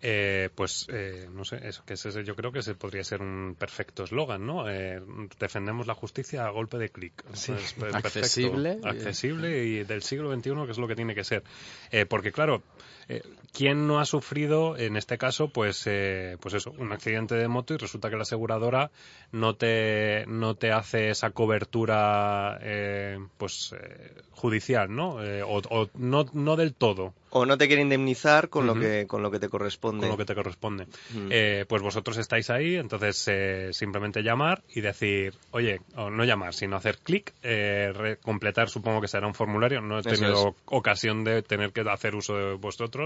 Eh, 0.02 0.50
pues 0.56 0.88
eh, 0.90 1.28
no 1.34 1.44
sé, 1.44 1.60
eso, 1.68 1.84
que 1.86 1.96
ese, 1.96 2.24
yo 2.24 2.36
creo 2.36 2.54
que 2.54 2.60
ese 2.60 2.74
podría 2.74 3.04
ser 3.04 3.22
un 3.22 3.56
perfecto 3.60 4.06
eslogan, 4.06 4.46
¿no? 4.46 4.70
Eh, 4.70 5.02
defendemos 5.40 5.88
la 5.88 5.94
justicia 5.94 6.46
a 6.46 6.50
golpe 6.50 6.78
de 6.78 6.90
clic. 6.90 7.24
Sí. 7.34 7.54
accesible. 7.94 8.80
Accesible 8.84 9.66
y 9.66 9.84
del 9.84 10.02
siglo 10.02 10.34
XXI, 10.34 10.66
que 10.66 10.72
es 10.72 10.78
lo 10.78 10.88
que 10.88 10.96
tiene 10.96 11.16
que 11.16 11.24
ser. 11.24 11.44
porque 12.08 12.32
claro, 12.32 12.64
eh, 13.10 13.24
¿Quién 13.52 13.88
no 13.88 14.00
ha 14.00 14.06
sufrido, 14.06 14.78
en 14.78 14.96
este 14.96 15.18
caso, 15.18 15.50
pues, 15.50 15.82
eh, 15.88 16.38
pues 16.40 16.54
eso, 16.54 16.72
un 16.78 16.92
accidente 16.92 17.34
de 17.34 17.48
moto 17.48 17.74
y 17.74 17.78
resulta 17.78 18.12
que 18.12 18.16
la 18.16 18.22
aseguradora 18.22 18.92
no 19.32 19.56
te, 19.56 20.24
no 20.28 20.54
te 20.54 20.72
hace 20.72 21.10
esa 21.10 21.32
cobertura, 21.32 22.60
eh, 22.62 23.18
pues, 23.40 23.74
judicial, 24.32 24.96
¿no? 24.96 25.18
O, 25.48 25.90
no, 25.96 26.26
no 26.32 26.56
del 26.56 26.76
todo. 26.76 27.14
O 27.32 27.46
no 27.46 27.58
te 27.58 27.68
quiere 27.68 27.82
indemnizar 27.82 28.50
con 28.50 28.66
lo 28.66 28.74
que 28.76 29.06
con 29.06 29.22
lo 29.22 29.30
que 29.30 29.40
te 29.40 29.50
corresponde. 29.50 30.02
Con 30.02 30.10
lo 30.10 30.18
que 30.18 30.26
te 30.26 30.36
corresponde. 30.36 30.88
pues 31.68 31.82
vosotros 31.82 32.18
estáis 32.18 32.50
ahí, 32.50 32.76
entonces 32.76 33.76
simplemente 33.76 34.22
llamar 34.22 34.64
y 34.74 34.82
decir, 34.82 35.34
oye, 35.52 35.82
o 35.96 36.10
no 36.10 36.24
llamar, 36.24 36.54
sino 36.54 36.78
hacer 36.78 37.00
clic, 37.00 37.34
completar, 38.22 38.70
supongo 38.70 39.02
que 39.02 39.08
será 39.08 39.28
un 39.28 39.34
formulario. 39.34 39.82
No 39.82 40.00
he 40.00 40.04
tenido 40.04 40.56
ocasión 40.66 41.24
de 41.24 41.42
tener 41.42 41.72
que 41.72 41.82
hacer 41.82 42.16
uso 42.16 42.36
de 42.36 42.54
vosotros 42.54 42.99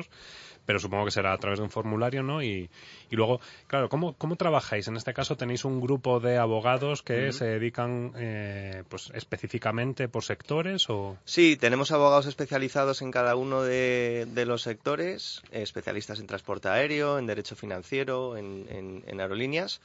pero 0.66 0.80
supongo 0.80 1.06
que 1.06 1.12
será 1.12 1.34
a 1.34 1.38
través 1.38 1.60
de 1.60 1.64
un 1.64 1.70
formulario, 1.70 2.24
¿no? 2.24 2.42
Y, 2.42 2.70
y 3.10 3.16
luego, 3.16 3.40
claro, 3.68 3.90
¿cómo, 3.90 4.14
¿cómo 4.14 4.36
trabajáis? 4.36 4.88
En 4.88 4.96
este 4.96 5.14
caso 5.14 5.36
tenéis 5.36 5.66
un 5.66 5.82
grupo 5.82 6.20
de 6.20 6.38
abogados 6.38 7.02
que 7.04 7.32
se 7.34 7.46
dedican 7.46 8.14
eh, 8.16 8.84
pues 8.90 9.12
específicamente 9.14 10.08
por 10.08 10.24
sectores 10.24 10.90
o... 10.90 11.18
Sí, 11.26 11.58
tenemos 11.58 11.92
abogados 11.92 12.26
especializados 12.26 13.02
en 13.02 13.12
cada 13.12 13.36
uno 13.36 13.64
de, 13.64 14.26
los 14.46 14.62
sectores, 14.62 15.42
especialistas 15.52 16.20
en 16.20 16.28
transporte 16.28 16.70
aéreo, 16.70 17.20
en 17.20 17.26
derecho 17.26 17.56
financiero, 17.56 18.38
en, 18.38 19.04
en, 19.06 19.20
aerolíneas 19.20 19.82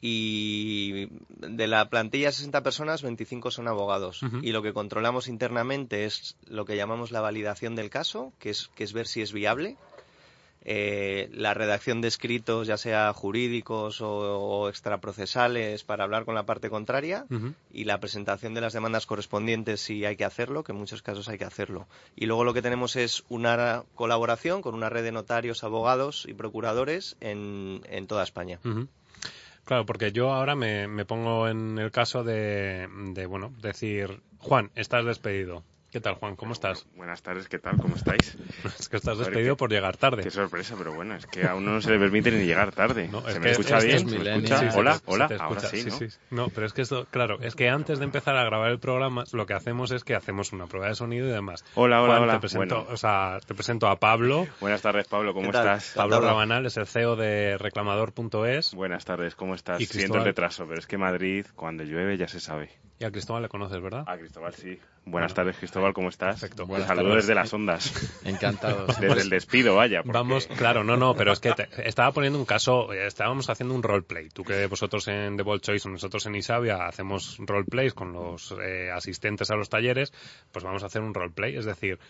y 0.00 1.08
de 1.38 1.66
la 1.66 1.88
plantilla 1.88 2.26
de 2.26 2.32
60 2.32 2.62
personas, 2.62 3.02
25 3.02 3.50
son 3.50 3.68
abogados. 3.68 4.20
Y 4.42 4.52
lo 4.52 4.62
que 4.62 4.72
controlamos 4.72 5.28
internamente 5.28 6.04
es 6.04 6.36
lo 6.46 6.64
que 6.64 6.76
llamamos 6.76 7.10
la 7.10 7.20
validación 7.20 7.74
del 7.74 7.90
caso, 7.90 8.32
que 8.38 8.50
es, 8.50 8.70
que 8.74 8.84
es 8.84 8.92
ver 8.92 9.06
si 9.06 9.22
es 9.22 9.32
viable. 9.32 9.76
Eh, 10.68 11.30
la 11.32 11.54
redacción 11.54 12.00
de 12.00 12.08
escritos, 12.08 12.66
ya 12.66 12.76
sea 12.76 13.12
jurídicos 13.12 14.00
o, 14.00 14.68
extraprocesales, 14.68 15.84
para 15.84 16.02
hablar 16.02 16.24
con 16.24 16.34
la 16.34 16.44
parte 16.44 16.68
contraria, 16.68 17.24
y 17.72 17.84
la 17.84 18.00
presentación 18.00 18.52
de 18.52 18.60
las 18.60 18.72
demandas 18.72 19.06
correspondientes 19.06 19.80
si 19.80 20.04
hay 20.04 20.16
que 20.16 20.24
hacerlo, 20.24 20.64
que 20.64 20.72
en 20.72 20.78
muchos 20.78 21.02
casos 21.02 21.28
hay 21.28 21.38
que 21.38 21.44
hacerlo. 21.44 21.86
Y 22.16 22.26
luego 22.26 22.42
lo 22.42 22.52
que 22.52 22.62
tenemos 22.62 22.96
es 22.96 23.22
una 23.28 23.84
colaboración 23.94 24.60
con 24.60 24.74
una 24.74 24.90
red 24.90 25.04
de 25.04 25.12
notarios, 25.12 25.62
abogados 25.62 26.26
y 26.28 26.34
procuradores 26.34 27.16
en, 27.20 27.82
en 27.88 28.08
toda 28.08 28.24
España. 28.24 28.58
Claro, 29.66 29.84
porque 29.84 30.12
yo 30.12 30.32
ahora 30.32 30.54
me, 30.56 30.88
me 30.88 31.04
pongo 31.04 31.46
en 31.48 31.78
el 31.78 31.90
caso 31.90 32.24
de, 32.24 32.88
de, 33.12 33.26
bueno, 33.26 33.52
decir, 33.60 34.22
Juan, 34.38 34.70
estás 34.76 35.04
despedido. 35.04 35.62
¿Qué 35.90 36.00
tal, 36.00 36.14
Juan? 36.16 36.34
¿Cómo 36.34 36.52
estás? 36.52 36.86
buenas 36.96 37.22
tardes, 37.22 37.48
¿qué 37.48 37.58
tal? 37.58 37.76
¿Cómo 37.78 37.94
estáis? 37.94 38.36
es 38.80 38.88
que 38.88 38.96
estás 38.96 39.18
despedido 39.18 39.56
por 39.56 39.70
llegar 39.70 39.96
tarde. 39.96 40.22
Qué 40.22 40.30
sorpresa, 40.30 40.74
pero 40.76 40.92
bueno, 40.92 41.14
es 41.14 41.26
que 41.26 41.46
a 41.46 41.54
uno 41.54 41.70
no 41.70 41.80
se 41.80 41.90
le 41.90 41.98
permite 41.98 42.32
ni 42.32 42.44
llegar 42.44 42.72
tarde. 42.72 43.08
¿Se 43.28 43.40
me 43.40 43.52
escucha 43.52 43.78
bien? 43.78 44.08
¿Se 44.08 44.18
me 44.18 44.34
escucha? 44.34 44.72
hola, 44.76 45.00
hola, 45.06 45.28
ahora 45.38 45.60
sí, 45.60 45.84
¿no? 45.84 45.96
Sí, 45.96 46.06
no, 46.30 46.48
pero 46.50 46.66
es 46.66 46.72
que 46.72 46.82
esto, 46.82 47.06
claro, 47.10 47.40
es 47.40 47.54
que 47.54 47.68
antes 47.68 48.00
de 48.00 48.04
empezar 48.04 48.36
a 48.36 48.44
grabar 48.44 48.70
el 48.72 48.80
programa, 48.80 49.24
lo 49.32 49.46
que 49.46 49.54
hacemos 49.54 49.92
es 49.92 50.02
que 50.02 50.16
hacemos 50.16 50.52
una 50.52 50.66
prueba 50.66 50.88
de 50.88 50.96
sonido 50.96 51.28
y 51.28 51.30
demás. 51.30 51.64
Hola, 51.76 52.02
hola, 52.02 52.20
hola. 52.20 52.32
Te 52.34 52.40
presento, 52.40 52.86
o 52.90 52.96
sea, 52.96 53.38
te 53.46 53.54
presento 53.54 53.86
a 53.86 53.96
Pablo. 53.96 54.48
Buenas 54.60 54.82
tardes, 54.82 55.06
Pablo, 55.06 55.34
¿cómo 55.34 55.46
estás? 55.46 55.92
Pablo 55.94 56.20
Rabanal 56.20 56.66
es 56.66 56.76
el 56.76 56.86
CEO 56.86 57.14
de 57.14 57.58
reclamador.es. 57.58 58.74
Buenas 58.74 59.04
tardes, 59.04 59.36
¿cómo 59.36 59.54
estás? 59.54 59.82
Siento 59.86 60.18
el 60.18 60.24
retraso, 60.24 60.66
pero 60.66 60.80
es 60.80 60.86
que 60.86 60.98
Madrid, 60.98 61.46
cuando 61.54 61.84
llueve, 61.84 62.16
ya 62.16 62.26
se 62.26 62.40
sabe. 62.40 62.70
Y 62.98 63.04
a 63.04 63.10
Cristóbal 63.10 63.42
le 63.42 63.48
conoces, 63.48 63.80
¿verdad? 63.82 64.04
A 64.06 64.16
Cristóbal 64.16 64.54
sí. 64.54 64.78
Buenas 65.04 65.34
tardes, 65.34 65.56
Cristóbal, 65.58 65.92
¿cómo 65.92 66.08
estás? 66.08 66.40
Perfecto. 66.40 66.66
Buenas 66.66 66.88
Saludos 66.88 67.16
desde 67.16 67.34
las 67.34 67.52
ondas. 67.52 67.92
Encantado. 68.24 68.86
Desde 68.98 69.20
el 69.20 69.28
despido, 69.28 69.76
vaya. 69.76 70.00
Vamos, 70.04 70.46
claro, 70.46 70.82
no, 70.82 70.96
no, 70.96 71.14
pero 71.14 71.32
es 71.32 71.40
que 71.40 71.54
estaba 71.84 72.10
poniendo 72.12 72.38
un 72.38 72.46
caso, 72.46 72.92
estábamos 72.92 73.50
haciendo 73.50 73.74
un 73.74 73.82
roleplay. 73.82 74.30
Tú 74.30 74.42
que 74.42 74.66
vosotros 74.66 75.06
en 75.08 75.36
The 75.36 75.42
Ball 75.42 75.60
Choice 75.60 75.88
o 75.88 75.92
nosotros 75.92 76.26
en 76.26 76.34
Isabia 76.34 76.86
hacemos 76.86 77.36
roleplays 77.38 77.94
con 77.94 78.12
los 78.12 78.52
eh, 78.60 78.90
asistentes 78.90 79.50
a 79.50 79.56
los 79.56 79.68
talleres, 79.68 80.12
pues 80.50 80.64
vamos 80.64 80.82
a 80.82 80.86
hacer 80.86 81.02
un 81.02 81.14
roleplay. 81.14 81.54
Es 81.54 81.66
decir, 81.66 82.00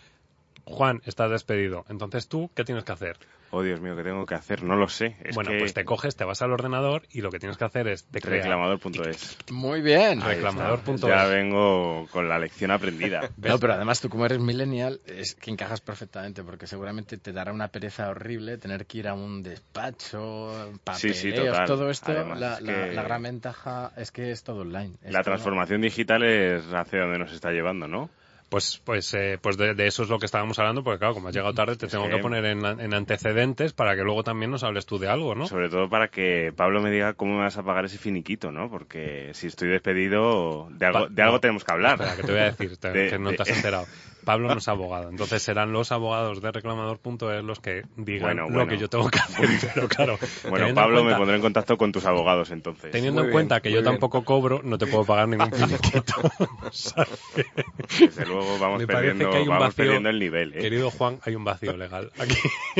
Juan, 0.69 1.01
estás 1.05 1.31
despedido. 1.31 1.85
Entonces 1.89 2.27
tú, 2.27 2.51
¿qué 2.53 2.63
tienes 2.63 2.83
que 2.83 2.91
hacer? 2.91 3.17
Oh, 3.51 3.63
Dios 3.63 3.79
mío, 3.79 3.95
¿qué 3.95 4.03
tengo 4.03 4.25
que 4.25 4.35
hacer? 4.35 4.63
No 4.63 4.75
lo 4.75 4.89
sé. 4.89 5.15
bueno, 5.33 5.51
pues 5.57 5.73
te 5.73 5.85
coges, 5.85 6.17
te 6.17 6.25
vas 6.25 6.41
al 6.41 6.51
ordenador 6.51 7.03
y 7.09 7.21
lo 7.21 7.31
que 7.31 7.39
tienes 7.39 7.57
que 7.57 7.63
hacer 7.63 7.87
es... 7.87 8.05
Te 8.05 8.19
Reclamador.es. 8.19 9.37
Muy 9.51 9.81
bien. 9.81 10.19
Reclamador.es. 10.19 11.01
Ya 11.01 11.25
vengo 11.25 12.07
con 12.11 12.27
la 12.27 12.37
lección 12.39 12.71
aprendida. 12.71 13.29
no, 13.37 13.57
pero 13.57 13.73
además 13.73 14.01
tú 14.01 14.09
como 14.09 14.25
eres 14.25 14.39
millennial, 14.39 14.99
es 15.05 15.35
que 15.35 15.51
encajas 15.51 15.79
perfectamente 15.79 16.43
porque 16.43 16.67
seguramente 16.67 17.17
te 17.17 17.31
dará 17.31 17.53
una 17.53 17.69
pereza 17.69 18.09
horrible 18.09 18.57
tener 18.57 18.85
que 18.85 18.97
ir 18.97 19.07
a 19.07 19.13
un 19.13 19.43
despacho, 19.43 20.73
papeleos, 20.83 21.17
sí, 21.17 21.31
sí, 21.31 21.33
todo 21.65 21.89
esto. 21.89 22.11
la, 22.35 22.59
gran 22.59 23.23
ventaja 23.23 23.93
es 23.95 24.11
que 24.11 24.31
es 24.31 24.43
todo 24.43 24.61
online. 24.61 24.95
la 25.03 25.23
transformación 25.23 25.79
digital 25.79 26.23
es 26.23 26.65
hacia 26.73 27.01
donde 27.01 27.19
nos 27.19 27.31
está 27.31 27.51
llevando, 27.51 27.87
¿no? 27.87 28.09
Pues, 28.49 28.81
pues, 28.85 29.13
eh, 29.13 29.37
pues 29.41 29.57
de, 29.57 29.75
eso 29.85 30.03
es 30.03 30.09
lo 30.09 30.19
que 30.19 30.25
estábamos 30.25 30.57
hablando, 30.57 30.81
porque 30.81 30.99
claro, 30.99 31.13
como 31.13 31.27
has 31.27 31.35
llegado 31.35 31.53
tarde, 31.53 31.75
te 31.75 31.87
tengo 31.87 32.07
que, 32.07 32.17
poner 32.19 32.45
en, 32.45 32.93
antecedentes 32.93 33.73
para 33.73 33.95
que 33.95 34.03
luego 34.03 34.23
también 34.23 34.51
nos 34.51 34.63
hables 34.63 34.85
tú 34.85 34.99
de 34.99 35.09
algo, 35.09 35.35
¿no? 35.35 35.47
Sobre 35.47 35.69
todo 35.69 35.89
para 35.89 36.07
que 36.07 36.53
Pablo 36.55 36.81
me 36.81 36.89
diga 36.89 37.13
cómo 37.13 37.35
me 37.35 37.41
vas 37.41 37.57
a 37.57 37.63
pagar 37.63 37.85
ese 37.85 37.97
finiquito, 37.97 38.51
¿no? 38.51 38.69
Porque 38.69 39.31
si 39.33 39.47
estoy 39.47 39.67
despedido, 39.67 40.69
de 40.71 40.85
algo, 40.85 41.07
de 41.09 41.21
algo 41.21 41.41
tenemos 41.41 41.65
que 41.65 41.71
hablar. 41.73 41.99
Espera, 41.99 42.15
que 42.15 42.23
te 42.23 42.31
voy 42.31 42.41
a 42.41 42.51
decir, 42.51 42.77
que 43.09 43.19
no 43.19 43.33
te 43.33 43.41
has 43.41 43.49
enterado. 43.49 43.85
Pablo 44.27 44.49
no 44.49 44.57
es 44.57 44.67
abogado, 44.67 45.09
entonces 45.09 45.41
serán 45.41 45.71
los 45.71 45.93
abogados 45.93 46.41
de 46.41 46.51
reclamador.es 46.51 47.45
los 47.45 47.61
que 47.61 47.83
digan 47.95 48.35
lo 48.35 48.67
que 48.67 48.77
yo 48.77 48.89
tengo 48.89 49.09
que 49.09 49.19
hacer. 49.19 49.47
Pero 49.73 49.87
claro, 49.87 50.19
bueno, 50.49 50.73
Pablo, 50.75 51.05
me 51.05 51.15
pondré 51.15 51.37
en 51.37 51.41
contacto 51.41 51.77
con 51.77 51.93
tus 51.93 52.05
abogados 52.05 52.51
entonces. 52.51 52.91
Teniendo 52.91 53.23
en 53.23 53.31
cuenta 53.31 53.61
que 53.61 53.71
yo 53.71 53.81
tampoco 53.81 54.25
cobro, 54.25 54.59
no 54.65 54.77
te 54.77 54.85
puedo 54.85 55.05
pagar 55.05 55.29
ningún 55.29 55.49
finiquito. 55.53 56.13
Desde 58.01 58.25
luego 58.25 58.59
vamos, 58.59 58.83
perdiendo, 58.85 59.31
vamos 59.45 59.73
perdiendo 59.73 60.09
el 60.09 60.19
nivel. 60.19 60.53
¿eh? 60.55 60.59
Querido 60.59 60.91
Juan, 60.91 61.19
hay 61.23 61.35
un 61.35 61.45
vacío 61.45 61.77
legal 61.77 62.11
aquí. 62.19 62.35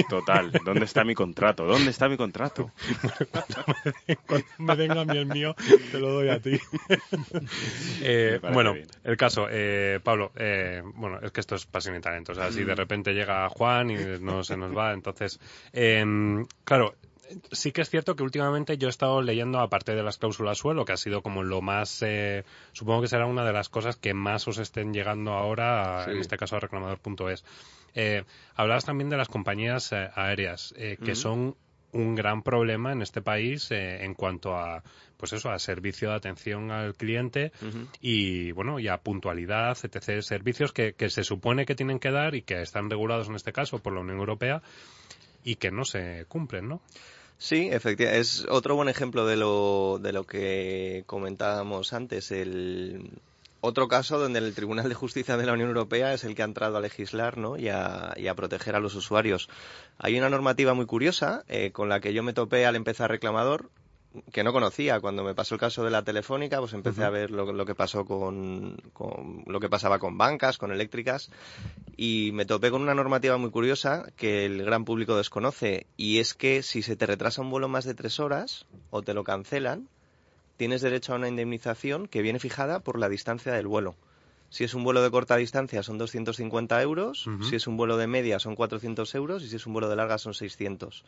Total. 0.09 0.51
¿Dónde 0.65 0.83
está 0.83 1.05
mi 1.05 1.15
contrato? 1.15 1.63
¿Dónde 1.65 1.91
está 1.91 2.09
mi 2.09 2.17
contrato? 2.17 2.71
cuando, 4.27 4.47
me, 4.57 4.75
venga 4.75 4.99
a 4.99 5.05
mí 5.05 5.17
el 5.17 5.27
mío, 5.27 5.55
te 5.93 5.97
lo 5.97 6.11
doy 6.11 6.27
a 6.27 6.41
ti. 6.41 6.59
Eh, 8.01 8.41
bueno, 8.51 8.75
el 9.05 9.15
caso, 9.15 9.47
eh, 9.49 10.01
Pablo, 10.03 10.33
eh, 10.35 10.81
bueno, 10.95 11.19
es 11.21 11.31
que 11.31 11.36
esto 11.41 11.55
es 11.55 11.65
pasión 11.65 11.95
y 11.95 12.01
talento. 12.01 12.31
O 12.31 12.35
sea, 12.35 12.51
si 12.51 12.63
de 12.63 12.73
mm. 12.73 12.77
repente 12.77 13.13
llega 13.13 13.49
Juan 13.49 13.89
y 13.89 13.95
no 14.19 14.43
se 14.43 14.57
nos 14.57 14.75
va, 14.75 14.93
entonces, 14.93 15.39
em, 15.73 16.45
claro, 16.63 16.95
sí 17.51 17.71
que 17.71 17.81
es 17.81 17.89
cierto 17.89 18.15
que 18.15 18.23
últimamente 18.23 18.77
yo 18.77 18.87
he 18.87 18.89
estado 18.89 19.21
leyendo, 19.21 19.59
aparte 19.59 19.95
de 19.95 20.03
las 20.03 20.17
cláusulas 20.17 20.57
suelo, 20.57 20.85
que 20.85 20.93
ha 20.93 20.97
sido 20.97 21.21
como 21.21 21.43
lo 21.43 21.61
más, 21.61 22.01
eh, 22.01 22.43
supongo 22.73 23.01
que 23.01 23.07
será 23.07 23.25
una 23.25 23.43
de 23.43 23.53
las 23.53 23.69
cosas 23.69 23.95
que 23.95 24.13
más 24.13 24.47
os 24.47 24.57
estén 24.57 24.93
llegando 24.93 25.33
ahora, 25.33 26.05
en 26.07 26.17
este 26.17 26.37
caso 26.37 26.55
a 26.55 26.59
reclamador.es. 26.59 27.43
Eh, 27.95 28.23
hablabas 28.55 28.85
también 28.85 29.09
de 29.09 29.17
las 29.17 29.27
compañías 29.27 29.91
eh, 29.91 30.09
aéreas, 30.13 30.73
eh, 30.77 30.97
que 31.03 31.15
son 31.15 31.55
un 31.93 32.15
gran 32.15 32.43
problema 32.43 32.91
en 32.91 33.01
este 33.01 33.21
país 33.21 33.71
en 33.71 34.13
cuanto 34.13 34.55
a 34.57 34.83
pues 35.17 35.33
eso 35.33 35.49
a 35.49 35.57
servicio 35.57 36.09
de 36.09 36.15
atención 36.15 36.69
al 36.71 36.95
cliente 36.95 37.51
y 38.01 38.51
bueno 38.51 38.79
y 38.79 38.87
a 38.87 38.97
puntualidad 38.97 39.77
etc 39.81 40.21
servicios 40.21 40.73
que, 40.73 40.93
que 40.93 41.09
se 41.09 41.23
supone 41.23 41.65
que 41.65 41.75
tienen 41.75 41.99
que 41.99 42.11
dar 42.11 42.35
y 42.35 42.41
que 42.41 42.61
están 42.61 42.89
regulados 42.89 43.29
en 43.29 43.35
este 43.35 43.53
caso 43.53 43.79
por 43.79 43.93
la 43.93 44.01
Unión 44.01 44.19
Europea 44.19 44.61
y 45.43 45.55
que 45.55 45.71
no 45.71 45.85
se 45.85 46.25
cumplen 46.27 46.67
no 46.67 46.81
Sí, 47.39 47.69
efectivamente. 47.71 48.19
Es 48.19 48.47
otro 48.49 48.75
buen 48.75 48.89
ejemplo 48.89 49.25
de 49.27 49.35
lo, 49.37 49.99
de 50.01 50.11
lo 50.11 50.25
que 50.25 51.03
comentábamos 51.05 51.93
antes. 51.93 52.31
El 52.31 53.11
otro 53.61 53.87
caso 53.87 54.19
donde 54.19 54.39
el 54.39 54.53
Tribunal 54.53 54.89
de 54.89 54.95
Justicia 54.95 55.37
de 55.37 55.45
la 55.45 55.53
Unión 55.53 55.69
Europea 55.69 56.13
es 56.13 56.23
el 56.23 56.35
que 56.35 56.41
ha 56.41 56.45
entrado 56.45 56.77
a 56.77 56.81
legislar 56.81 57.37
¿no? 57.37 57.57
y, 57.57 57.69
a, 57.69 58.13
y 58.15 58.27
a 58.27 58.35
proteger 58.35 58.75
a 58.75 58.79
los 58.79 58.95
usuarios. 58.95 59.49
Hay 59.97 60.17
una 60.17 60.29
normativa 60.29 60.73
muy 60.73 60.85
curiosa 60.85 61.43
eh, 61.47 61.71
con 61.71 61.89
la 61.89 61.99
que 61.99 62.13
yo 62.13 62.23
me 62.23 62.33
topé 62.33 62.65
al 62.65 62.75
empezar 62.75 63.09
reclamador 63.09 63.69
que 64.31 64.43
no 64.43 64.53
conocía. 64.53 64.99
Cuando 64.99 65.23
me 65.23 65.35
pasó 65.35 65.55
el 65.55 65.59
caso 65.59 65.83
de 65.83 65.91
la 65.91 66.03
telefónica, 66.03 66.59
pues 66.59 66.73
empecé 66.73 67.03
a 67.03 67.09
ver 67.09 67.31
lo, 67.31 67.65
que 67.65 67.75
pasó 67.75 68.05
con, 68.05 68.77
lo 69.45 69.59
que 69.59 69.69
pasaba 69.69 69.99
con 69.99 70.17
bancas, 70.17 70.57
con 70.57 70.71
eléctricas, 70.71 71.29
y 71.95 72.31
me 72.33 72.45
topé 72.45 72.71
con 72.71 72.81
una 72.81 72.95
normativa 72.95 73.37
muy 73.37 73.51
curiosa 73.51 74.11
que 74.15 74.45
el 74.45 74.63
gran 74.63 74.85
público 74.85 75.17
desconoce, 75.17 75.87
y 75.97 76.19
es 76.19 76.33
que 76.33 76.63
si 76.63 76.81
se 76.81 76.95
te 76.95 77.05
retrasa 77.05 77.41
un 77.41 77.49
vuelo 77.49 77.67
más 77.67 77.85
de 77.85 77.93
tres 77.93 78.19
horas 78.19 78.65
o 78.89 79.01
te 79.01 79.13
lo 79.13 79.23
cancelan, 79.23 79.87
tienes 80.57 80.81
derecho 80.81 81.13
a 81.13 81.15
una 81.15 81.29
indemnización 81.29 82.07
que 82.07 82.21
viene 82.21 82.39
fijada 82.39 82.79
por 82.79 82.99
la 82.99 83.09
distancia 83.09 83.53
del 83.53 83.67
vuelo. 83.67 83.95
Si 84.49 84.63
es 84.63 84.73
un 84.73 84.83
vuelo 84.83 85.01
de 85.01 85.11
corta 85.11 85.35
distancia 85.35 85.83
son 85.83 85.97
250 85.97 86.81
euros, 86.81 87.29
si 87.47 87.55
es 87.55 87.67
un 87.67 87.77
vuelo 87.77 87.97
de 87.97 88.07
media 88.07 88.39
son 88.39 88.55
400 88.55 89.13
euros 89.15 89.43
y 89.43 89.49
si 89.49 89.57
es 89.57 89.67
un 89.67 89.73
vuelo 89.73 89.89
de 89.89 89.95
larga 89.95 90.17
son 90.17 90.33
600 90.33 91.03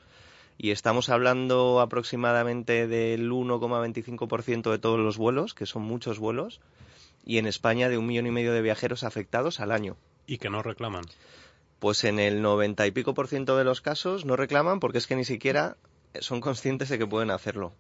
y 0.62 0.72
estamos 0.72 1.08
hablando 1.08 1.80
aproximadamente 1.80 2.86
del 2.86 3.32
1,25% 3.32 4.72
de 4.72 4.78
todos 4.78 5.00
los 5.00 5.18
vuelos, 5.18 5.54
que 5.54 5.66
son 5.66 5.84
muchos 5.84 6.20
vuelos, 6.20 6.60
y 7.24 7.38
en 7.38 7.48
España 7.48 7.88
de 7.88 7.98
un 7.98 8.06
millón 8.06 8.28
y 8.28 8.32
medio 8.32 8.52
de 8.52 8.62
viajeros 8.62 9.06
afectados 9.06 9.62
al 9.62 9.72
año. 9.72 9.96
¿Y 10.28 10.38
que 10.38 10.50
no 10.50 10.62
reclaman? 10.62 11.06
Pues 11.80 12.04
en 12.04 12.20
el 12.20 12.42
90 12.42 12.86
y 12.88 12.92
pico 12.92 13.14
por 13.14 13.30
ciento 13.30 13.56
de 13.56 13.64
los 13.64 13.80
casos 13.80 14.26
no 14.26 14.36
reclaman 14.36 14.82
porque 14.82 14.98
es 14.98 15.08
que 15.08 15.16
ni 15.16 15.24
siquiera 15.24 15.78
son 16.20 16.42
conscientes 16.42 16.90
de 16.90 16.98
que 16.98 17.08
pueden 17.08 17.32
hacerlo. 17.32 17.72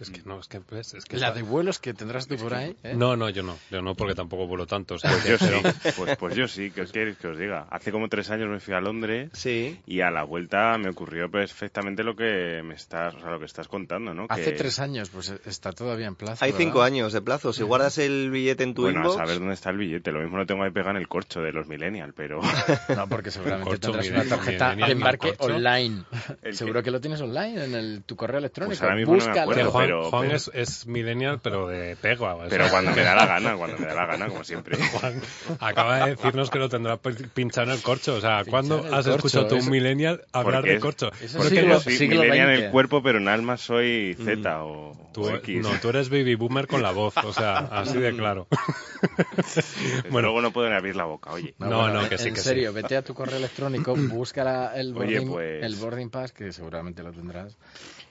Es 0.00 0.10
que 0.10 0.22
no, 0.24 0.38
es 0.38 0.46
que, 0.46 0.60
pues, 0.60 0.94
es 0.94 1.04
que 1.04 1.16
¿La 1.16 1.32
de 1.32 1.42
vuelos 1.42 1.80
que 1.80 1.92
tendrás 1.92 2.28
tú 2.28 2.36
por 2.36 2.54
ahí? 2.54 2.76
¿eh? 2.84 2.94
No, 2.94 3.16
no, 3.16 3.28
yo 3.30 3.42
no. 3.42 3.56
Yo 3.70 3.82
no, 3.82 3.94
porque 3.94 4.14
tampoco 4.14 4.46
vuelo 4.46 4.66
tanto. 4.66 4.96
pues, 5.00 5.24
yo 5.24 5.38
sí, 5.38 5.92
pues, 5.96 6.16
pues, 6.16 6.36
yo 6.36 6.46
sí, 6.46 6.70
¿qué 6.70 6.82
os 6.82 6.92
queréis 6.92 7.16
que 7.18 7.28
os 7.28 7.38
diga? 7.38 7.66
Hace 7.70 7.90
como 7.90 8.08
tres 8.08 8.30
años 8.30 8.48
me 8.48 8.60
fui 8.60 8.74
a 8.74 8.80
Londres 8.80 9.30
sí. 9.32 9.80
y 9.86 10.00
a 10.00 10.10
la 10.10 10.22
vuelta 10.22 10.78
me 10.78 10.90
ocurrió 10.90 11.28
perfectamente 11.30 12.04
lo 12.04 12.14
que 12.14 12.62
me 12.62 12.74
estás, 12.74 13.14
o 13.16 13.20
sea, 13.20 13.30
lo 13.30 13.40
que 13.40 13.46
estás 13.46 13.66
contando, 13.66 14.14
¿no? 14.14 14.26
Hace 14.28 14.52
tres 14.52 14.78
años, 14.78 15.10
pues 15.10 15.34
está 15.44 15.72
todavía 15.72 16.06
en 16.06 16.14
plazo. 16.14 16.44
Hay 16.44 16.52
cinco 16.52 16.82
años 16.82 17.12
de 17.12 17.20
plazo. 17.20 17.52
Si 17.52 17.62
guardas 17.64 17.98
el 17.98 18.30
billete 18.30 18.62
en 18.64 18.74
tu 18.74 18.82
bueno, 18.82 19.00
inbox... 19.00 19.16
a 19.16 19.18
saber 19.24 19.38
dónde 19.38 19.54
está 19.54 19.70
el 19.70 19.78
billete. 19.78 20.12
Lo 20.12 20.20
mismo 20.20 20.38
lo 20.38 20.46
tengo 20.46 20.62
ahí 20.62 20.70
pegado 20.70 20.92
en 20.92 20.98
el 20.98 21.08
corcho 21.08 21.40
de 21.40 21.52
los 21.52 21.66
millennials, 21.66 22.14
pero... 22.16 22.40
no, 22.96 23.08
porque 23.08 23.30
seguramente 23.30 23.78
tendrás 23.78 24.08
una 24.10 24.24
tarjeta 24.24 24.76
de 24.76 24.92
embarque 24.92 25.34
online. 25.38 26.04
Seguro 26.52 26.82
que 26.82 26.90
lo 26.90 27.00
tienes 27.00 27.20
online 27.20 27.64
en 27.64 27.74
el, 27.74 28.02
tu 28.04 28.16
correo 28.16 28.38
electrónico. 28.38 28.70
Pues 28.70 28.82
ahora 28.82 28.96
mismo 28.96 29.16
no 29.16 29.24
me 29.24 29.40
acuerdo, 29.40 29.72
pero, 29.88 30.10
Juan 30.10 30.30
es 30.30 30.50
es 30.54 30.86
millennial, 30.86 31.40
pero 31.42 31.66
de 31.66 31.96
pego. 31.96 32.28
Pero 32.48 32.68
cuando 32.68 32.92
me 32.92 33.02
da 33.02 33.14
la 33.14 33.26
gana, 33.26 33.54
cuando 33.56 33.78
me 33.78 33.86
da 33.86 33.94
la 33.94 34.06
gana, 34.06 34.28
como 34.28 34.44
siempre. 34.44 34.76
Juan 34.76 35.20
acaba 35.60 36.04
de 36.04 36.10
decirnos 36.10 36.50
que 36.50 36.58
lo 36.58 36.68
tendrá 36.68 36.98
pinchado 36.98 37.68
en 37.68 37.76
el 37.76 37.82
corcho. 37.82 38.14
O 38.14 38.20
sea, 38.20 38.44
¿cuándo 38.44 38.84
has 38.92 39.06
escuchado 39.06 39.48
tú 39.48 39.56
un 39.56 39.70
millennial 39.70 40.24
hablar 40.32 40.64
de 40.64 40.78
corcho? 40.78 41.10
porque 41.36 41.66
yo 41.66 41.80
soy 41.80 42.08
millennial 42.08 42.50
en 42.50 42.64
el 42.64 42.70
cuerpo, 42.70 43.02
pero 43.02 43.18
en 43.18 43.28
alma 43.28 43.56
soy 43.56 44.16
Z 44.22 44.36
mm. 44.36 44.62
o, 44.62 45.10
tú, 45.12 45.28
X. 45.28 45.62
No, 45.62 45.70
tú 45.80 45.88
eres 45.88 46.10
baby 46.10 46.34
boomer 46.34 46.66
con 46.66 46.82
la 46.82 46.90
voz, 46.90 47.16
o 47.16 47.32
sea, 47.32 47.58
así 47.58 47.98
de 47.98 48.14
claro. 48.14 48.46
bueno, 50.10 50.28
luego 50.28 50.42
no 50.42 50.52
pueden 50.52 50.72
abrir 50.72 50.96
la 50.96 51.04
boca, 51.04 51.32
oye. 51.32 51.54
No, 51.58 51.88
no, 51.88 52.08
que 52.08 52.18
sí, 52.18 52.28
en 52.28 52.34
que 52.34 52.40
serio, 52.40 52.72
vete 52.72 52.96
a 52.96 53.02
tu 53.02 53.14
correo 53.14 53.38
electrónico, 53.38 53.94
busca 53.96 54.74
el, 54.74 54.92
boarding, 54.92 55.28
pues 55.28 55.64
el 55.64 55.76
boarding 55.76 56.10
pass, 56.10 56.32
que 56.32 56.52
seguramente 56.52 57.02
lo 57.02 57.12
tendrás 57.12 57.56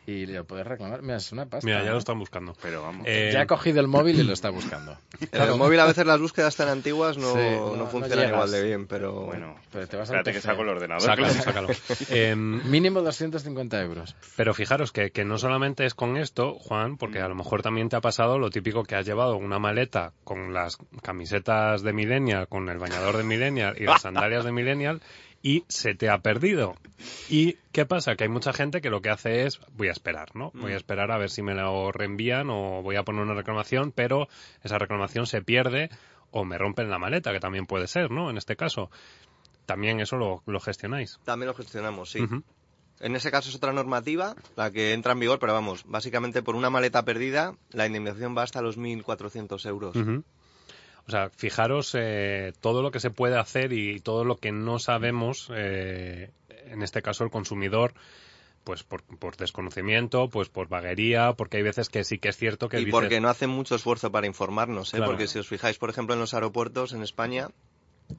y 0.08 0.26
lo 0.26 0.46
puedes 0.46 0.66
reclamar. 0.66 1.02
Mira, 1.02 1.18
es 1.18 1.32
una 1.34 1.46
pasta. 1.46 1.67
Mira, 1.68 1.84
ya 1.84 1.92
lo 1.92 1.98
están 1.98 2.20
buscando. 2.20 2.56
Pero 2.62 2.82
vamos. 2.82 3.06
Eh, 3.06 3.32
ya 3.34 3.42
ha 3.42 3.46
cogido 3.46 3.80
el 3.80 3.88
móvil 3.88 4.20
y 4.20 4.24
lo 4.24 4.34
está 4.34 4.50
buscando. 4.50 4.98
En 5.32 5.42
el 5.42 5.56
móvil 5.56 5.80
a 5.80 5.86
veces 5.86 6.06
las 6.06 6.20
búsquedas 6.20 6.56
tan 6.56 6.70
antiguas 6.70 7.18
no, 7.18 7.76
no, 7.76 7.88
funcionan 7.88 8.30
igual 8.30 8.52
de 8.52 8.64
bien, 8.64 8.88
pero 8.88 9.26
bueno. 9.26 9.56
Pero 9.72 9.88
te 9.88 9.98
vas 9.98 10.10
a 10.10 10.14
Espérate 10.14 10.34
que 10.34 10.42
saco 10.42 10.62
el 10.62 10.70
ordenador. 10.70 11.04
Sácalo, 11.04 11.30
sácalo. 11.30 11.68
eh, 12.10 12.36
Mínimo 12.36 13.02
250 13.02 13.82
euros. 13.82 14.16
Pero 14.36 14.54
fijaros 14.54 14.92
que, 14.92 15.12
que 15.12 15.26
no 15.26 15.38
solamente 15.38 15.86
es 15.86 15.94
con 15.94 16.18
esto, 16.18 16.56
Juan, 16.56 16.98
porque 16.98 17.20
a 17.20 17.28
lo 17.28 17.36
mejor 17.36 17.62
también 17.62 17.90
te 17.90 17.96
ha 17.96 18.02
pasado 18.02 18.40
lo 18.40 18.50
típico 18.50 18.84
que 18.84 18.96
has 18.96 19.06
llevado 19.06 19.38
una 19.38 19.60
maleta 19.60 20.14
con 20.24 20.54
las 20.54 20.78
camisetas 21.02 21.84
de 21.84 21.94
Millennial, 21.94 22.48
con 22.48 22.70
el 22.70 22.78
bañador 22.78 23.18
de 23.18 23.24
Millennial 23.24 23.76
y 23.78 23.84
las 23.84 24.02
sandalias 24.02 24.46
de 24.46 24.52
Millennial 24.52 25.02
y 25.48 25.64
se 25.70 25.96
te 25.96 26.10
ha 26.10 26.18
perdido. 26.18 26.76
¿Y 27.30 27.54
qué 27.72 27.86
pasa? 27.86 28.18
Que 28.18 28.26
hay 28.26 28.30
mucha 28.30 28.52
gente 28.52 28.82
que 28.82 28.90
lo 28.90 29.02
que 29.02 29.10
hace 29.10 29.46
es, 29.46 29.62
voy 29.78 29.88
a 29.88 29.94
esperar, 29.94 30.36
¿no? 30.36 30.52
Voy 30.54 30.72
a 30.72 30.74
mm. 30.74 30.78
esperar 30.78 31.10
a 31.10 31.18
ver 31.18 31.30
si 31.30 31.42
me 31.42 31.56
lo 31.56 31.94
reenvían 31.94 32.50
o 32.50 32.82
voy 32.82 32.98
a 32.98 33.04
poner 33.04 33.22
una 33.22 33.34
reclamación, 33.34 33.94
pero 33.94 34.28
esa 34.62 34.78
reclamación 34.78 35.26
se 35.26 35.42
pierde 35.42 35.90
o 36.32 36.44
me 36.44 36.58
rompen 36.58 36.90
la 36.90 37.00
maleta, 37.00 37.32
que 37.32 37.40
también 37.40 37.66
puede 37.66 37.88
ser, 37.88 38.12
¿no? 38.12 38.30
En 38.30 38.36
este 38.36 38.58
caso. 38.58 38.92
También 39.66 40.02
eso 40.02 40.18
lo, 40.18 40.60
gestionáis. 40.60 41.18
También 41.24 41.48
lo 41.48 41.54
gestionamos, 41.54 42.12
sí. 42.12 42.28
En 43.00 43.16
ese 43.16 43.32
caso 43.32 43.50
es 43.50 43.56
otra 43.56 43.72
normativa, 43.72 44.36
la 44.58 44.72
que 44.72 44.92
entra 44.92 45.14
en 45.14 45.20
vigor, 45.20 45.40
pero 45.40 45.54
vamos, 45.54 45.86
básicamente 45.86 46.42
por 46.42 46.56
una 46.58 46.70
maleta 46.70 47.06
perdida, 47.06 47.56
la 47.72 47.86
indemnización 47.86 48.36
va 48.36 48.44
hasta 48.44 48.62
los 48.62 48.78
1.400 48.78 49.66
euros. 49.70 49.96
O 51.08 51.12
sea, 51.12 51.30
fijaros 51.30 51.96
eh, 51.98 52.54
todo 52.60 52.82
lo 52.82 52.92
que 52.92 53.00
se 53.00 53.10
puede 53.10 53.38
hacer 53.40 53.72
y 53.72 54.00
todo 54.00 54.26
lo 54.26 54.38
que 54.38 54.52
no 54.52 54.78
sabemos, 54.78 55.50
eh, 55.56 56.32
en 56.66 56.84
este 56.84 57.02
caso 57.02 57.24
el 57.24 57.30
consumidor, 57.30 57.94
pues 58.66 58.84
por, 58.84 59.38
desconocimiento, 59.38 60.28
pues 60.28 60.50
por 60.50 60.68
vaguería, 60.68 61.32
porque 61.34 61.58
hay 61.58 61.64
veces 61.64 61.88
que 61.88 62.04
sí 62.04 62.20
que 62.20 62.28
es 62.28 62.36
cierto 62.36 62.68
que... 62.68 62.82
Y 62.82 62.88
porque 62.88 63.22
no 63.22 63.30
hacen 63.30 63.50
mucho 63.50 63.76
esfuerzo 63.76 64.12
para 64.12 64.28
informarnos, 64.28 64.94
¿eh? 64.94 65.02
porque 65.06 65.28
si 65.28 65.40
os 65.40 65.48
fijáis, 65.48 65.78
por 65.78 65.90
ejemplo, 65.90 66.14
en 66.14 66.20
los 66.20 66.34
aeropuertos 66.34 66.92
en 66.92 67.02
España, 67.02 67.52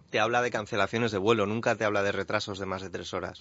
te 0.08 0.18
habla 0.18 0.40
de 0.40 0.50
cancelaciones 0.50 1.12
de 1.12 1.18
vuelo, 1.18 1.44
nunca 1.44 1.76
te 1.76 1.84
habla 1.84 2.02
de 2.02 2.12
retrasos 2.12 2.58
de 2.58 2.64
más 2.64 2.80
de 2.80 2.88
tres 2.88 3.12
horas. 3.12 3.40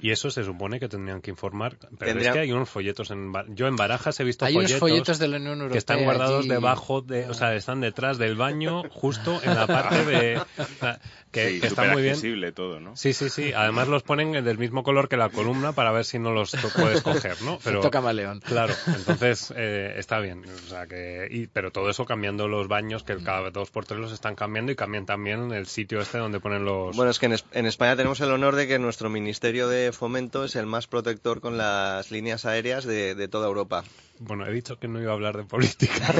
Y 0.00 0.10
eso 0.10 0.30
se 0.30 0.44
supone 0.44 0.78
que 0.78 0.88
tendrían 0.88 1.20
que 1.20 1.30
informar. 1.30 1.76
Pero 1.98 2.20
es 2.20 2.30
que 2.30 2.38
hay 2.38 2.52
unos 2.52 2.68
folletos 2.68 3.10
en. 3.10 3.32
Yo 3.54 3.66
en 3.66 3.76
Barajas 3.76 4.18
he 4.20 4.24
visto 4.24 4.44
hay 4.44 4.54
folletos. 4.54 4.72
Unos 4.72 4.80
folletos 4.80 5.18
de 5.18 5.28
la 5.28 5.36
Unión 5.38 5.52
Europea 5.54 5.72
que 5.72 5.78
están 5.78 6.04
guardados 6.04 6.48
debajo 6.48 7.00
de. 7.00 7.28
O 7.28 7.34
sea, 7.34 7.54
están 7.54 7.80
detrás 7.80 8.18
del 8.18 8.36
baño, 8.36 8.82
justo 8.90 9.40
en 9.42 9.54
la 9.54 9.66
parte 9.66 10.04
de. 10.04 10.40
que, 11.32 11.58
está 11.58 11.92
muy 11.92 12.02
bien. 12.02 12.54
todo, 12.54 12.80
¿no? 12.80 12.96
Sí, 12.96 13.12
sí, 13.12 13.30
sí. 13.30 13.52
Además 13.52 13.88
los 13.88 14.02
ponen 14.02 14.44
del 14.44 14.58
mismo 14.58 14.82
color 14.82 15.08
que 15.08 15.16
la 15.16 15.28
columna 15.28 15.72
para 15.72 15.92
ver 15.92 16.04
si 16.04 16.18
no 16.18 16.32
los 16.32 16.52
puedes 16.74 17.02
coger, 17.02 17.40
¿no? 17.42 17.58
Pero, 17.64 17.80
toca 17.80 17.98
camaleón. 17.98 18.40
Claro, 18.40 18.74
entonces 18.86 19.52
eh, 19.56 19.94
está 19.96 20.20
bien. 20.20 20.44
O 20.44 20.68
sea, 20.68 20.86
que, 20.86 21.28
y, 21.30 21.46
pero 21.46 21.72
todo 21.72 21.90
eso 21.90 22.04
cambiando 22.04 22.48
los 22.48 22.68
baños, 22.68 23.02
que 23.02 23.16
cada 23.16 23.50
dos 23.50 23.70
por 23.70 23.84
tres 23.84 24.00
los 24.00 24.12
están 24.12 24.34
cambiando 24.34 24.72
y 24.72 24.76
cambian 24.76 25.06
también 25.06 25.52
el 25.52 25.66
sitio 25.66 26.00
este 26.00 26.18
donde 26.18 26.40
ponen 26.40 26.64
los. 26.64 26.96
Bueno, 26.96 27.10
es 27.10 27.18
que 27.18 27.26
en, 27.26 27.36
en 27.52 27.66
España 27.66 27.96
tenemos 27.96 28.20
el 28.20 28.30
honor 28.30 28.56
de 28.56 28.66
que 28.66 28.78
nuestro 28.78 29.10
Ministerio 29.10 29.68
de 29.68 29.85
Fomento 29.92 30.44
es 30.44 30.56
el 30.56 30.66
más 30.66 30.86
protector 30.86 31.40
con 31.40 31.56
las 31.56 32.10
líneas 32.10 32.44
aéreas 32.44 32.84
de, 32.84 33.28
toda 33.28 33.48
Europa. 33.48 33.84
Bueno, 34.18 34.46
he 34.46 34.52
dicho 34.52 34.78
que 34.78 34.88
no 34.88 35.00
iba 35.00 35.10
a 35.10 35.14
hablar 35.14 35.36
de 35.36 35.44
política, 35.44 36.14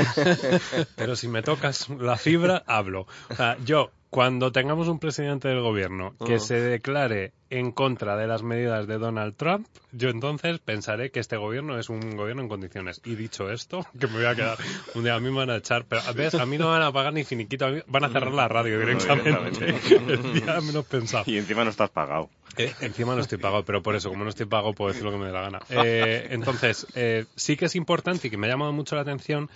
pero 0.97 1.17
si 1.17 1.29
me 1.29 1.43
tocas 1.43 1.89
la 1.89 2.17
fibra, 2.17 2.63
hablo. 2.67 3.07
O 3.31 3.35
sea, 3.35 3.57
yo 3.65 3.91
cuando 4.11 4.53
tengamos 4.53 4.89
un 4.89 4.99
presidente 4.99 5.49
del 5.49 5.61
gobierno 5.61 6.15
que 6.25 6.39
se 6.39 6.61
declare 6.61 7.33
en 7.51 7.71
contra 7.71 8.17
de 8.17 8.27
las 8.27 8.43
medidas 8.43 8.87
de 8.87 8.99
Donald 8.99 9.37
Trump, 9.37 9.67
yo 9.93 10.09
entonces 10.09 10.59
pensaré 10.59 11.11
que 11.11 11.21
este 11.21 11.37
gobierno 11.37 11.79
es 11.79 11.91
un 11.91 12.17
gobierno 12.17 12.43
en 12.43 12.49
condiciones. 12.49 13.01
Y 13.05 13.15
dicho 13.15 13.51
esto, 13.51 13.87
que 14.01 14.07
me 14.07 14.15
voy 14.15 14.25
a 14.25 14.35
quedar 14.35 14.59
un 14.95 15.05
día 15.05 15.15
a 15.17 15.21
mí 15.21 15.31
me 15.31 15.37
van 15.37 15.51
a 15.51 15.57
echar, 15.57 15.85
pero 15.87 16.01
¿ves? 16.15 16.35
a 16.35 16.47
mí 16.47 16.57
no 16.57 16.67
me 16.67 16.73
van 16.73 16.83
a 16.83 16.93
pagar 16.93 17.13
ni 17.13 17.25
finiquito, 17.25 17.67
van 17.89 18.05
a 18.05 18.09
cerrar 18.09 18.33
la 18.33 18.49
radio 18.49 18.79
directamente. 18.79 19.75
El 19.91 20.33
día 20.33 20.61
menos 20.61 20.87
pensado. 20.87 21.25
Y 21.27 21.37
encima 21.37 21.65
no 21.65 21.71
estás 21.71 21.91
pagado. 21.91 22.31
Eh, 22.57 22.75
encima 22.81 23.15
no 23.15 23.21
estoy 23.21 23.39
pagado, 23.39 23.65
pero 23.65 23.83
por 23.83 23.95
eso, 23.97 24.09
como 24.09 24.25
no 24.25 24.31
estoy 24.31 24.47
pagado, 24.47 24.73
puedo 24.73 24.89
decir 24.89 25.05
lo 25.05 25.13
que 25.13 25.19
me 25.19 25.27
dé 25.27 25.33
la 25.33 25.43
gana. 25.43 25.61
Eh, 25.89 26.29
entonces, 26.31 26.87
eh, 26.95 27.27
sí 27.37 27.57
que 27.57 27.67
es 27.67 27.77
importante 27.77 28.27
y 28.27 28.31
que 28.31 28.37
me 28.37 28.47
ha 28.47 28.51
llamado 28.51 28.73
mucho 28.73 28.97
la 28.97 29.03
atención 29.03 29.51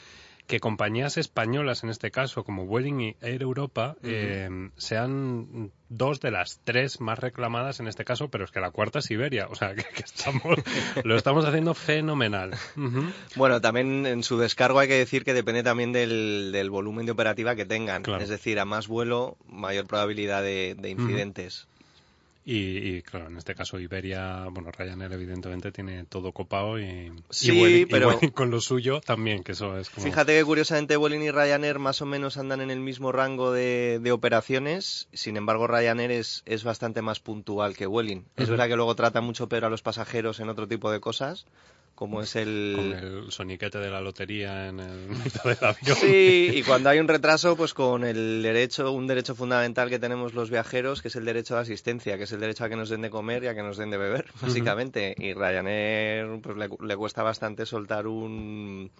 que 0.50 0.58
compañías 0.58 1.16
españolas, 1.16 1.84
en 1.84 1.90
este 1.90 2.10
caso, 2.10 2.42
como 2.42 2.66
Vueling 2.66 3.00
y 3.00 3.16
Air 3.20 3.42
Europa, 3.42 3.96
eh, 4.02 4.48
sean 4.76 5.70
dos 5.88 6.20
de 6.20 6.32
las 6.32 6.60
tres 6.64 7.00
más 7.00 7.20
reclamadas 7.20 7.78
en 7.78 7.86
este 7.86 8.04
caso, 8.04 8.30
pero 8.30 8.44
es 8.44 8.50
que 8.50 8.58
la 8.58 8.72
cuarta 8.72 8.98
es 8.98 9.08
Iberia. 9.12 9.46
O 9.48 9.54
sea, 9.54 9.74
que, 9.76 9.84
estamos, 10.02 10.58
lo 11.04 11.16
estamos 11.16 11.44
haciendo 11.44 11.74
fenomenal. 11.74 12.50
Bueno, 13.36 13.60
también 13.60 14.06
en 14.06 14.24
su 14.24 14.38
descargo 14.38 14.80
hay 14.80 14.88
que 14.88 14.98
decir 14.98 15.24
que 15.24 15.34
depende 15.34 15.62
también 15.62 15.92
del, 15.92 16.68
volumen 16.68 17.06
de 17.06 17.12
operativa 17.12 17.54
que 17.54 17.64
tengan. 17.64 18.02
Es 18.20 18.28
decir, 18.28 18.58
a 18.58 18.64
más 18.64 18.88
vuelo, 18.88 19.36
mayor 19.46 19.86
probabilidad 19.86 20.42
de, 20.42 20.76
incidentes. 20.84 21.68
Y, 22.42 23.02
claro, 23.02 23.26
en 23.28 23.36
este 23.36 23.54
caso 23.54 23.78
Iberia, 23.78 24.46
bueno, 24.50 24.70
Ryanair 24.72 25.12
evidentemente 25.12 25.70
tiene 25.72 26.04
todo 26.04 26.32
copado 26.32 26.80
y, 26.80 27.12
sí, 27.28 27.86
pero 27.88 28.18
con 28.34 28.50
lo 28.50 28.60
suyo 28.60 29.00
también, 29.02 29.42
que 29.42 29.52
eso 29.52 29.78
es 29.78 29.90
como... 29.90 30.06
Fíjate 30.06 30.38
que 30.38 30.44
curiosamente 30.44 30.96
Vueling 30.96 31.22
y 31.22 31.30
Ryanair 31.30 31.78
más 31.78 32.00
o 32.00 32.06
menos 32.06 32.38
andan 32.38 32.62
en 32.62 32.70
el 32.70 32.80
mismo 32.80 33.12
rango 33.12 33.52
de, 33.52 34.10
operaciones, 34.10 35.08
sin 35.12 35.36
embargo 35.36 35.66
Ryanair 35.66 36.10
es, 36.10 36.42
es 36.46 36.64
bastante 36.64 37.02
más 37.02 37.20
puntual 37.20 37.76
que 37.76 37.86
Vueling. 37.86 38.24
Es 38.36 38.48
verdad 38.48 38.68
que 38.68 38.76
luego 38.76 38.96
trata 38.96 39.20
mucho 39.20 39.48
peor 39.48 39.66
a 39.66 39.70
los 39.70 39.82
pasajeros 39.82 40.40
en 40.40 40.48
otro 40.48 40.66
tipo 40.66 40.90
de 40.90 41.00
cosas, 41.00 41.46
como 42.00 42.22
es 42.22 42.34
el... 42.34 42.72
Con 42.76 42.92
el 42.94 43.30
soniquete 43.30 43.76
de 43.76 43.90
la 43.90 44.00
lotería 44.00 44.68
en 44.68 44.80
el 44.80 45.08
mitad 45.22 45.44
del 45.44 45.58
avión. 45.60 45.96
Sí, 45.96 46.50
y 46.54 46.62
cuando 46.62 46.88
hay 46.88 46.98
un 46.98 47.06
retraso, 47.06 47.58
pues 47.58 47.74
con 47.74 48.04
el 48.04 48.42
derecho, 48.42 48.90
un 48.90 49.06
derecho 49.06 49.34
fundamental 49.34 49.90
que 49.90 49.98
tenemos 49.98 50.32
los 50.32 50.48
viajeros, 50.48 51.02
que 51.02 51.08
es 51.08 51.16
el 51.16 51.26
derecho 51.26 51.56
de 51.56 51.60
asistencia, 51.60 52.16
que 52.16 52.24
es 52.24 52.32
el 52.32 52.40
derecho 52.40 52.64
a 52.64 52.70
que 52.70 52.76
nos 52.76 52.88
den 52.88 53.02
de 53.02 53.10
comer 53.10 53.44
y 53.44 53.48
a 53.48 53.54
que 53.54 53.62
nos 53.62 53.76
den 53.76 53.90
de 53.90 53.98
beber, 53.98 54.24
básicamente. 54.40 55.14
Y 55.18 55.34
Ryanair, 55.34 56.40
pues 56.40 56.56
le, 56.56 56.70
le 56.80 56.96
cuesta 56.96 57.22
bastante 57.22 57.66
soltar 57.66 58.06
un 58.06 58.90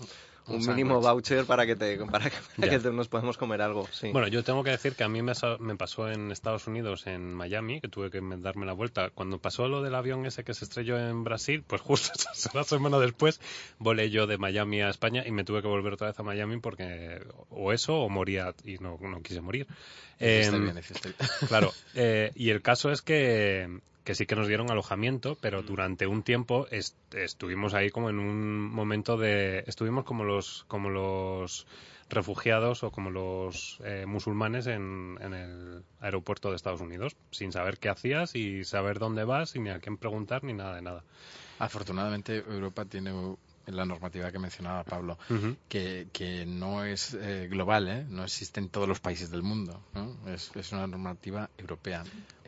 un, 0.47 0.67
mínimo 0.67 1.01
voucher 1.01 1.45
para 1.45 1.67
que 1.67 1.77
te 1.77 1.99
para 2.11 2.31
que, 2.31 2.91
nos 2.91 3.09
podamos 3.09 3.37
comer 3.37 3.63
algo. 3.63 3.89
Sí. 3.93 4.11
Bueno, 4.13 4.29
yo 4.29 4.43
tengo 4.45 4.65
que 4.65 4.71
decir 4.71 4.95
que 4.95 5.05
a 5.05 5.09
mí 5.09 5.23
me, 5.23 5.33
me, 5.59 5.77
pasó 5.77 6.11
en 6.11 6.31
Estados 6.31 6.67
Unidos, 6.67 7.07
en 7.07 7.35
Miami, 7.35 7.81
que 7.81 7.89
tuve 7.89 8.11
que 8.11 8.21
darme 8.39 8.67
la 8.67 8.73
vuelta. 8.73 9.11
Cuando 9.11 9.39
pasó 9.39 9.69
lo 9.69 9.83
del 9.83 9.95
avión 9.95 10.27
ese 10.27 10.45
que 10.45 10.55
se 10.55 10.65
estrelló 10.65 10.99
en 10.99 11.25
Brasil, 11.25 11.65
pues 11.67 11.81
justo 11.83 12.13
una 12.55 12.65
semana 12.65 12.99
después 12.99 13.41
volé 13.79 14.11
yo 14.11 14.27
de 14.27 14.39
Miami 14.39 14.83
a 14.83 14.91
España 14.91 15.25
y 15.27 15.31
me 15.31 15.45
tuve 15.45 15.63
que 15.63 15.69
volver 15.69 15.95
otra 15.95 16.09
vez 16.09 16.19
a 16.19 16.23
Miami 16.23 16.59
porque 16.59 17.21
o 17.51 17.73
eso 17.73 18.01
o 18.01 18.09
moría 18.09 18.55
y 18.65 18.79
no, 18.79 18.99
no 19.01 19.23
quise 19.23 19.41
morir. 19.41 19.67
Eh, 20.19 20.51
claro, 21.49 21.73
eh, 21.95 22.31
y 22.35 22.51
el 22.51 22.61
caso 22.61 22.91
es 22.91 23.01
que 23.01 23.81
que 24.11 24.17
sí 24.17 24.27
que 24.27 24.35
nos 24.35 24.49
dieron 24.49 24.73
alojamiento, 24.73 25.39
pero 25.41 25.63
mm. 25.63 25.67
durante 25.67 26.07
un 26.09 26.25
tiempo 26.25 26.67
estuvimos 27.13 27.75
ahí 27.75 27.91
como 27.91 28.11
en 28.11 28.19
un 28.19 28.61
momento 28.61 29.17
de... 29.17 29.63
Estuvimos 29.69 30.05
como 30.05 30.25
los, 30.25 30.65
como 30.67 30.91
los 30.91 31.65
refugiados 32.09 32.83
o 32.83 32.91
como 32.91 33.11
los 33.11 33.79
eh, 33.85 34.07
musulmanes 34.09 34.67
en, 34.67 35.17
en, 35.21 35.33
el 35.33 35.85
aeropuerto 36.01 36.51
de 36.51 36.57
Estados 36.57 36.81
Unidos, 36.81 37.15
sin 37.31 37.53
saber 37.53 37.79
qué 37.79 37.89
hacías 37.89 38.35
y 38.35 38.65
saber 38.65 38.99
dónde 38.99 39.23
vas 39.23 39.55
y 39.55 39.61
ni 39.61 39.71
a 39.71 39.79
quién 39.79 39.97
preguntar 39.97 40.43
ni 40.43 40.55
nada 40.55 40.75
de 40.75 40.83
nada. 40.83 41.05
Afortunadamente 41.61 42.39
Europa 42.39 42.85
tiene 42.87 43.13
la 43.67 43.85
normativa 43.85 44.33
que 44.33 44.41
mencionaba 44.41 44.83
Pablo, 44.83 45.19
que, 45.69 46.09
que, 46.13 46.47
no 46.47 46.85
es 46.85 47.15
eh, 47.15 47.47
global, 47.49 47.87
¿eh? 47.87 48.05
no 48.09 48.25
existe 48.25 48.59
en 48.59 48.71
todos 48.71 48.89
los 48.89 48.99
países 48.99 49.31
del 49.31 49.45
mundo, 49.45 49.81
es, 50.27 50.51
es, 50.57 50.73
una 50.73 50.89
normativa 50.89 51.49
europea 51.57 52.03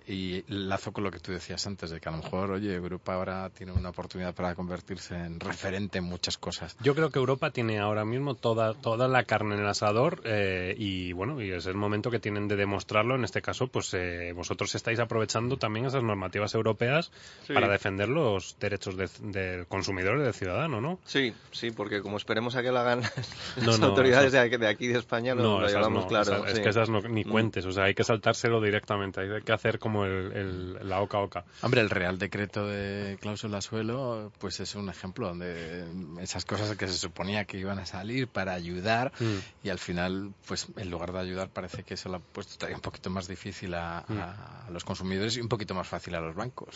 y 0.07 0.45
lazo 0.49 0.93
con 0.93 1.05
lo 1.05 1.11
que 1.11 1.19
tú 1.19 1.33
decías 1.33 1.67
antes, 1.67 1.91
de 1.91 2.01
que 2.01 2.09
a 2.09 2.13
lo 2.13 2.19
mejor, 2.19 2.53
oye, 2.53 2.75
Europa 2.75 3.15
ahora 3.15 3.51
tiene 3.51 3.73
una 3.73 3.91
oportunidad 3.91 4.35
para 4.35 4.55
convertirse 4.55 5.15
en 5.15 5.41
referente 5.41 5.99
en 5.99 6.05
muchas 6.05 6.39
cosas. 6.39 6.77
Yo 6.81 6.95
creo 6.95 7.11
que 7.11 7.19
Europa 7.19 7.51
tiene 7.51 7.79
ahora 7.79 8.05
mismo 8.05 8.35
toda, 8.35 8.75
toda 8.75 9.09
la 9.09 9.25
carne 9.25 9.55
en 9.55 9.63
el 9.63 9.69
asador 9.69 10.23
eh, 10.25 10.75
y 10.79 11.13
bueno, 11.13 11.41
y 11.43 11.51
es 11.51 11.67
el 11.67 11.75
momento 11.75 12.11
que 12.11 12.19
tienen 12.19 12.49
de 12.49 12.57
demostrarlo. 12.57 13.15
En 13.15 13.25
este 13.25 13.43
caso, 13.43 13.69
pues 13.69 13.93
eh, 13.95 14.33
vosotros 14.35 14.75
estáis 14.75 14.99
aprovechando 15.01 15.57
también 15.57 15.87
esas 15.87 16.03
normativas 16.03 16.55
europeas 16.55 17.11
para 17.53 17.69
defender 17.69 18.09
los 18.09 18.57
derechos 18.59 18.97
del 18.97 19.67
consumidor 19.67 20.19
y 20.19 20.23
del 20.23 20.35
ciudadano, 20.35 20.81
¿no? 20.81 20.99
Sí, 21.05 21.35
sí, 21.51 21.71
porque 21.71 22.03
como 22.03 22.17
esperemos 22.17 22.57
a 22.57 22.63
que 22.63 22.71
lo 22.71 22.79
hagan 22.79 23.03
las 23.57 23.81
autoridades 23.81 24.33
de, 24.33 24.39
aquí, 24.67 24.87
de 24.89 24.99
España, 24.99 25.35
lo, 25.35 25.61
lo 25.61 25.67
llevamos 25.67 26.07
claro. 26.07 26.47
es 26.47 26.61
que 26.61 26.69
esas 26.69 26.89
ni 26.89 27.25
mm. 27.25 27.31
cuentes, 27.31 27.67
o 27.67 27.73
sea, 27.73 27.85
hay 27.85 27.95
que 27.95 28.05
saltárselo 28.05 28.61
directamente, 28.61 29.21
hay 29.21 29.43
que 29.43 29.53
hacer 29.53 29.79
como 29.79 29.92
como 29.93 30.07
el, 30.07 30.89
la 30.89 31.01
oca 31.01 31.19
oca. 31.19 31.45
Hombre, 31.61 31.81
el 31.83 31.91
Real 31.91 32.19
Decreto 32.19 32.67
de 32.67 33.19
cláusula 33.21 33.61
suelo, 33.61 34.33
pues 34.39 34.59
es 34.61 34.75
un 34.75 34.89
ejemplo 34.89 35.29
donde 35.29 35.85
esas 36.21 36.45
cosas 36.45 36.77
que 36.77 36.89
se 36.89 36.95
suponía 36.95 37.45
que 37.45 37.59
iban 37.59 37.79
a 37.79 37.87
salir 37.87 38.27
para 38.29 38.55
ayudar 38.55 39.13
mm. 39.21 39.67
y 39.67 39.69
al 39.69 39.79
final, 39.79 40.33
pues 40.47 40.69
en 40.77 40.91
lugar 40.91 41.13
de 41.13 41.21
ayudar 41.21 41.51
parece 41.51 41.83
que 41.83 41.97
se 41.97 42.09
lo 42.09 42.17
ha 42.17 42.21
puesto 42.21 42.57
todavía 42.57 42.77
un 42.77 42.83
poquito 42.83 43.11
más 43.11 43.29
difícil 43.29 43.75
a, 43.75 44.05
mm. 44.09 44.73
los 44.73 44.85
consumidores 44.85 45.37
y 45.37 45.41
un 45.41 45.49
poquito 45.49 45.75
más 45.75 45.87
fácil 45.87 46.15
a 46.15 46.21
los 46.21 46.35
bancos. 46.35 46.75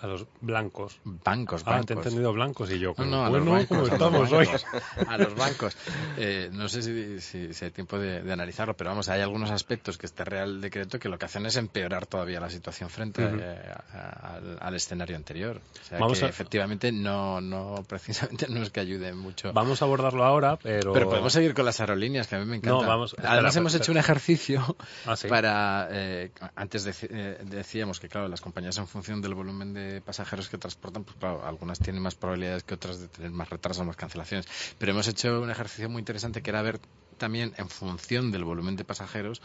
A 0.00 0.06
los 0.06 0.26
blancos. 0.42 1.00
Bancos, 1.04 1.62
ah, 1.64 1.80
te 1.80 1.94
he 1.94 1.96
entendido 1.96 2.32
blancos 2.32 2.70
y 2.70 2.78
yo. 2.78 2.94
no, 2.98 3.24
a 3.24 3.30
bueno, 3.30 3.56
los 3.70 3.90
estamos 3.90 4.30
hoy? 4.30 4.46
A 5.08 5.16
los 5.16 5.34
bancos. 5.34 5.76
Eh, 6.18 6.50
no 6.52 6.68
sé 6.68 6.82
si, 6.82 7.52
si, 7.54 7.64
hay 7.64 7.70
tiempo 7.70 7.98
de, 7.98 8.30
analizarlo, 8.30 8.76
pero 8.76 8.90
vamos, 8.90 9.08
hay 9.08 9.22
algunos 9.22 9.50
aspectos 9.50 9.96
que 9.96 10.06
este 10.06 10.24
Real 10.24 10.60
Decreto 10.60 10.98
que 10.98 11.08
lo 11.08 11.18
que 11.18 11.24
hacen 11.24 11.46
es 11.46 11.56
empeorar 11.56 12.06
todavía 12.06 12.40
la 12.40 12.50
situación 12.50 12.90
frente 12.90 13.22
eh, 13.24 13.58
al, 14.60 14.74
escenario 14.74 15.16
anterior. 15.16 15.60
O 15.80 15.84
sea, 15.84 15.98
vamos 15.98 16.20
que 16.20 16.26
efectivamente 16.26 16.92
no, 16.92 17.40
no, 17.40 17.82
precisamente 17.88 18.48
no 18.48 18.62
es 18.62 18.70
que 18.70 18.80
ayude 18.80 19.14
mucho. 19.14 19.52
Vamos 19.54 19.80
a 19.80 19.86
abordarlo 19.86 20.24
ahora, 20.24 20.56
pero... 20.56 20.92
Pero 20.92 21.08
podemos 21.08 21.32
seguir 21.32 21.54
con 21.54 21.64
las 21.64 21.80
aerolíneas, 21.80 22.26
que 22.26 22.36
a 22.36 22.38
mí 22.38 22.44
me 22.44 22.56
encanta. 22.56 22.86
vamos... 22.86 23.16
Además 23.22 23.56
hemos 23.56 23.74
hecho 23.74 23.92
un 23.92 23.98
ejercicio 23.98 24.76
ah, 25.06 25.14
para... 25.28 25.88
Eh, 25.90 26.30
antes 26.54 26.84
decíamos 26.84 27.98
que, 27.98 28.08
claro, 28.08 28.28
las 28.28 28.42
compañías 28.42 28.76
en 28.76 28.86
función 28.86 29.22
del 29.22 29.34
volumen 29.34 29.72
de 29.72 29.85
pasajeros 30.04 30.48
que 30.48 30.58
transportan, 30.58 31.04
pues 31.04 31.16
claro, 31.18 31.44
algunas 31.46 31.78
tienen 31.78 32.02
más 32.02 32.14
probabilidades 32.14 32.64
que 32.64 32.74
otras 32.74 33.00
de 33.00 33.08
tener 33.08 33.30
más 33.30 33.50
retrasos, 33.50 33.86
más 33.86 33.96
cancelaciones. 33.96 34.46
Pero 34.78 34.92
hemos 34.92 35.08
hecho 35.08 35.40
un 35.40 35.50
ejercicio 35.50 35.88
muy 35.88 36.00
interesante 36.00 36.42
que 36.42 36.50
era 36.50 36.62
ver 36.62 36.80
también 37.18 37.54
en 37.56 37.68
función 37.68 38.30
del 38.30 38.44
volumen 38.44 38.76
de 38.76 38.84
pasajeros 38.84 39.40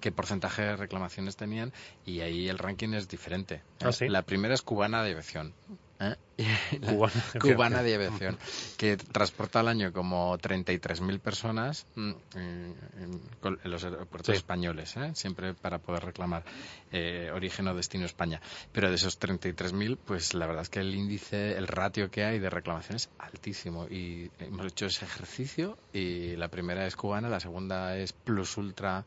qué 0.00 0.12
porcentaje 0.12 0.62
de 0.62 0.76
reclamaciones 0.76 1.36
tenían 1.36 1.72
y 2.04 2.20
ahí 2.20 2.48
el 2.48 2.58
ranking 2.58 2.92
es 2.94 3.08
diferente. 3.08 3.62
¿Ah, 3.80 3.90
La 4.08 4.22
primera 4.22 4.54
es 4.54 4.62
cubana 4.62 5.02
de 5.02 5.12
aviación. 5.12 5.54
¿Eh? 6.00 6.16
cubana, 7.40 7.82
de 7.82 7.94
aviación, 7.94 8.36
que 8.76 8.96
transporta 8.96 9.60
al 9.60 9.68
año 9.68 9.92
como 9.92 10.36
33.000 10.38 11.20
personas 11.20 11.86
mm, 11.94 12.12
en, 12.34 13.20
los 13.64 13.84
aeropuertos 13.84 14.34
españoles, 14.34 14.96
¿eh? 14.96 15.12
siempre 15.14 15.54
para 15.54 15.78
poder 15.78 16.04
reclamar 16.04 16.44
eh, 16.90 17.30
origen 17.32 17.68
o 17.68 17.74
destino 17.74 18.06
España. 18.06 18.40
Pero 18.72 18.88
de 18.88 18.96
esos 18.96 19.20
33.000, 19.20 19.96
pues 20.04 20.34
la 20.34 20.46
verdad 20.46 20.62
es 20.62 20.70
que 20.70 20.80
el 20.80 20.94
índice, 20.94 21.56
el 21.56 21.68
ratio 21.68 22.10
que 22.10 22.24
hay 22.24 22.38
de 22.38 22.50
reclamación 22.50 22.96
es 22.96 23.08
altísimo. 23.18 23.86
Y 23.88 24.30
hemos 24.40 24.66
hecho 24.66 24.86
ese 24.86 25.04
ejercicio 25.04 25.78
y 25.92 26.36
la 26.36 26.48
primera 26.48 26.86
es 26.86 26.96
cubana, 26.96 27.28
la 27.28 27.40
segunda 27.40 27.96
es 27.96 28.12
Plus 28.12 28.56
Ultra 28.56 29.04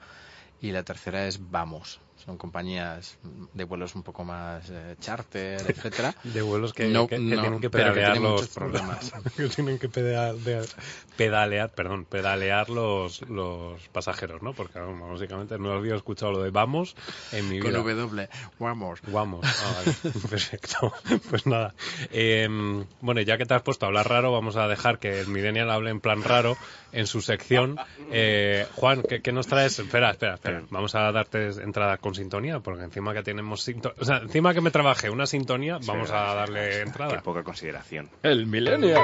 y 0.61 0.71
la 0.71 0.83
tercera 0.83 1.27
es 1.27 1.51
Vamos 1.51 1.99
son 2.23 2.37
compañías 2.37 3.17
de 3.53 3.63
vuelos 3.63 3.95
un 3.95 4.03
poco 4.03 4.23
más 4.23 4.69
eh, 4.69 4.95
charter, 4.99 5.61
etcétera. 5.67 6.15
De 6.23 6.41
vuelos 6.41 6.73
que, 6.73 6.85
tienen 6.85 7.59
que 7.59 7.69
pedalear 7.69 8.17
los 8.17 8.47
problemas. 8.49 9.13
que 9.37 9.47
tienen 9.47 9.79
que 9.79 9.89
pedalear, 9.89 11.69
perdón, 11.71 12.05
pedalear 12.05 12.69
los, 12.69 13.21
los 13.29 13.87
pasajeros, 13.89 14.41
¿no? 14.41 14.53
Porque 14.53 14.79
básicamente 14.79 15.57
no 15.57 15.71
había 15.71 15.95
escuchado 15.95 16.31
lo 16.33 16.43
de 16.43 16.49
vamos 16.49 16.95
en 17.31 17.47
mi 17.49 17.59
vida. 17.59 17.81
Con 17.81 17.95
W, 17.97 18.29
vamos. 18.59 19.01
Vamos, 19.07 19.45
ah, 19.45 19.83
perfecto. 20.29 20.93
Pues 21.29 21.45
nada. 21.45 21.73
Em, 22.11 22.85
bueno, 23.01 23.21
ya 23.21 23.37
que 23.37 23.45
te 23.45 23.53
has 23.53 23.61
puesto 23.61 23.85
a 23.85 23.87
hablar 23.87 24.09
raro, 24.09 24.31
vamos 24.31 24.55
a 24.55 24.67
dejar 24.67 24.99
que 24.99 25.19
el 25.19 25.27
Millennial 25.27 25.69
hable 25.69 25.91
en 25.91 25.99
plan 25.99 26.23
raro 26.23 26.57
en 26.91 27.07
su 27.07 27.21
sección. 27.21 27.77
Eh, 28.11 28.65
Juan, 28.75 29.03
¿qué, 29.03 29.31
nos 29.31 29.47
traes? 29.47 29.79
Espera, 29.79 30.11
espera, 30.11 30.35
espera. 30.35 30.63
Vamos 30.69 30.95
a 30.95 31.11
darte 31.11 31.49
entrada 31.61 31.97
con 31.97 32.06
sintonía, 32.15 32.59
porque 32.59 32.83
encima 32.83 33.13
que 33.13 33.23
tenemos 33.23 33.67
o 33.99 34.05
sea, 34.05 34.17
encima 34.17 34.53
que 34.53 34.61
me 34.61 34.71
trabaje 34.71 35.09
una 35.09 35.25
sintonía, 35.25 35.79
vamos 35.85 36.11
a 36.11 36.33
darle 36.33 36.81
entrada. 36.81 37.15
Qué 37.15 37.21
poca 37.21 37.43
consideración. 37.43 38.09
El 38.23 38.45
Millennial. 38.45 39.03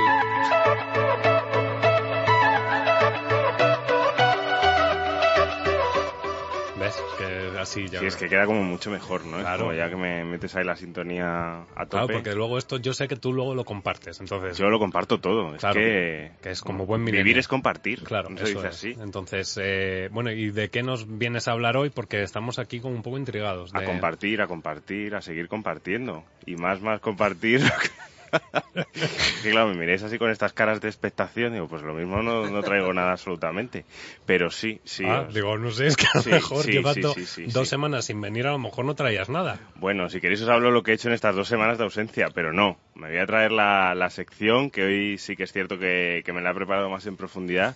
Que 7.17 7.59
así 7.59 7.87
ya. 7.87 7.99
Sí, 7.99 8.05
es 8.05 8.15
que 8.15 8.27
queda 8.27 8.45
como 8.45 8.63
mucho 8.63 8.89
mejor, 8.91 9.25
¿no? 9.25 9.39
Claro. 9.39 9.73
ya 9.73 9.89
que 9.89 9.95
me 9.95 10.23
metes 10.23 10.55
ahí 10.55 10.63
la 10.63 10.75
sintonía 10.75 11.61
a 11.61 11.85
tope. 11.85 11.89
Claro, 11.89 12.07
porque 12.07 12.33
luego 12.35 12.57
esto 12.57 12.77
yo 12.77 12.93
sé 12.93 13.07
que 13.07 13.15
tú 13.15 13.33
luego 13.33 13.55
lo 13.55 13.65
compartes, 13.65 14.19
entonces... 14.19 14.57
Yo 14.57 14.69
lo 14.69 14.79
comparto 14.79 15.19
todo, 15.19 15.55
claro, 15.57 15.79
es 15.79 15.85
que... 15.85 16.31
que 16.41 16.51
es 16.51 16.61
como 16.61 16.85
buen 16.85 17.03
milenio. 17.03 17.23
Vivir 17.23 17.39
es 17.39 17.47
compartir, 17.47 18.03
claro, 18.03 18.29
eso 18.35 18.45
dice 18.45 18.67
así. 18.67 18.95
Entonces, 18.99 19.59
eh, 19.61 20.09
bueno, 20.11 20.31
¿y 20.31 20.51
de 20.51 20.69
qué 20.69 20.83
nos 20.83 21.17
vienes 21.17 21.47
a 21.47 21.51
hablar 21.51 21.77
hoy? 21.77 21.89
Porque 21.89 22.23
estamos 22.23 22.59
aquí 22.59 22.79
como 22.79 22.95
un 22.95 23.03
poco 23.03 23.17
intrigados. 23.17 23.73
A 23.73 23.83
compartir, 23.83 24.41
a 24.41 24.47
compartir, 24.47 25.15
a 25.15 25.21
seguir 25.21 25.47
compartiendo. 25.47 26.23
Y 26.45 26.55
más, 26.55 26.81
más 26.81 26.99
compartir 26.99 27.61
y 29.45 29.49
claro, 29.49 29.67
me 29.69 29.75
miréis 29.75 30.03
así 30.03 30.17
con 30.17 30.29
estas 30.29 30.53
caras 30.53 30.81
de 30.81 30.87
expectación, 30.87 31.53
digo, 31.53 31.67
pues 31.67 31.81
lo 31.83 31.93
mismo 31.93 32.21
no, 32.21 32.61
traigo 32.61 32.93
nada 32.93 33.11
absolutamente. 33.11 33.85
Pero 34.25 34.49
sí, 34.49 34.79
sí. 34.83 35.05
Ah, 35.07 35.27
digo, 35.31 35.57
no 35.57 35.71
sé, 35.71 35.87
es 35.87 35.97
que 35.97 36.05
a 36.13 36.17
lo 36.17 36.23
mejor 36.23 36.65
llevando 36.65 37.15
dos 37.47 37.69
semanas 37.69 38.05
sin 38.05 38.21
venir, 38.21 38.47
a 38.47 38.51
lo 38.51 38.59
mejor 38.59 38.85
no 38.85 38.95
traías 38.95 39.29
nada. 39.29 39.59
Bueno, 39.75 40.09
si 40.09 40.19
queréis 40.19 40.41
os 40.41 40.49
hablo 40.49 40.71
lo 40.71 40.83
que 40.83 40.91
he 40.91 40.95
hecho 40.95 41.07
en 41.07 41.13
estas 41.13 41.35
dos 41.35 41.47
semanas 41.47 41.77
de 41.77 41.83
ausencia, 41.83 42.29
pero 42.33 42.53
no. 42.53 42.77
Me 42.95 43.09
voy 43.09 43.17
a 43.17 43.25
traer 43.25 43.51
la, 43.51 44.09
sección, 44.09 44.69
que 44.69 44.83
hoy 44.83 45.17
sí 45.17 45.35
que 45.35 45.43
es 45.43 45.51
cierto 45.51 45.79
que, 45.79 46.23
me 46.33 46.41
la 46.41 46.51
he 46.51 46.55
preparado 46.55 46.89
más 46.89 47.05
en 47.05 47.17
profundidad. 47.17 47.75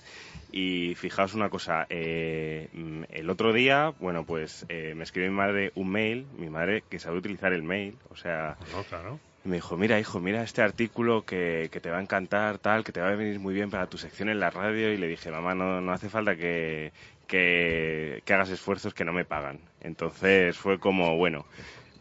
Y 0.50 0.96
fijaos 0.96 1.34
una 1.34 1.50
cosa, 1.50 1.86
eh, 1.90 2.70
el 3.10 3.30
otro 3.30 3.52
día, 3.52 3.94
bueno, 4.00 4.26
pues 4.26 4.66
eh, 4.70 4.94
me 4.96 5.04
escribió 5.04 5.30
mi 5.30 5.36
madre 5.36 5.72
un 5.76 5.90
mail, 5.90 6.26
mi 6.38 6.50
madre 6.50 6.84
que 6.90 7.00
sabe 7.00 7.18
utilizar 7.18 7.52
el 7.52 7.64
mail, 7.64 7.98
o 8.10 8.16
sea, 8.16 8.56
no, 8.74 8.84
claro 8.84 9.20
me 9.48 9.56
dijo, 9.56 9.78
mira 9.78 10.00
hijo, 10.00 10.20
mira 10.20 10.44
este 10.44 10.62
artículo 10.62 11.26
que, 11.26 11.70
que, 11.72 11.80
te 11.80 11.90
va 11.90 11.98
a 11.98 12.02
encantar, 12.02 12.58
tal, 12.60 12.84
que 12.84 12.92
te 12.92 13.02
va 13.02 13.10
a 13.10 13.16
venir 13.16 13.40
muy 13.40 13.54
bien 13.54 13.70
para 13.70 13.88
tu 13.88 13.98
sección 13.98 14.30
en 14.30 14.40
la 14.40 14.50
radio. 14.50 14.92
Y 14.92 14.98
le 14.98 15.08
dije, 15.08 15.32
mamá, 15.32 15.56
no, 15.56 15.82
no 15.82 15.92
hace 15.92 16.10
falta 16.10 16.36
que, 16.36 16.92
que, 17.28 18.22
que 18.26 18.34
hagas 18.34 18.50
esfuerzos 18.50 18.94
que 18.94 19.06
no 19.06 19.14
me 19.14 19.26
pagan. 19.26 19.60
Entonces 19.82 20.58
fue 20.58 20.80
como, 20.80 21.18
bueno, 21.18 21.46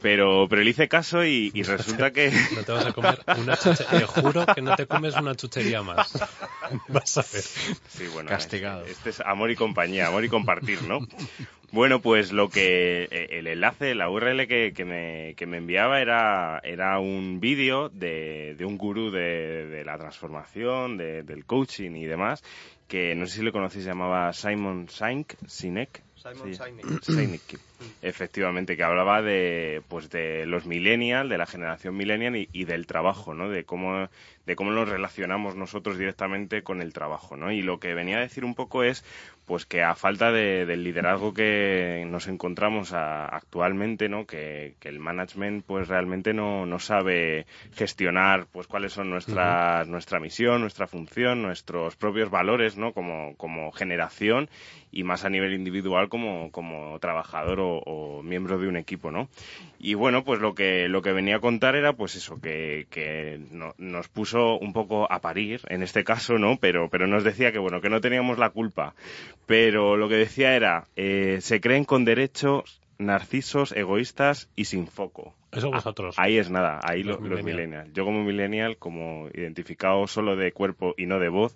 pero, 0.01 0.47
pero 0.49 0.63
le 0.63 0.71
hice 0.71 0.89
caso 0.89 1.25
y, 1.25 1.51
resulta 1.63 2.13
que... 2.13 2.31
No 2.57 2.63
te 2.63 2.73
vas 2.73 2.87
a 2.87 2.93
comer 2.93 3.19
una 3.39 3.57
chuchería. 3.57 4.01
Te 4.01 4.07
juro 4.07 4.47
que 4.47 4.63
no 4.63 4.77
te 4.77 4.87
comes 4.87 5.15
una 5.17 5.35
chuchería 5.35 5.83
más. 5.83 6.13
Vas 6.89 7.19
a 7.19 7.21
ver. 7.21 7.43
Sí, 7.43 8.07
bueno. 8.13 8.29
Castigado. 8.29 8.85
Este, 8.85 9.11
es 9.11 9.21
amor 9.21 9.51
y 9.51 9.57
compañía, 9.57 10.09
amor 10.09 10.25
y 10.25 10.29
compartir, 10.29 10.83
¿no? 10.83 11.01
Bueno, 11.73 12.01
pues 12.01 12.33
lo 12.33 12.49
que... 12.49 13.09
Eh, 13.11 13.27
el 13.31 13.47
enlace, 13.47 13.95
la 13.95 14.09
URL 14.09 14.47
que, 14.47 14.73
que, 14.75 14.85
me, 14.85 15.35
que 15.37 15.47
me 15.47 15.59
enviaba 15.59 16.01
era, 16.01 16.61
era 16.65 16.99
un 16.99 17.41
vídeo 17.41 17.89
de, 17.89 18.55
de 18.57 18.65
un 18.65 18.79
gurú 18.79 19.11
de, 19.11 19.67
de 19.67 19.85
la 19.85 19.99
transformación, 19.99 20.97
de, 20.97 21.23
del 21.23 21.45
coaching 21.45 21.93
y 21.93 22.05
demás, 22.05 22.43
que 22.89 23.15
no 23.15 23.27
sé 23.27 23.39
si 23.39 23.43
le 23.43 23.53
conocéis, 23.53 23.85
se 23.85 23.91
llamaba 23.91 24.33
Simon 24.33 24.89
Sinek. 24.89 26.06
Simon. 26.35 27.41
Efectivamente, 28.03 28.77
que 28.77 28.83
hablaba 28.83 29.23
de, 29.23 29.83
pues 29.89 30.11
de 30.11 30.47
los 30.47 30.67
millennials, 30.67 31.29
de 31.29 31.39
la 31.39 31.47
generación 31.47 31.97
millennial 31.97 32.37
y, 32.37 32.49
y, 32.53 32.65
del 32.65 32.87
trabajo, 32.87 33.35
¿no? 33.35 33.49
De 33.51 33.65
cómo, 33.65 34.09
de 34.47 34.57
cómo 34.57 34.71
nos 34.71 34.89
relacionamos 34.89 35.57
nosotros 35.57 35.99
directamente 35.99 36.63
con 36.63 36.81
el 36.81 36.93
trabajo, 36.93 37.37
¿no? 37.37 37.53
Y 37.53 37.63
lo 37.63 37.79
que 37.79 37.95
venía 37.95 38.19
a 38.19 38.21
decir 38.21 38.45
un 38.45 38.55
poco 38.55 38.83
es, 38.83 39.05
pues 39.45 39.65
que 39.65 39.83
a 39.83 39.95
falta 39.95 40.33
de, 40.33 40.67
del 40.67 40.83
liderazgo 40.85 41.33
que 41.33 42.05
nos 42.07 42.27
encontramos 42.27 42.93
actualmente, 42.93 44.09
¿no? 44.09 44.27
Que, 44.27 44.75
el 44.83 45.01
management 45.01 45.65
pues 45.67 45.89
realmente 45.89 46.33
no, 46.33 46.65
no 46.65 46.79
sabe 46.79 47.45
gestionar 47.75 48.47
pues 48.53 48.69
cuáles 48.69 48.93
son 48.93 49.11
nuestras, 49.11 49.89
nuestra 49.89 50.21
misión, 50.21 50.61
nuestra 50.61 50.87
función, 50.87 51.43
nuestros 51.43 51.97
propios 51.97 52.31
valores, 52.31 52.77
¿no? 52.77 52.93
Como, 52.93 53.37
como 53.37 53.73
generación 53.73 54.49
y 54.97 55.05
más 55.05 55.27
a 55.27 55.31
nivel 55.31 55.53
individual 55.53 56.09
como, 56.09 56.51
como 56.51 56.99
trabajador 57.01 57.59
o, 57.61 58.23
miembro 58.23 58.59
de 58.59 58.67
un 58.67 58.77
equipo, 58.77 59.11
¿no? 59.11 59.29
Y 59.79 59.93
bueno, 59.93 60.25
pues 60.25 60.41
lo 60.41 60.55
que, 60.55 60.89
lo 60.89 61.03
que 61.03 61.13
venía 61.13 61.37
a 61.37 61.41
contar 61.41 61.77
era 61.77 61.93
pues 61.93 62.17
eso, 62.17 62.41
que, 62.41 62.87
que 62.89 63.39
nos 63.79 64.09
puso 64.09 64.59
un 64.59 64.73
poco 64.73 65.11
a 65.13 65.21
parir, 65.21 65.61
en 65.69 65.83
este 65.83 66.03
caso, 66.03 66.39
¿no? 66.39 66.57
Pero, 66.57 66.89
pero 66.89 67.07
nos 67.07 67.25
decía 67.25 67.53
que 67.53 67.59
bueno, 67.59 67.83
que 67.83 67.91
no 67.91 68.01
teníamos 68.01 68.39
la 68.39 68.51
culpa 68.51 68.95
pero 69.47 69.97
lo 69.97 70.09
que 70.09 70.17
decía 70.17 70.57
era, 70.57 70.89
eh, 70.97 71.39
se 71.41 71.61
creen 71.61 71.85
con 71.85 72.05
derechos 72.05 72.81
narcisos, 72.99 73.73
egoístas 73.73 74.49
y 74.57 74.67
sin 74.67 74.87
foco. 74.87 75.35
Eso 75.53 75.71
vosotros. 75.71 76.17
ahí 76.19 76.37
es 76.39 76.51
nada, 76.51 76.81
ahí 76.83 77.03
los, 77.03 77.21
millennials. 77.21 77.93
Yo 77.93 78.05
como 78.05 78.23
millennial, 78.23 78.77
como 78.77 79.29
identificado 79.33 80.07
solo 80.07 80.37
de 80.37 80.53
cuerpo 80.53 80.95
y 80.99 81.07
no 81.07 81.19
de 81.19 81.29
voz, 81.29 81.55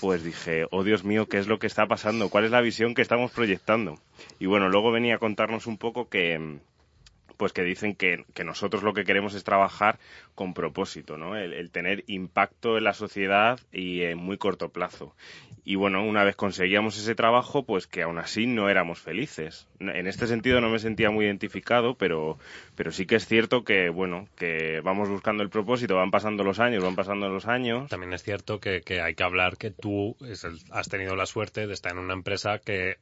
pues 0.00 0.22
dije, 0.22 0.66
oh 0.70 0.84
Dios 0.84 1.04
mío, 1.04 1.26
¿qué 1.26 1.38
es 1.38 1.46
lo 1.46 1.58
que 1.58 1.66
está 1.66 1.86
pasando? 1.86 2.28
¿Cuál 2.28 2.44
es 2.44 2.50
la 2.50 2.60
visión 2.60 2.94
que 2.94 3.02
estamos 3.02 3.30
proyectando? 3.30 3.98
Y 4.38 4.46
bueno, 4.46 4.68
luego 4.68 4.92
venía 4.92 5.14
a 5.14 5.18
contarnos 5.18 5.66
un 5.66 5.78
poco 5.78 6.08
que 6.08 6.58
pues 7.38 7.52
que 7.52 7.62
dicen 7.62 7.94
que, 7.94 8.24
nosotros 8.44 8.82
lo 8.82 8.92
que 8.92 9.04
queremos 9.04 9.34
es 9.34 9.44
trabajar 9.44 9.98
con 10.34 10.54
propósito, 10.54 11.16
¿no? 11.16 11.36
El, 11.36 11.70
tener 11.70 12.02
impacto 12.08 12.76
en 12.76 12.84
la 12.84 12.92
sociedad 12.92 13.60
y 13.72 14.02
en 14.02 14.18
muy 14.18 14.38
corto 14.38 14.70
plazo. 14.70 15.14
Y 15.68 15.74
bueno, 15.74 16.02
una 16.02 16.24
vez 16.24 16.34
conseguíamos 16.34 16.96
ese 16.96 17.14
trabajo, 17.14 17.62
pues 17.62 17.86
que 17.86 18.00
aún 18.00 18.16
así 18.16 18.46
no 18.46 18.70
éramos 18.70 19.00
felices. 19.00 19.68
En 19.80 20.06
este 20.06 20.26
sentido 20.26 20.62
no 20.62 20.70
me 20.70 20.78
sentía 20.78 21.10
muy 21.10 21.26
identificado, 21.26 21.94
pero, 21.94 22.38
pero 22.74 22.90
sí 22.90 23.04
que 23.04 23.16
es 23.16 23.26
cierto 23.26 23.64
que, 23.64 23.90
bueno, 23.90 24.28
que 24.34 24.80
vamos 24.82 25.10
buscando 25.10 25.42
el 25.42 25.50
propósito, 25.50 25.94
van 25.94 26.10
pasando 26.10 26.42
los 26.42 26.58
años, 26.58 26.82
van 26.82 26.96
pasando 26.96 27.28
los 27.28 27.44
años. 27.44 27.90
También 27.90 28.14
es 28.14 28.22
cierto 28.22 28.60
que, 28.60 28.80
que 28.80 29.02
hay 29.02 29.14
que 29.14 29.24
hablar 29.24 29.58
que 29.58 29.70
tú 29.70 30.16
has 30.70 30.88
tenido 30.88 31.14
la 31.16 31.26
suerte 31.26 31.66
de 31.66 31.74
estar 31.74 31.92
en 31.92 31.98
una 31.98 32.14
empresa 32.14 32.60
que 32.60 32.96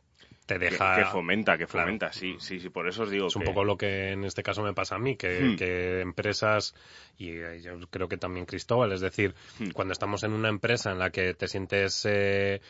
te 0.46 0.58
deja... 0.58 0.96
Que, 0.96 1.04
fomenta, 1.04 1.58
que 1.58 1.66
fomenta, 1.66 2.12
sí, 2.12 2.36
sí, 2.38 2.60
sí, 2.60 2.70
por 2.70 2.88
eso 2.88 3.02
os 3.02 3.10
digo 3.10 3.26
Es 3.26 3.36
un 3.36 3.42
poco 3.42 3.64
lo 3.64 3.76
que 3.76 4.12
en 4.12 4.24
este 4.24 4.42
caso 4.42 4.62
me 4.62 4.72
pasa 4.72 4.94
a 4.94 4.98
mí, 4.98 5.16
que, 5.16 5.40
hmm. 5.40 5.56
que 5.56 6.00
empresas, 6.00 6.74
y 7.18 7.30
eh, 7.30 7.60
yo 7.60 7.78
creo 7.90 8.08
que 8.08 8.16
también 8.16 8.46
Cristóbal, 8.46 8.92
es 8.92 9.00
decir, 9.00 9.34
hmm. 9.58 9.70
cuando 9.70 9.92
estamos 9.92 10.22
en 10.22 10.32
una 10.32 10.48
empresa 10.48 10.92
en 10.92 10.98
la 10.98 11.10
que 11.10 11.34
te 11.34 11.48
sientes... 11.48 12.06
Eh, 12.08 12.60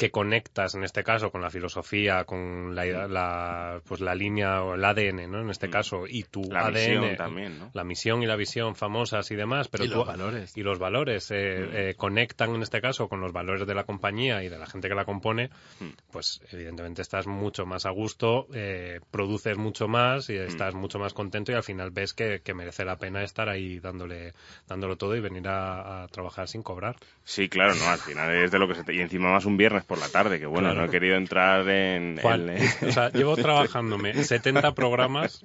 que 0.00 0.10
conectas 0.10 0.74
en 0.74 0.82
este 0.82 1.04
caso 1.04 1.30
con 1.30 1.42
la 1.42 1.50
filosofía, 1.50 2.24
con 2.24 2.74
la, 2.74 2.86
la, 3.06 3.82
pues 3.86 4.00
la 4.00 4.14
línea 4.14 4.62
o 4.62 4.74
el 4.74 4.82
ADN, 4.82 5.30
¿no? 5.30 5.42
En 5.42 5.50
este 5.50 5.68
mm. 5.68 5.70
caso, 5.70 6.04
y 6.08 6.22
tu 6.22 6.40
la 6.44 6.68
ADN, 6.68 7.16
también, 7.18 7.58
¿no? 7.58 7.70
la 7.74 7.84
misión 7.84 8.22
y 8.22 8.26
la 8.26 8.36
visión 8.36 8.76
famosas 8.76 9.30
y 9.30 9.36
demás, 9.36 9.68
pero 9.68 9.84
y 9.84 9.88
los 9.88 10.06
valores 10.06 10.56
y 10.56 10.62
los 10.62 10.78
valores 10.78 11.30
eh, 11.30 11.34
mm. 11.34 11.76
eh, 11.76 11.94
conectan 11.98 12.54
en 12.54 12.62
este 12.62 12.80
caso 12.80 13.10
con 13.10 13.20
los 13.20 13.34
valores 13.34 13.66
de 13.66 13.74
la 13.74 13.84
compañía 13.84 14.42
y 14.42 14.48
de 14.48 14.58
la 14.58 14.64
gente 14.64 14.88
que 14.88 14.94
la 14.94 15.04
compone, 15.04 15.50
mm. 15.80 15.88
pues 16.10 16.40
evidentemente 16.50 17.02
estás 17.02 17.26
mucho 17.26 17.66
más 17.66 17.84
a 17.84 17.90
gusto, 17.90 18.46
eh, 18.54 19.00
produces 19.10 19.58
mucho 19.58 19.86
más 19.86 20.30
y 20.30 20.36
estás 20.36 20.74
mucho 20.74 20.98
más 20.98 21.12
contento 21.12 21.52
y 21.52 21.56
al 21.56 21.62
final 21.62 21.90
ves 21.90 22.14
que, 22.14 22.40
que, 22.40 22.54
merece 22.54 22.86
la 22.86 22.96
pena 22.96 23.22
estar 23.22 23.50
ahí 23.50 23.80
dándole 23.80 24.32
dándolo 24.66 24.96
todo 24.96 25.14
y 25.14 25.20
venir 25.20 25.46
a, 25.46 26.04
a, 26.04 26.08
trabajar 26.08 26.48
sin 26.48 26.62
cobrar. 26.62 26.96
Sí, 27.22 27.50
claro, 27.50 27.74
no, 27.74 27.86
al 27.86 27.98
final 27.98 28.34
es 28.34 28.50
de 28.50 28.58
lo 28.58 28.66
que 28.66 28.76
se 28.76 28.84
te... 28.84 28.94
y 28.94 29.00
encima 29.00 29.30
más 29.30 29.44
un 29.44 29.58
viernes 29.58 29.84
por 29.90 29.98
la 29.98 30.08
tarde, 30.08 30.38
que 30.38 30.46
bueno, 30.46 30.72
no 30.72 30.84
he 30.84 30.88
querido 30.88 31.16
entrar 31.16 31.68
en... 31.68 32.20
o 32.20 32.92
sea, 32.92 33.10
llevo 33.10 33.34
trabajándome 33.36 34.22
70 34.22 34.72
programas 34.72 35.42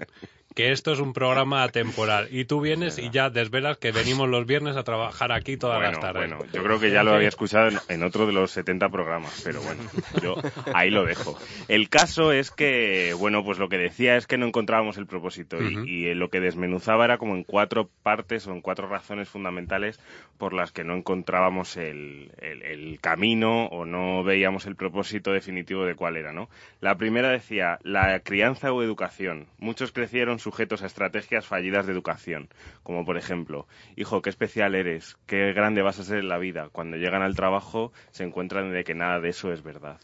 que 0.55 0.71
esto 0.71 0.93
es 0.93 0.99
un 0.99 1.11
programa 1.11 1.63
atemporal 1.63 2.29
y 2.31 2.45
tú 2.45 2.61
vienes 2.61 2.97
y 2.97 3.09
ya 3.09 3.29
desvelas 3.29 3.77
que 3.77 3.91
venimos 3.91 4.29
los 4.29 4.45
viernes 4.45 4.77
a 4.77 4.83
trabajar 4.83 5.33
aquí 5.33 5.57
todas 5.57 5.81
las 5.81 5.99
tardes. 5.99 6.29
Bueno, 6.29 6.45
yo 6.53 6.63
creo 6.63 6.79
que 6.79 6.91
ya 6.91 7.03
lo 7.03 7.13
había 7.13 7.27
escuchado 7.27 7.77
en, 7.89 8.03
otro 8.03 8.25
de 8.25 8.31
los 8.31 8.51
70 8.51 8.87
programas, 8.87 9.41
pero 9.43 9.61
bueno, 9.61 9.83
yo 10.23 10.35
ahí 10.73 10.91
lo 10.91 11.03
dejo. 11.03 11.37
El 11.67 11.89
caso 11.89 12.31
es 12.31 12.51
que, 12.51 13.13
bueno, 13.19 13.43
pues 13.43 13.59
lo 13.59 13.67
que 13.67 13.77
decía 13.77 14.15
es 14.15 14.27
que 14.27 14.37
no 14.37 14.45
encontrábamos 14.47 14.97
el 14.97 15.07
propósito 15.07 15.57
y, 15.61 16.05
lo 16.15 16.29
que 16.29 16.39
desmenuzaba 16.39 17.03
era 17.03 17.17
como 17.17 17.35
en 17.35 17.43
cuatro 17.43 17.89
partes 18.01 18.47
o 18.47 18.53
en 18.53 18.61
cuatro 18.61 18.87
razones 18.87 19.27
fundamentales 19.27 19.99
por 20.37 20.53
las 20.53 20.71
que 20.71 20.85
no 20.85 20.95
encontrábamos 20.95 21.75
el, 21.75 22.31
el 22.39 22.99
camino 23.01 23.65
o 23.65 23.83
no 23.85 24.23
veíamos 24.23 24.34
el 24.35 24.75
propósito 24.75 25.31
definitivo 25.31 25.85
de 25.85 25.95
cuál 25.95 26.17
era, 26.17 26.33
¿no? 26.33 26.49
La 26.81 26.95
primera 26.97 27.29
decía, 27.29 27.79
la 27.83 28.19
crianza 28.19 28.71
o 28.71 28.83
educación. 28.83 29.47
Muchos 29.57 29.91
crecieron 29.91 30.39
sujetos 30.39 30.83
a 30.83 30.87
estrategias 30.87 31.45
fallidas 31.45 31.85
de 31.85 31.93
educación, 31.93 32.49
como 32.83 33.05
por 33.05 33.17
ejemplo, 33.17 33.67
hijo, 33.95 34.21
qué 34.21 34.29
especial 34.29 34.75
eres, 34.75 35.17
qué 35.25 35.53
grande 35.53 35.81
vas 35.81 35.99
a 35.99 36.03
ser 36.03 36.19
en 36.19 36.29
la 36.29 36.37
vida. 36.37 36.69
Cuando 36.71 36.97
llegan 36.97 37.21
al 37.21 37.35
trabajo 37.35 37.91
se 38.11 38.23
encuentran 38.23 38.71
de 38.71 38.83
que 38.83 38.93
nada 38.93 39.19
de 39.19 39.29
eso 39.29 39.51
es 39.51 39.63
verdad. 39.63 39.99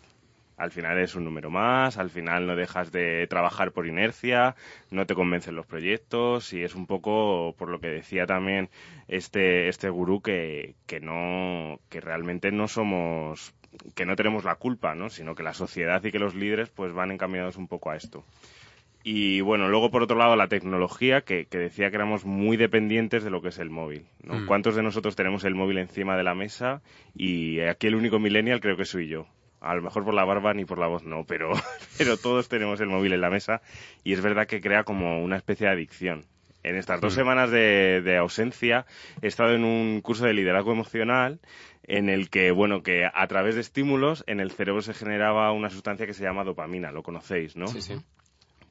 Al 0.61 0.71
final 0.71 0.99
es 0.99 1.15
un 1.15 1.23
número 1.23 1.49
más, 1.49 1.97
al 1.97 2.11
final 2.11 2.45
no 2.45 2.55
dejas 2.55 2.91
de 2.91 3.25
trabajar 3.25 3.71
por 3.71 3.87
inercia, 3.87 4.55
no 4.91 5.07
te 5.07 5.15
convencen 5.15 5.55
los 5.55 5.65
proyectos 5.65 6.53
y 6.53 6.61
es 6.61 6.75
un 6.75 6.85
poco 6.85 7.55
por 7.57 7.69
lo 7.69 7.79
que 7.79 7.87
decía 7.87 8.27
también 8.27 8.69
este, 9.07 9.69
este 9.69 9.89
gurú 9.89 10.21
que, 10.21 10.75
que 10.85 10.99
no, 10.99 11.79
que 11.89 11.99
realmente 11.99 12.51
no 12.51 12.67
somos, 12.67 13.55
que 13.95 14.05
no 14.05 14.15
tenemos 14.15 14.43
la 14.43 14.55
culpa, 14.55 14.95
¿no? 14.95 15.09
sino 15.09 15.35
que 15.35 15.43
la 15.43 15.53
sociedad 15.53 16.03
y 16.03 16.11
que 16.11 16.19
los 16.19 16.35
líderes 16.35 16.69
pues 16.69 16.93
van 16.93 17.11
encaminados 17.11 17.57
un 17.57 17.67
poco 17.67 17.91
a 17.91 17.95
esto. 17.95 18.23
Y 19.03 19.41
bueno, 19.41 19.67
luego 19.67 19.89
por 19.89 20.03
otro 20.03 20.17
lado 20.17 20.35
la 20.35 20.47
tecnología, 20.47 21.21
que, 21.21 21.47
decía 21.49 21.89
que 21.89 21.95
éramos 21.95 22.23
muy 22.25 22.55
dependientes 22.55 23.23
de 23.23 23.31
lo 23.31 23.41
que 23.41 23.49
es 23.49 23.57
el 23.57 23.69
móvil. 23.69 24.05
¿no? 24.23 24.35
Mm. 24.35 24.45
¿Cuántos 24.45 24.75
de 24.75 24.83
nosotros 24.83 25.15
tenemos 25.15 25.43
el 25.43 25.55
móvil 25.55 25.79
encima 25.79 26.15
de 26.15 26.23
la 26.23 26.35
mesa? 26.35 26.81
Y 27.15 27.59
aquí 27.61 27.87
el 27.87 27.95
único 27.95 28.19
millennial 28.19 28.61
creo 28.61 28.77
que 28.77 28.85
soy 28.85 29.07
yo. 29.07 29.25
A 29.59 29.75
lo 29.75 29.81
mejor 29.81 30.03
por 30.03 30.13
la 30.13 30.25
barba 30.25 30.53
ni 30.53 30.65
por 30.65 30.77
la 30.77 30.87
voz 30.87 31.03
no, 31.03 31.23
pero, 31.25 31.51
pero 31.97 32.17
todos 32.17 32.47
tenemos 32.47 32.79
el 32.79 32.89
móvil 32.89 33.13
en 33.13 33.21
la 33.21 33.29
mesa 33.29 33.61
y 34.03 34.13
es 34.13 34.21
verdad 34.21 34.47
que 34.47 34.61
crea 34.61 34.83
como 34.83 35.23
una 35.23 35.37
especie 35.37 35.67
de 35.67 35.73
adicción. 35.73 36.25
En 36.63 36.75
estas 36.75 37.01
dos 37.01 37.13
hmm. 37.13 37.15
semanas 37.15 37.49
de, 37.49 38.01
de 38.03 38.17
ausencia 38.17 38.85
he 39.23 39.27
estado 39.27 39.53
en 39.55 39.63
un 39.63 40.01
curso 40.01 40.25
de 40.25 40.33
liderazgo 40.33 40.71
emocional 40.71 41.39
en 41.83 42.09
el 42.09 42.29
que, 42.29 42.51
bueno, 42.51 42.83
que 42.83 43.05
a 43.05 43.27
través 43.27 43.55
de 43.55 43.61
estímulos 43.61 44.23
en 44.27 44.39
el 44.39 44.51
cerebro 44.51 44.81
se 44.81 44.93
generaba 44.93 45.51
una 45.51 45.69
sustancia 45.69 46.05
que 46.05 46.13
se 46.13 46.23
llama 46.23 46.43
dopamina, 46.43 46.91
lo 46.91 47.03
conocéis, 47.03 47.55
¿no? 47.55 47.67
Sí, 47.67 47.81
sí 47.81 47.95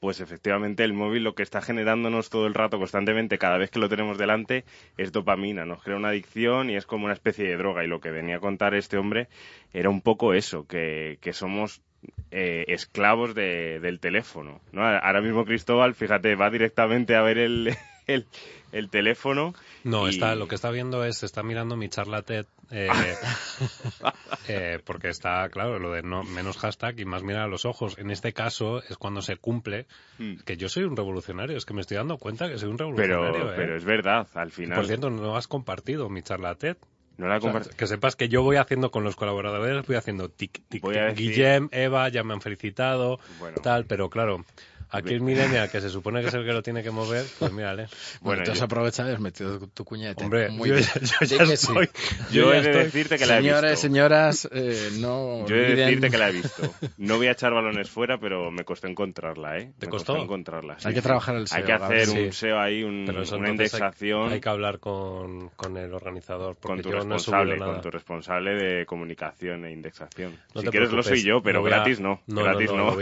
pues 0.01 0.20
efectivamente 0.20 0.83
el 0.83 0.94
móvil 0.94 1.23
lo 1.23 1.35
que 1.35 1.42
está 1.42 1.61
generándonos 1.61 2.31
todo 2.31 2.46
el 2.46 2.54
rato, 2.54 2.79
constantemente, 2.79 3.38
cada 3.38 3.58
vez 3.58 3.71
que 3.71 3.79
lo 3.79 3.90
tenemos 3.90 4.17
delante, 4.17 4.65
es 4.96 5.13
dopamina, 5.13 5.67
nos 5.67 5.83
crea 5.83 5.96
una 5.96 6.08
adicción 6.08 6.71
y 6.71 6.77
es 6.77 6.87
como 6.87 7.04
una 7.04 7.13
especie 7.13 7.46
de 7.46 7.56
droga. 7.58 7.85
Y 7.85 7.87
lo 7.87 8.00
que 8.00 8.11
venía 8.11 8.37
a 8.37 8.40
contar 8.40 8.75
este 8.75 8.96
hombre 8.96 9.29
era 9.75 9.90
un 9.90 10.00
poco 10.00 10.33
eso, 10.33 10.67
que, 10.67 11.19
que 11.21 11.35
somos 11.35 11.83
eh, 12.31 12.65
esclavos 12.69 13.35
de, 13.35 13.79
del 13.81 14.00
teléfono. 14.00 14.63
¿no? 14.73 14.83
Ahora 14.87 15.21
mismo 15.21 15.44
Cristóbal, 15.44 15.94
fíjate, 15.94 16.35
va 16.35 16.48
directamente 16.48 17.15
a 17.15 17.21
ver 17.21 17.37
el, 17.37 17.77
el, 18.15 18.27
el 18.73 18.90
teléfono. 18.90 19.54
No, 19.85 20.08
está, 20.08 20.35
lo 20.35 20.48
que 20.48 20.54
está 20.54 20.71
viendo 20.71 21.04
es, 21.04 21.23
está 21.23 21.42
mirando 21.42 21.77
mi 21.77 21.88
charla 21.88 22.23
TED, 22.23 22.46
eh, 22.71 22.88
eh, 24.48 24.79
porque 24.85 25.08
está, 25.08 25.48
claro, 25.48 25.79
lo 25.79 25.92
de 25.92 26.02
no, 26.02 26.23
menos 26.23 26.58
hashtag 26.58 27.00
y 27.00 27.04
más 27.04 27.23
mirar 27.23 27.42
a 27.42 27.48
los 27.48 27.65
ojos. 27.65 27.96
En 27.98 28.11
este 28.11 28.33
caso 28.33 28.83
es 28.83 28.96
cuando 28.96 29.23
se 29.23 29.37
cumple 29.37 29.87
hmm. 30.19 30.40
que 30.44 30.56
yo 30.56 30.69
soy 30.69 30.85
un 30.85 30.96
revolucionario, 30.96 31.56
es 31.56 31.65
que 31.65 31.75
me 31.75 31.81
estoy 31.81 31.96
dando 31.96 32.19
cuenta 32.19 32.48
que 32.48 32.58
soy 32.58 32.69
un 32.69 32.79
revolucionario. 32.79 33.33
Pero, 33.33 33.52
¿eh? 33.52 33.54
pero 33.56 33.77
es 33.77 33.85
verdad, 33.85 34.29
al 34.35 34.50
final. 34.50 34.77
Por 34.77 34.87
cierto, 34.87 35.11
no 35.11 35.37
has 35.37 35.48
compartido 35.48 36.08
mi 36.08 36.23
charla 36.23 36.54
TED. 36.54 36.77
No 37.21 37.29
la 37.29 37.38
que 37.77 37.87
sepas 37.87 38.17
que 38.17 38.31
yo 38.31 38.42
voy 38.42 38.56
haciendo 38.56 38.90
con 38.90 39.04
los 39.04 39.15
colaboradores, 39.15 39.87
voy 39.87 39.96
haciendo 39.96 40.31
tic, 40.31 40.63
tic, 40.71 40.83
tic. 40.83 41.15
Guillem, 41.15 41.69
Eva, 41.71 42.08
ya 42.08 42.25
me 42.25 42.33
han 42.33 42.40
felicitado, 42.40 43.21
tal, 43.63 43.85
pero 43.85 44.08
claro, 44.08 44.46
Aquí 44.93 45.15
el 45.15 45.21
millennial, 45.21 45.71
que 45.71 45.81
se 45.81 45.88
supone 45.88 46.21
que 46.21 46.29
es 46.29 46.35
el 46.35 46.45
que 46.45 46.53
lo 46.53 46.63
tiene 46.63 46.83
que 46.83 46.91
mover, 46.91 47.25
pues 47.38 47.53
mírale. 47.53 47.87
Bueno, 48.21 48.43
tú 48.43 48.53
has 48.53 48.63
aprovechado 48.63 49.11
y 49.11 49.15
has 49.15 49.21
metido 49.21 49.59
tu 49.69 49.85
cuñete. 49.85 50.25
Hombre, 50.25 50.51
Muy 50.51 50.69
yo, 50.69 50.77
yo, 50.77 51.27
ya 51.27 51.53
estoy. 51.53 51.88
Yo, 52.31 52.53
he 52.53 52.61
de 52.61 52.85
decirte 52.85 53.19
que 53.19 53.27
la 53.27 53.38
he 53.38 53.41
visto. 53.41 53.57
Señores, 53.57 53.81
señoras, 53.81 54.49
eh, 54.53 54.91
no 54.99 55.47
Yo 55.47 55.57
he 55.57 55.61
de 55.61 55.77
decirte 55.77 56.11
que 56.11 56.19
la 56.19 56.29
he 56.29 56.33
visto. 56.33 56.75
No 56.99 57.17
voy 57.17 57.29
a 57.29 57.33
echar 57.33 57.53
balones 57.53 57.88
fuera, 57.88 58.19
pero 58.19 58.51
me 58.51 58.65
costó 58.65 58.87
encontrarla, 58.87 59.59
¿eh? 59.59 59.73
¿Te 59.79 59.87
me 59.87 59.91
costó? 59.91 60.17
encontrarla. 60.17 60.77
hay 60.85 60.95
que 60.95 61.03
trabajar 61.03 61.37
el 61.37 61.49
SEO. 61.49 61.59
Hay 61.59 61.65
que 61.65 61.73
hacer 61.73 62.11
un 62.11 62.33
SEO 62.33 62.61
ahí, 62.61 62.83
un, 62.83 63.09
una 63.09 63.49
indexación. 63.49 64.33
Hay, 64.33 64.41
que 64.41 64.49
hablar 64.49 64.79
con, 64.81 65.49
con 65.51 65.77
el 65.77 65.93
organizador, 65.95 66.57
porque 66.57 66.83
con 66.83 66.83
tu 66.83 66.91
yo 66.91 66.97
responsable, 66.97 67.57
no 67.57 67.67
Con 67.67 67.81
tu 67.81 67.91
responsable 67.91 68.55
de 68.55 68.87
comunicación 68.87 69.65
e 69.65 69.73
indexación. 69.73 70.37
si 70.55 70.67
quieres 70.67 70.91
lo 70.93 71.03
soy 71.03 71.23
yo, 71.23 71.43
pero 71.43 71.63
gratis 71.63 72.01
no. 72.01 72.21
No, 72.27 72.43
gratis 72.43 72.71
no. 72.73 72.97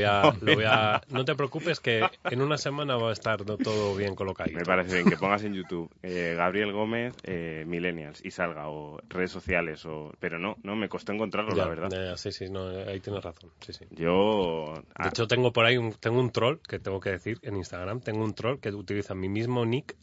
No 1.09 1.25
te 1.25 1.35
preocupes 1.35 1.78
que 1.81 2.03
en 2.25 2.43
una 2.43 2.59
semana 2.59 2.97
va 2.97 3.11
a 3.11 3.13
estar 3.13 3.45
todo 3.45 3.95
bien 3.95 4.15
colocado. 4.15 4.51
Me 4.53 4.65
parece 4.65 4.97
bien 4.97 5.11
que 5.11 5.17
pongas 5.17 5.45
en 5.45 5.55
YouTube 5.55 5.91
eh, 6.03 6.35
Gabriel 6.37 6.73
Gómez 6.73 7.15
eh, 7.25 7.65
Millennials 7.67 8.25
y 8.25 8.31
salga, 8.31 8.69
o 8.69 9.01
redes 9.09 9.31
sociales, 9.31 9.85
o 9.87 10.13
pero 10.21 10.39
no, 10.39 10.57
no 10.63 10.77
me 10.77 10.89
costó 10.89 11.13
encontrarlo, 11.13 11.55
la 11.55 11.67
verdad. 11.67 12.17
sí, 12.17 12.33
sí, 12.33 12.51
no, 12.51 12.69
ahí 12.69 13.01
tienes 13.01 13.23
razón. 13.23 13.51
Sí, 13.61 13.73
sí. 13.73 13.85
Yo. 13.91 14.75
De 14.77 14.83
ah. 14.95 15.09
hecho, 15.09 15.27
tengo 15.27 15.53
por 15.53 15.65
ahí 15.65 15.77
un, 15.77 15.93
tengo 15.93 16.21
un 16.21 16.31
troll 16.31 16.59
que 16.67 16.79
tengo 16.79 17.01
que 17.01 17.11
decir 17.11 17.39
en 17.43 17.57
Instagram. 17.57 18.01
Tengo 18.01 18.25
un 18.25 18.35
troll 18.35 18.59
que 18.59 18.71
utiliza 18.71 19.15
mi 19.15 19.29
mismo 19.29 19.65
nick 19.65 19.97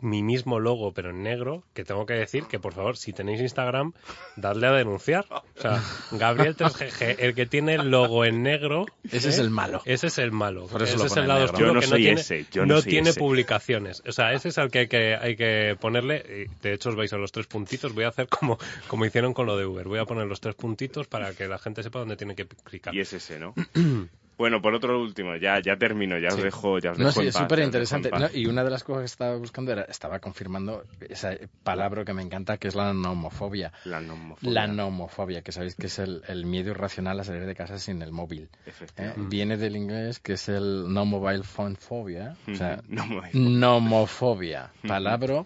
mi 0.00 0.22
mismo 0.22 0.60
logo, 0.60 0.92
pero 0.92 1.10
en 1.10 1.22
negro, 1.22 1.64
que 1.74 1.84
tengo 1.84 2.06
que 2.06 2.14
decir 2.14 2.44
que, 2.44 2.58
por 2.58 2.74
favor, 2.74 2.96
si 2.96 3.12
tenéis 3.12 3.40
Instagram, 3.40 3.92
dadle 4.36 4.66
a 4.66 4.72
denunciar. 4.72 5.24
O 5.30 5.60
sea, 5.60 5.82
Gabriel 6.12 6.56
3GG, 6.56 7.16
el 7.18 7.34
que 7.34 7.46
tiene 7.46 7.74
el 7.74 7.90
logo 7.90 8.24
en 8.24 8.42
negro... 8.42 8.86
Ese 9.10 9.30
es 9.30 9.38
el 9.38 9.50
malo. 9.50 9.82
Ese 9.84 10.08
es 10.08 10.18
el 10.18 10.32
malo. 10.32 10.68
ese 10.80 11.06
es 11.06 11.16
el 11.16 11.28
lado 11.28 11.44
oscuro 11.44 11.74
no 11.74 11.80
que 11.80 11.86
no 11.86 11.96
tiene, 11.96 12.22
no 12.66 12.82
tiene 12.82 13.12
publicaciones. 13.14 14.02
O 14.06 14.12
sea, 14.12 14.32
ese 14.32 14.50
es 14.50 14.58
el 14.58 14.70
que 14.70 14.80
hay 14.80 14.88
que, 14.88 15.16
hay 15.16 15.36
que 15.36 15.76
ponerle... 15.80 16.48
De 16.62 16.74
hecho, 16.74 16.90
os 16.90 16.96
vais 16.96 17.12
a 17.12 17.16
los 17.16 17.32
tres 17.32 17.46
puntitos. 17.46 17.94
Voy 17.94 18.04
a 18.04 18.08
hacer 18.08 18.28
como, 18.28 18.58
como 18.88 19.06
hicieron 19.06 19.32
con 19.32 19.46
lo 19.46 19.56
de 19.56 19.66
Uber. 19.66 19.88
Voy 19.88 19.98
a 19.98 20.04
poner 20.04 20.26
los 20.26 20.40
tres 20.40 20.54
puntitos 20.54 21.06
para 21.06 21.32
que 21.32 21.48
la 21.48 21.58
gente 21.58 21.82
sepa 21.82 22.00
dónde 22.00 22.16
tiene 22.16 22.34
que 22.34 22.46
clicar. 22.46 22.94
Y 22.94 23.00
es 23.00 23.12
ese, 23.12 23.38
¿no? 23.38 23.54
Bueno, 24.38 24.60
por 24.60 24.74
otro 24.74 25.00
último, 25.00 25.36
ya, 25.36 25.60
ya 25.60 25.76
termino, 25.76 26.18
ya 26.18 26.28
os 26.28 26.42
dejo, 26.42 26.78
ya 26.78 26.92
os 26.92 26.98
no, 26.98 27.06
dejo 27.06 27.22
sí, 27.22 27.28
es 27.28 27.34
súper 27.34 27.60
interesante. 27.60 28.10
y 28.34 28.46
una 28.46 28.64
de 28.64 28.70
las 28.70 28.84
cosas 28.84 29.00
que 29.00 29.06
estaba 29.06 29.36
buscando 29.36 29.72
era, 29.72 29.82
estaba 29.82 30.18
confirmando 30.18 30.84
esa 31.08 31.32
palabra 31.62 32.04
que 32.04 32.12
me 32.12 32.22
encanta, 32.22 32.58
que 32.58 32.68
es 32.68 32.74
la 32.74 32.92
nomofobia. 32.92 33.72
La 33.84 34.00
nomofobia. 34.00 34.52
La 34.52 34.66
nomofobia, 34.66 35.42
que 35.42 35.52
sabéis 35.52 35.74
que 35.74 35.86
es 35.86 35.98
el, 35.98 36.22
el 36.28 36.44
miedo 36.44 36.70
irracional 36.70 37.18
a 37.20 37.24
salir 37.24 37.46
de 37.46 37.54
casa 37.54 37.78
sin 37.78 38.02
el 38.02 38.12
móvil. 38.12 38.48
¿eh? 38.96 39.14
Viene 39.16 39.56
del 39.56 39.76
inglés, 39.76 40.20
que 40.20 40.34
es 40.34 40.48
el 40.48 40.92
no 40.92 41.04
mobile 41.04 41.42
phone 41.42 41.76
phobia, 41.76 42.36
o 42.50 42.54
sea, 42.54 42.82
nomofobia, 43.32 44.70
palabra 44.86 45.44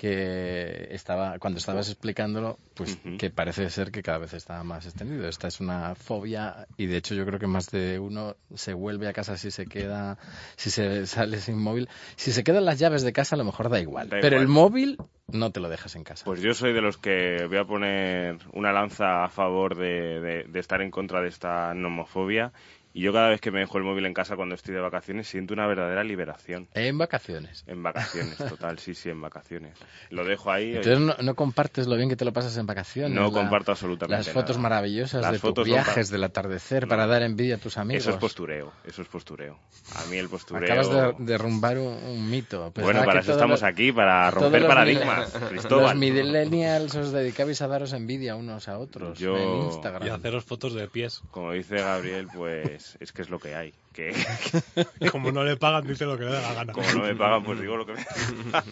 que 0.00 0.88
estaba 0.92 1.38
cuando 1.38 1.58
estabas 1.58 1.90
explicándolo, 1.90 2.58
pues 2.72 2.98
que 3.18 3.28
parece 3.28 3.68
ser 3.68 3.90
que 3.90 4.02
cada 4.02 4.16
vez 4.16 4.32
está 4.32 4.64
más 4.64 4.86
extendido. 4.86 5.28
Esta 5.28 5.48
es 5.48 5.60
una 5.60 5.94
fobia 5.94 6.66
y 6.78 6.86
de 6.86 6.96
hecho 6.96 7.14
yo 7.14 7.26
creo 7.26 7.38
que 7.38 7.46
más 7.46 7.70
de 7.70 7.98
uno 7.98 8.34
se 8.54 8.72
vuelve 8.72 9.08
a 9.08 9.12
casa 9.12 9.36
si 9.36 9.50
se 9.50 9.66
queda, 9.66 10.16
si 10.56 10.70
se 10.70 11.06
sale 11.06 11.36
sin 11.36 11.58
móvil. 11.58 11.90
Si 12.16 12.32
se 12.32 12.44
quedan 12.44 12.64
las 12.64 12.78
llaves 12.78 13.02
de 13.02 13.12
casa 13.12 13.34
a 13.34 13.38
lo 13.38 13.44
mejor 13.44 13.68
da 13.68 13.78
igual, 13.78 14.08
pero 14.08 14.38
el 14.38 14.48
móvil 14.48 14.96
no 15.28 15.52
te 15.52 15.60
lo 15.60 15.68
dejas 15.68 15.94
en 15.96 16.04
casa. 16.04 16.24
Pues 16.24 16.40
yo 16.40 16.54
soy 16.54 16.72
de 16.72 16.80
los 16.80 16.96
que 16.96 17.44
voy 17.46 17.58
a 17.58 17.66
poner 17.66 18.38
una 18.54 18.72
lanza 18.72 19.22
a 19.24 19.28
favor 19.28 19.76
de, 19.76 20.46
de 20.48 20.58
estar 20.58 20.80
en 20.80 20.90
contra 20.90 21.20
de 21.20 21.28
esta 21.28 21.74
nomofobia 21.74 22.52
y 22.92 23.02
yo 23.02 23.12
cada 23.12 23.28
vez 23.28 23.40
que 23.40 23.52
me 23.52 23.60
dejo 23.60 23.78
el 23.78 23.84
móvil 23.84 24.04
en 24.06 24.14
casa 24.14 24.34
cuando 24.34 24.56
estoy 24.56 24.74
de 24.74 24.80
vacaciones 24.80 25.28
siento 25.28 25.54
una 25.54 25.66
verdadera 25.66 26.02
liberación. 26.02 26.66
¿En 26.74 26.98
vacaciones? 26.98 27.62
En 27.68 27.82
vacaciones, 27.82 28.36
total, 28.36 28.78
sí, 28.80 28.94
sí, 28.94 29.10
en 29.10 29.20
vacaciones. 29.20 29.78
Lo 30.10 30.24
dejo 30.24 30.50
ahí. 30.50 30.74
Entonces 30.74 31.24
no, 31.24 31.34
compartes 31.36 31.86
lo 31.86 31.96
bien 31.96 32.08
que 32.08 32.16
te 32.16 32.24
lo 32.24 32.32
pasas 32.32 32.56
en 32.56 32.66
vacaciones. 32.66 33.14
No 33.14 33.30
comparto 33.30 33.70
absolutamente 33.70 34.16
Las 34.16 34.30
fotos 34.30 34.58
maravillosas 34.58 35.30
de 35.30 35.38
tus 35.38 35.64
viajes 35.64 36.10
del 36.10 36.24
atardecer 36.24 36.88
para 36.88 37.06
dar 37.06 37.22
envidia 37.22 37.56
a 37.56 37.58
tus 37.58 37.78
amigos. 37.78 38.02
Eso 38.02 38.10
es 38.10 38.16
postureo, 38.16 38.72
eso 38.84 39.02
es 39.02 39.08
postureo. 39.08 39.58
A 39.94 40.04
mí 40.06 40.16
el 40.16 40.28
postureo... 40.28 40.64
Acabas 40.64 40.90
de 40.90 41.24
derrumbar 41.24 41.78
un, 41.78 42.28
mito. 42.28 42.72
bueno, 42.74 43.04
para 43.04 43.20
eso 43.20 43.32
estamos 43.32 43.62
aquí, 43.62 43.92
para 43.92 44.30
romper 44.30 44.66
paradigmas, 44.66 45.30
Cristóbal. 45.48 45.90
Los 45.90 45.96
millennials 45.96 46.94
os 46.96 47.12
dedicabais 47.12 47.62
a 47.62 47.68
daros 47.68 47.92
envidia 47.92 48.34
unos 48.34 48.68
a 48.68 48.78
otros 48.78 49.20
en 49.20 49.62
Instagram. 49.62 50.06
Y 50.06 50.10
a 50.10 50.14
haceros 50.14 50.44
fotos 50.44 50.74
de 50.74 50.88
pies. 50.88 51.22
Como 51.30 51.52
dice 51.52 51.76
Gabriel, 51.76 52.28
pues 52.34 52.79
es, 53.00 53.12
que 53.12 53.22
es 53.22 53.30
lo 53.30 53.38
que 53.38 53.54
hay. 53.54 53.74
Que... 53.92 54.12
Como 55.12 55.32
no 55.32 55.44
le 55.44 55.56
pagan, 55.56 55.86
dice 55.86 56.04
lo 56.04 56.18
que 56.18 56.24
le 56.24 56.32
da 56.32 56.40
la 56.42 56.54
gana. 56.54 56.72
Como 56.72 56.90
no 56.92 57.02
me 57.02 57.14
pagan, 57.14 57.44
pues 57.44 57.60
digo 57.60 57.76
lo 57.76 57.86
que 57.86 57.92
me 57.92 58.04
da 58.50 58.64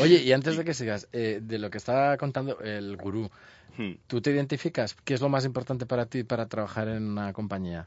Oye, 0.00 0.22
y 0.22 0.32
antes 0.32 0.56
de 0.56 0.64
que 0.64 0.74
sigas, 0.74 1.08
eh, 1.12 1.40
de 1.42 1.58
lo 1.58 1.70
que 1.70 1.78
estaba 1.78 2.16
contando 2.16 2.58
el 2.60 2.96
gurú, 2.96 3.30
hmm. 3.76 3.92
¿tú 4.06 4.20
te 4.20 4.30
identificas? 4.30 4.94
¿Qué 4.94 5.14
es 5.14 5.20
lo 5.20 5.28
más 5.28 5.44
importante 5.44 5.86
para 5.86 6.06
ti 6.06 6.24
para 6.24 6.46
trabajar 6.46 6.88
en 6.88 7.04
una 7.10 7.32
compañía? 7.32 7.86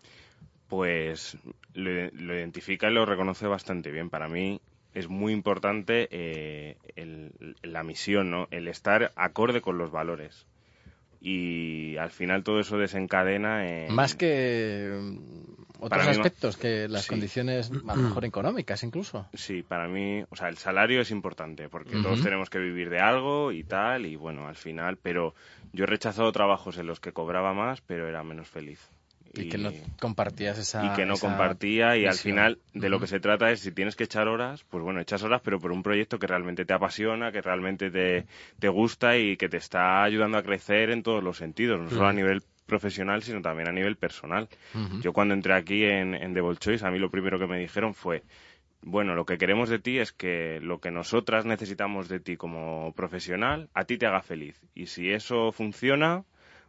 Pues 0.68 1.38
lo, 1.74 2.36
identifica 2.36 2.90
y 2.90 2.94
lo 2.94 3.06
reconoce 3.06 3.48
bastante 3.48 3.92
bien. 3.92 4.10
Para 4.10 4.28
mí 4.28 4.60
es 4.94 5.08
muy 5.08 5.32
importante 5.32 6.08
eh, 6.12 6.76
la 7.64 7.84
misión, 7.84 8.30
¿no? 8.32 8.48
El 8.52 8.68
estar 8.68 9.14
acorde 9.16 9.62
con 9.62 9.78
los 9.78 9.92
valores 9.92 10.46
y 11.20 11.98
al 11.98 12.12
final 12.12 12.44
todo 12.44 12.60
eso 12.60 12.78
desencadena 12.78 13.68
en... 13.68 13.94
Más 13.94 14.16
que 14.16 14.98
mm, 15.00 15.58
otros 15.80 16.08
aspectos, 16.08 16.58
que 16.58 16.88
las 16.88 17.08
condiciones 17.08 17.72
a 17.72 17.96
lo 17.96 18.02
mejor 18.04 18.26
económicas 18.26 18.84
incluso. 18.84 19.28
Sí, 19.34 19.64
para 19.64 19.88
mí, 19.88 20.24
o 20.30 20.36
sea, 20.36 20.50
el 20.50 20.58
salario 20.58 21.02
es 21.02 21.12
importante 21.12 21.70
porque 21.70 22.02
todos 22.02 22.22
tenemos 22.22 22.50
que 22.50 22.60
vivir 22.60 22.90
de 22.90 23.00
algo 23.00 23.52
y 23.52 23.64
tal 23.64 24.06
y 24.06 24.16
bueno, 24.16 24.48
al 24.48 24.56
final, 24.56 24.98
pero 24.98 25.34
yo 25.74 25.84
he 25.84 25.88
rechazado 25.88 26.32
trabajos 26.32 26.78
en 26.78 26.88
los 26.88 27.00
que 27.00 27.12
cobraba 27.14 27.54
más 27.54 27.82
pero 27.82 28.08
era 28.08 28.24
menos 28.24 28.48
feliz. 28.48 28.80
Y, 29.34 29.50
que 29.50 29.58
no 29.58 29.72
compartías 30.00 30.58
esa. 30.58 30.86
Y 30.86 30.96
que 30.96 31.06
no 31.06 31.18
compartía, 31.18 31.98
y 31.98 32.06
al 32.06 32.16
final 32.16 32.60
de 32.74 32.90
lo 32.90 33.00
que 33.00 33.08
se 33.08 33.20
trata 33.20 33.52
es 33.52 33.62
si 33.62 33.72
tienes 33.72 33.96
que 33.96 34.06
echar 34.06 34.28
horas, 34.28 34.64
pues 34.70 34.84
bueno, 34.84 35.00
echas 35.00 35.24
horas, 35.24 35.42
pero 35.44 35.60
por 35.60 35.72
un 35.72 35.84
proyecto 35.84 36.20
que 36.20 36.28
realmente 36.28 36.66
te 36.66 36.74
apasiona, 36.74 37.32
que 37.32 37.42
realmente 37.42 37.90
te, 37.92 38.26
te 38.60 38.70
gusta 38.70 39.18
y 39.18 39.38
que 39.38 39.50
te 39.50 39.58
está 39.58 40.04
ayudando 40.04 40.38
a 40.38 40.44
crecer 40.44 40.90
en 40.90 41.04
todos 41.04 41.24
los 41.24 41.38
sentidos, 41.38 41.80
no 41.80 41.90
solo 41.90 42.08
a 42.08 42.14
nivel 42.14 42.44
profesional, 42.66 43.24
sino 43.24 43.42
también 43.42 43.70
a 43.70 43.72
nivel 43.72 43.96
personal. 43.96 44.48
Yo 45.02 45.14
cuando 45.14 45.34
entré 45.34 45.54
aquí 45.54 45.84
en, 45.86 46.14
en 46.14 46.34
The 46.34 46.42
Choice, 46.60 46.86
a 46.86 46.92
mí 46.92 47.00
lo 47.00 47.10
primero 47.10 47.40
que 47.40 47.48
me 47.48 47.60
dijeron 47.60 47.94
fue, 47.94 48.24
bueno, 48.82 49.16
lo 49.16 49.26
que 49.26 49.38
queremos 49.38 49.70
de 49.70 49.80
ti 49.80 49.98
es 50.00 50.12
que 50.12 50.60
lo 50.62 50.80
que 50.80 50.92
nosotras 50.92 51.46
necesitamos 51.46 52.08
de 52.10 52.20
ti 52.20 52.38
como 52.38 52.94
profesional, 52.94 53.70
a 53.74 53.86
ti 53.86 53.98
te 53.98 54.06
haga 54.06 54.22
feliz. 54.22 54.62
Y 54.76 54.88
si 54.88 55.12
eso 55.12 55.52
funciona, 55.52 56.24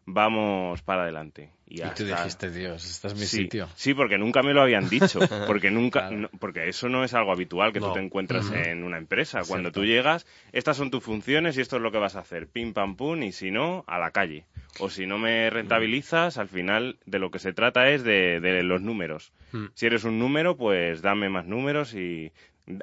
vamos 0.08 0.82
para 0.82 1.02
adelante. 1.02 1.50
Y, 1.66 1.82
tú 1.94 2.04
dijiste, 2.04 2.50
Dios, 2.50 2.82
este 2.82 3.08
es 3.08 3.14
mi 3.14 3.26
sitio. 3.26 3.68
Sí, 3.74 3.92
porque 3.92 4.16
nunca 4.16 4.42
me 4.42 4.54
lo 4.54 4.62
habían 4.62 4.88
dicho, 4.88 5.20
porque 5.46 5.70
nunca, 5.70 6.10
porque 6.40 6.68
eso 6.68 6.88
no 6.88 7.04
es 7.04 7.12
algo 7.12 7.30
habitual 7.30 7.74
que 7.74 7.80
tú 7.80 7.92
te 7.92 8.00
encuentras 8.00 8.50
en 8.50 8.84
una 8.84 8.96
empresa. 8.96 9.42
Cuando 9.46 9.70
tú 9.70 9.84
llegas, 9.84 10.26
estas 10.52 10.78
son 10.78 10.90
tus 10.90 11.04
funciones 11.04 11.58
y 11.58 11.60
esto 11.60 11.76
es 11.76 11.82
lo 11.82 11.92
que 11.92 11.98
vas 11.98 12.16
a 12.16 12.20
hacer, 12.20 12.48
pim 12.48 12.72
pam 12.72 12.96
pum, 12.96 13.22
y 13.22 13.32
si 13.32 13.50
no, 13.50 13.84
a 13.86 13.98
la 13.98 14.12
calle. 14.12 14.46
O 14.80 14.88
si 14.88 15.06
no 15.06 15.18
me 15.18 15.50
rentabilizas, 15.50 16.38
al 16.38 16.48
final 16.48 16.98
de 17.04 17.18
lo 17.18 17.30
que 17.30 17.38
se 17.38 17.52
trata 17.52 17.90
es 17.90 18.02
de, 18.02 18.40
los 18.62 18.80
números. 18.80 19.32
Si 19.74 19.86
eres 19.86 20.04
un 20.04 20.18
número, 20.18 20.56
pues 20.56 21.02
dame 21.02 21.28
más 21.28 21.46
números 21.46 21.94
y 21.94 22.32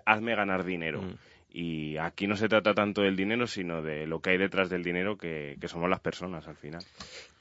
hazme 0.06 0.36
ganar 0.36 0.64
dinero. 0.64 1.02
Y 1.58 1.98
aquí 2.00 2.28
no 2.28 2.36
se 2.36 2.50
trata 2.50 2.74
tanto 2.74 3.02
del 3.02 3.16
dinero, 3.16 3.48
sino 3.48 3.82
de 3.82 4.06
lo 4.08 4.20
que 4.20 4.32
hay 4.32 4.38
detrás 4.38 4.70
del 4.70 4.84
dinero, 4.84 5.18
que, 5.18 5.58
somos 5.68 5.90
las 5.90 6.02
personas 6.02 6.50
al 6.50 6.58
final. 6.58 6.84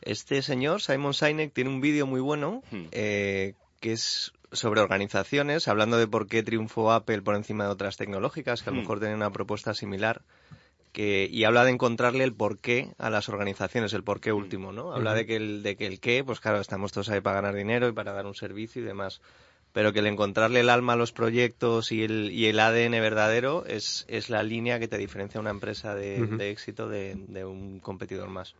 Este 0.02 0.40
señor, 0.40 0.82
Simon 0.82 1.14
Sinek, 1.14 1.52
tiene 1.52 1.70
un 1.70 1.80
vídeo 1.80 2.06
muy 2.06 2.20
bueno 2.20 2.62
hmm. 2.70 2.84
eh, 2.92 3.54
que 3.80 3.90
es 3.90 4.32
sobre 4.52 4.82
organizaciones, 4.82 5.66
hablando 5.66 5.98
de 5.98 6.06
por 6.06 6.28
qué 6.28 6.44
triunfó 6.44 6.92
Apple 6.92 7.22
por 7.22 7.34
encima 7.34 7.64
de 7.64 7.70
otras 7.70 7.96
tecnológicas, 7.96 8.62
que 8.62 8.70
a 8.70 8.72
lo 8.72 8.76
hmm. 8.76 8.80
mejor 8.82 9.00
tienen 9.00 9.16
una 9.16 9.32
propuesta 9.32 9.74
similar. 9.74 10.22
Que, 10.92 11.28
y 11.28 11.42
habla 11.42 11.64
de 11.64 11.72
encontrarle 11.72 12.22
el 12.22 12.34
porqué 12.34 12.92
a 12.98 13.10
las 13.10 13.28
organizaciones, 13.28 13.94
el 13.94 14.04
porqué 14.04 14.32
hmm. 14.32 14.36
último, 14.36 14.70
¿no? 14.70 14.92
Habla 14.92 15.14
de 15.14 15.26
que 15.26 15.34
el, 15.34 15.64
de 15.64 15.74
que 15.74 15.88
el 15.88 15.98
qué, 15.98 16.22
pues 16.22 16.38
claro, 16.38 16.60
estamos 16.60 16.92
todos 16.92 17.08
ahí 17.08 17.20
para 17.20 17.40
ganar 17.40 17.56
dinero 17.56 17.88
y 17.88 17.92
para 17.92 18.12
dar 18.12 18.26
un 18.26 18.36
servicio 18.36 18.80
y 18.80 18.84
demás 18.84 19.20
pero 19.74 19.92
que 19.92 19.98
el 19.98 20.06
encontrarle 20.06 20.60
el 20.60 20.70
alma 20.70 20.92
a 20.92 20.96
los 20.96 21.10
proyectos 21.10 21.90
y 21.90 22.04
el, 22.04 22.30
y 22.30 22.46
el 22.46 22.60
ADN 22.60 22.92
verdadero 22.92 23.66
es, 23.66 24.06
es 24.08 24.30
la 24.30 24.44
línea 24.44 24.78
que 24.78 24.86
te 24.86 24.96
diferencia 24.96 25.40
una 25.40 25.50
empresa 25.50 25.96
de, 25.96 26.24
de 26.24 26.50
éxito 26.50 26.88
de, 26.88 27.16
de, 27.16 27.44
un 27.44 27.80
competidor 27.80 28.28
más. 28.28 28.54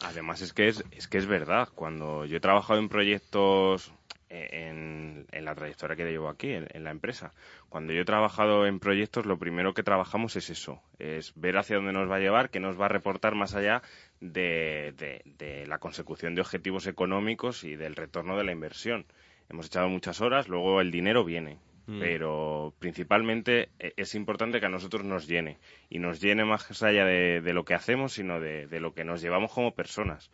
Además 0.00 0.42
es 0.42 0.52
que 0.52 0.68
es, 0.68 0.84
es 0.92 1.08
que 1.08 1.18
es 1.18 1.26
verdad, 1.26 1.68
cuando 1.74 2.24
yo 2.24 2.36
he 2.36 2.40
trabajado 2.40 2.78
en 2.78 2.88
proyectos 2.88 3.92
en, 4.28 5.26
en 5.32 5.44
la 5.44 5.56
trayectoria 5.56 5.96
que 5.96 6.04
llevo 6.04 6.28
aquí, 6.28 6.52
en, 6.52 6.84
la 6.84 6.92
empresa, 6.92 7.32
cuando 7.68 7.92
yo 7.92 8.02
he 8.02 8.04
trabajado 8.04 8.64
en 8.64 8.78
proyectos, 8.78 9.26
lo 9.26 9.40
primero 9.40 9.74
que 9.74 9.82
trabajamos 9.82 10.36
es 10.36 10.50
eso, 10.50 10.80
es 11.00 11.32
ver 11.34 11.58
hacia 11.58 11.76
dónde 11.76 11.92
nos 11.92 12.08
va 12.08 12.14
a 12.14 12.20
llevar, 12.20 12.48
que 12.48 12.60
nos 12.60 12.80
va 12.80 12.84
a 12.84 12.90
reportar 12.90 13.34
más 13.34 13.56
allá 13.56 13.82
de, 14.20 14.94
de, 14.96 15.22
de 15.36 15.66
la 15.66 15.78
consecución 15.78 16.36
de 16.36 16.42
objetivos 16.42 16.86
económicos 16.86 17.64
y 17.64 17.74
del 17.74 17.96
retorno 17.96 18.36
de 18.36 18.44
la 18.44 18.52
inversión 18.52 19.04
hemos 19.50 19.66
echado 19.66 19.88
muchas 19.88 20.20
horas, 20.20 20.48
luego 20.48 20.80
el 20.80 20.90
dinero 20.90 21.24
viene. 21.24 21.58
Mm. 21.86 21.98
Pero 21.98 22.74
principalmente 22.78 23.70
e, 23.78 23.92
es 23.96 24.14
importante 24.14 24.60
que 24.60 24.66
a 24.66 24.70
nosotros 24.70 25.04
nos 25.04 25.26
llene. 25.26 25.58
Y 25.88 25.98
nos 25.98 26.20
llene 26.20 26.44
más 26.44 26.82
allá 26.82 27.04
de, 27.04 27.52
lo 27.52 27.64
que 27.64 27.74
hacemos, 27.74 28.12
sino 28.12 28.40
de, 28.40 28.80
lo 28.80 28.94
que 28.94 29.04
nos 29.04 29.20
llevamos 29.20 29.52
como 29.52 29.74
personas. 29.74 30.30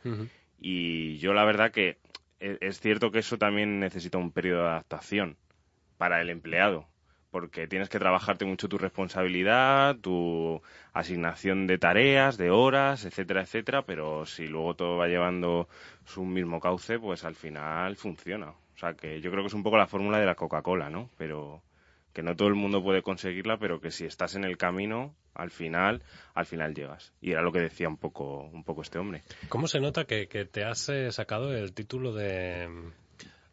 Y 0.60 1.16
yo 1.18 1.32
la 1.32 1.44
verdad 1.44 1.72
que 1.72 1.98
e, 2.40 2.58
es 2.60 2.80
cierto 2.80 3.10
que 3.10 3.20
eso 3.20 3.38
también 3.38 3.80
necesita 3.80 4.18
un 4.18 4.32
periodo 4.32 4.62
de 4.62 4.68
adaptación 4.68 5.36
para 5.96 6.20
el 6.20 6.30
empleado 6.30 6.86
porque 7.37 7.66
tienes 7.66 7.91
que 7.91 7.99
trabajarte 7.99 8.47
mucho 8.47 8.66
tu 8.66 8.78
responsabilidad, 8.78 9.97
tu 9.97 10.62
asignación 10.95 11.66
de 11.66 11.76
tareas, 11.76 12.39
de 12.39 12.51
horas, 12.51 13.05
etcétera, 13.05 13.43
etcétera, 13.43 13.82
pero 13.82 14.24
si 14.24 14.47
luego 14.47 14.74
todo 14.74 14.97
va 14.97 15.07
llevando 15.07 15.68
su 16.07 16.24
mismo 16.24 16.61
cauce, 16.61 16.99
pues 16.99 17.24
al 17.24 17.34
final 17.34 17.95
funciona. 17.97 18.49
O 18.49 18.78
sea, 18.78 18.95
que 18.95 19.20
yo 19.20 19.30
creo 19.30 19.43
que 19.43 19.49
es 19.49 19.53
un 19.53 19.62
poco 19.62 19.76
la 19.76 19.87
fórmula 19.87 20.18
de 20.18 20.24
la 20.24 20.34
Coca-Cola, 20.34 20.89
¿no? 20.89 21.11
Pero 21.18 21.61
que 22.14 22.22
no 22.22 22.34
todo 22.34 22.49
el 22.49 22.55
mundo 22.55 22.82
puede 22.82 23.03
conseguirla, 23.03 23.59
pero 23.59 23.82
que 23.82 23.91
si 23.91 24.07
estás 24.07 24.34
en 24.34 24.45
el 24.45 24.57
camino, 24.57 25.14
al 25.34 25.51
final, 25.51 26.03
al 26.32 26.47
final 26.47 26.74
llegas. 26.74 27.12
Y 27.20 27.32
era 27.32 27.43
lo 27.43 27.53
que 27.53 27.61
decía 27.61 27.87
un 27.87 27.99
poco, 27.99 28.45
un 28.45 28.64
poco 28.64 28.80
este 28.80 28.99
hombre. 28.99 29.24
¿Cómo 29.51 29.68
se 29.68 29.78
nota 29.78 30.07
que, 30.07 30.26
te 30.26 30.64
has 30.64 30.89
eh, 30.89 31.12
sacado 31.12 31.55
el 31.55 31.74
título 31.74 32.14
de, 32.14 32.66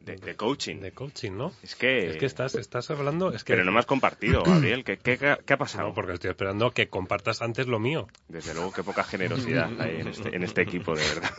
de, 0.04 0.36
coaching. 0.36 0.78
De 0.78 0.92
coaching, 0.92 1.32
¿no? 1.32 1.54
Es 1.64 1.76
que... 1.76 2.12
Es 2.12 2.18
que 2.18 2.26
estás, 2.26 2.56
estás 2.56 2.90
hablando... 2.92 3.32
Es 3.32 3.44
que... 3.44 3.54
Pero 3.54 3.64
no 3.64 3.72
me 3.72 3.80
has 3.80 3.86
compartido, 3.86 4.44
Gabriel. 4.46 4.84
¿Qué, 4.84 4.98
qué, 4.98 5.18
qué 5.18 5.54
ha 5.54 5.58
pasado? 5.58 5.90
No, 5.90 5.94
porque 5.94 6.14
estoy 6.14 6.30
esperando 6.30 6.72
que 6.72 6.88
compartas 6.88 7.42
antes 7.42 7.68
lo 7.68 7.80
mío. 7.80 8.08
Desde 8.28 8.54
luego, 8.54 8.72
qué 8.72 8.84
poca 8.84 9.04
generosidad 9.04 9.70
hay 9.80 10.02
en 10.02 10.08
este, 10.08 10.36
en 10.36 10.44
este 10.44 10.62
equipo, 10.62 10.96
de 10.96 11.04
verdad. 11.04 11.32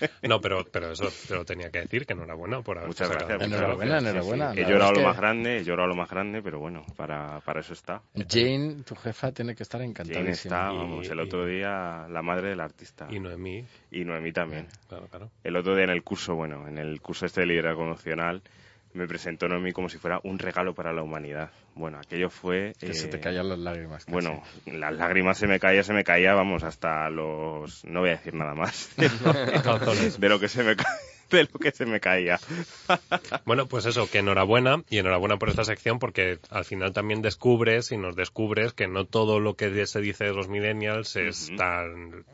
No, 0.28 0.40
pero, 0.40 0.64
pero 0.70 0.92
eso 0.92 1.08
te 1.28 1.34
lo 1.34 1.44
tenía 1.44 1.70
que 1.70 1.80
decir, 1.80 2.06
que 2.06 2.12
enhorabuena 2.12 2.62
por 2.62 2.78
haber 2.78 2.88
Muchas 2.88 3.10
gracias. 3.10 3.42
Enhorabuena, 3.42 3.98
enhorabuena. 3.98 4.52
He 4.52 4.64
llorado 4.64 4.92
lo 4.92 5.02
más 5.02 5.16
grande, 5.16 5.58
he 5.58 5.64
llorado 5.64 5.88
lo 5.88 5.94
más 5.94 6.10
grande, 6.10 6.42
pero 6.42 6.58
bueno, 6.58 6.84
para, 6.96 7.40
para 7.40 7.60
eso 7.60 7.72
está. 7.72 8.02
Jane, 8.28 8.82
tu 8.84 8.94
jefa, 8.94 9.32
tiene 9.32 9.54
que 9.54 9.62
estar 9.62 9.80
encantada. 9.82 10.18
Jane 10.18 10.32
está, 10.32 10.70
vamos, 10.70 11.08
el 11.08 11.20
otro 11.20 11.46
día 11.46 12.06
la 12.08 12.22
madre 12.22 12.50
del 12.50 12.60
artista. 12.60 13.06
Y 13.10 13.20
Noemí. 13.20 13.64
Y 13.90 14.04
Noemí 14.04 14.32
también. 14.32 14.66
Claro, 14.88 15.06
claro. 15.08 15.30
El 15.44 15.56
otro 15.56 15.74
día 15.74 15.84
en 15.84 15.90
el 15.90 16.02
curso, 16.02 16.34
bueno, 16.34 16.66
en 16.68 16.78
el 16.78 17.00
curso 17.00 17.26
este 17.26 17.42
de 17.42 17.46
liderazgo 17.46 17.84
emocional, 17.84 18.42
me 18.96 19.06
presentó 19.06 19.48
Noemí 19.48 19.72
como 19.72 19.88
si 19.88 19.98
fuera 19.98 20.20
un 20.24 20.38
regalo 20.38 20.74
para 20.74 20.92
la 20.92 21.02
humanidad. 21.02 21.50
Bueno, 21.74 21.98
aquello 21.98 22.30
fue... 22.30 22.72
Que 22.78 22.94
se 22.94 23.08
te 23.08 23.18
eh, 23.18 23.20
caían 23.20 23.48
las 23.48 23.58
lágrimas. 23.58 24.06
Bueno, 24.06 24.42
las 24.66 24.94
lágrimas 24.94 25.38
se 25.38 25.46
me 25.46 25.60
caía, 25.60 25.82
se 25.82 25.92
me 25.92 26.04
caía, 26.04 26.34
vamos, 26.34 26.62
hasta 26.64 27.08
los... 27.10 27.84
No 27.84 28.00
voy 28.00 28.10
a 28.10 28.12
decir 28.12 28.34
nada 28.34 28.54
más. 28.54 28.90
de 28.96 30.28
lo 30.28 30.40
que 30.40 30.48
se 30.48 30.62
me 30.62 30.76
de 31.30 31.44
lo 31.44 31.58
que 31.58 31.70
se 31.72 31.86
me 31.86 32.00
caía. 32.00 32.38
bueno, 33.44 33.66
pues 33.66 33.86
eso, 33.86 34.08
que 34.10 34.18
enhorabuena 34.18 34.82
y 34.88 34.98
enhorabuena 34.98 35.36
por 35.38 35.48
esta 35.48 35.64
sección 35.64 35.98
porque 35.98 36.38
al 36.50 36.64
final 36.64 36.92
también 36.92 37.22
descubres 37.22 37.92
y 37.92 37.96
nos 37.96 38.16
descubres 38.16 38.72
que 38.72 38.88
no 38.88 39.04
todo 39.04 39.40
lo 39.40 39.54
que 39.54 39.86
se 39.86 40.00
dice 40.00 40.24
de 40.24 40.34
los 40.34 40.48
millennials 40.48 41.16
es 41.16 41.50
tan, 41.56 42.24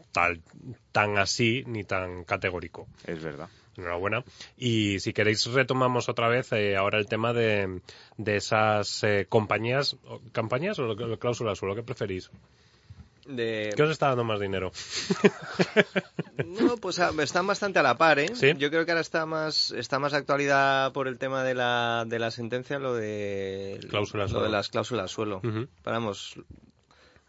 tan 0.92 1.18
así 1.18 1.64
ni 1.66 1.84
tan 1.84 2.24
categórico. 2.24 2.86
Es 3.04 3.22
verdad. 3.22 3.48
Enhorabuena. 3.76 4.24
Y 4.56 5.00
si 5.00 5.12
queréis 5.12 5.46
retomamos 5.46 6.08
otra 6.08 6.28
vez 6.28 6.52
eh, 6.52 6.76
ahora 6.76 6.98
el 6.98 7.06
tema 7.06 7.32
de, 7.32 7.80
de 8.16 8.36
esas 8.36 9.02
eh, 9.04 9.26
compañías, 9.28 9.96
campañas 10.32 10.78
o 10.78 10.96
cláusulas 11.18 11.62
o 11.62 11.66
lo 11.66 11.74
que 11.74 11.82
preferís. 11.82 12.30
De... 13.26 13.72
¿Qué 13.76 13.82
os 13.84 13.90
está 13.90 14.08
dando 14.08 14.24
más 14.24 14.40
dinero? 14.40 14.72
no, 16.44 16.76
pues 16.78 16.98
ah, 16.98 17.12
están 17.20 17.46
bastante 17.46 17.78
a 17.78 17.82
la 17.82 17.96
par, 17.96 18.18
¿eh? 18.18 18.32
Yo 18.58 18.68
creo 18.68 18.84
que 18.84 18.90
ahora 18.90 19.00
está 19.00 19.26
más 19.26 19.70
está 19.70 20.00
más 20.00 20.12
actualidad 20.12 20.92
por 20.92 21.06
el 21.06 21.18
tema 21.18 21.44
de 21.44 21.54
la, 21.54 22.04
de 22.06 22.18
la 22.18 22.32
sentencia, 22.32 22.80
lo 22.80 22.94
de 22.94 23.78
cláusulas 23.88 24.32
lo 24.32 24.42
de 24.42 24.48
las 24.48 24.70
cláusulas 24.70 25.10
suelo. 25.12 25.40
Paramos, 25.82 26.34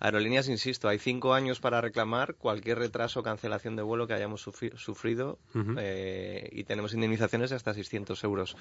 Aerolíneas, 0.03 0.49
insisto, 0.49 0.89
hay 0.89 0.99
cinco 0.99 1.33
años 1.33 1.61
para 1.61 1.79
reclamar 1.79 2.35
cualquier 2.35 2.77
retraso 2.77 3.21
o 3.21 3.23
cancelación 3.23 3.77
de 3.77 3.83
vuelo 3.83 4.05
que 4.05 4.13
hayamos 4.13 4.41
sufrido 4.41 5.39
eh, 5.77 6.49
y 6.51 6.65
tenemos 6.65 6.93
indemnizaciones 6.93 7.51
de 7.51 7.55
hasta 7.55 7.73
600 7.73 8.21
euros. 8.25 8.57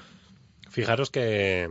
Fijaros 0.71 1.11
que, 1.11 1.69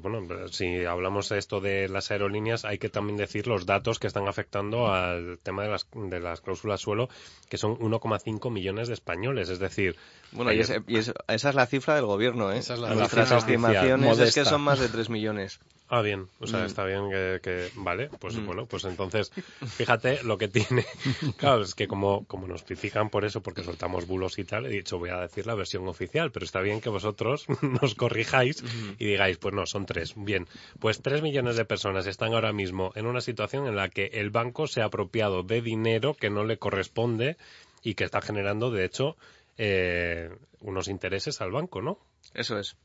bueno, 0.00 0.48
si 0.48 0.86
hablamos 0.86 1.28
de 1.28 1.36
esto 1.36 1.60
de 1.60 1.90
las 1.90 2.10
aerolíneas, 2.10 2.64
hay 2.64 2.78
que 2.78 2.88
también 2.88 3.18
decir 3.18 3.46
los 3.46 3.66
datos 3.66 3.98
que 3.98 4.06
están 4.06 4.26
afectando 4.26 4.90
al 4.90 5.38
tema 5.42 5.64
de 5.64 5.68
las, 5.68 5.86
de 5.92 6.18
las 6.18 6.40
cláusulas 6.40 6.80
suelo, 6.80 7.10
que 7.50 7.58
son 7.58 7.76
1,5 7.78 8.50
millones 8.50 8.88
de 8.88 8.94
españoles. 8.94 9.50
Es 9.50 9.58
decir, 9.58 9.96
bueno, 10.32 10.50
y, 10.50 10.60
esa 10.60 11.14
es 11.26 11.54
la 11.54 11.66
cifra 11.66 11.94
del 11.94 12.06
gobierno, 12.06 12.50
¿eh? 12.50 12.58
Esa 12.58 12.72
es 12.72 12.80
la 12.80 12.94
Nuestras 12.94 13.30
estimaciones 13.32 14.18
es 14.18 14.34
que 14.34 14.46
son 14.46 14.62
más 14.62 14.80
de 14.80 14.88
3 14.88 15.10
millones. 15.10 15.60
Ah, 15.92 16.02
bien, 16.02 16.28
o 16.38 16.46
sea, 16.46 16.60
mm. 16.60 16.66
está 16.66 16.84
bien 16.84 17.10
que, 17.10 17.68
vale, 17.74 18.10
pues 18.20 18.36
mm. 18.36 18.46
bueno, 18.46 18.66
pues 18.66 18.84
entonces, 18.84 19.32
fíjate 19.76 20.22
lo 20.22 20.38
que 20.38 20.46
tiene. 20.46 20.86
Claro, 21.36 21.62
es 21.62 21.74
que 21.74 21.88
como, 21.88 22.24
como 22.26 22.46
nos 22.46 22.62
critican 22.62 23.10
por 23.10 23.24
eso, 23.24 23.42
porque 23.42 23.64
soltamos 23.64 24.06
bulos 24.06 24.38
y 24.38 24.44
tal, 24.44 24.66
he 24.66 24.68
dicho, 24.68 24.98
voy 24.98 25.10
a 25.10 25.20
decir 25.20 25.46
la 25.46 25.56
versión 25.56 25.88
oficial, 25.88 26.30
pero 26.30 26.44
está 26.44 26.60
bien 26.60 26.80
que 26.80 26.90
vosotros 26.90 27.46
nos 27.62 27.96
corrijáis 27.96 28.62
y 28.98 29.04
digáis, 29.04 29.38
pues 29.38 29.52
no, 29.52 29.66
son 29.66 29.84
tres. 29.84 30.14
Bien, 30.14 30.46
pues 30.78 31.02
tres 31.02 31.22
millones 31.22 31.56
de 31.56 31.64
personas 31.64 32.06
están 32.06 32.34
ahora 32.34 32.52
mismo 32.52 32.92
en 32.94 33.06
una 33.06 33.20
situación 33.20 33.66
en 33.66 33.74
la 33.74 33.88
que 33.88 34.10
el 34.12 34.30
banco 34.30 34.68
se 34.68 34.82
ha 34.82 34.84
apropiado 34.84 35.42
de 35.42 35.60
dinero 35.60 36.14
que 36.14 36.30
no 36.30 36.44
le 36.44 36.58
corresponde 36.58 37.36
y 37.82 37.94
que 37.94 38.04
está 38.04 38.20
generando, 38.20 38.70
de 38.70 38.84
hecho, 38.84 39.16
eh, 39.58 40.30
unos 40.60 40.86
intereses 40.86 41.40
al 41.40 41.50
banco, 41.50 41.82
¿no? 41.82 41.98
Eso 42.32 42.58
es. 42.60 42.76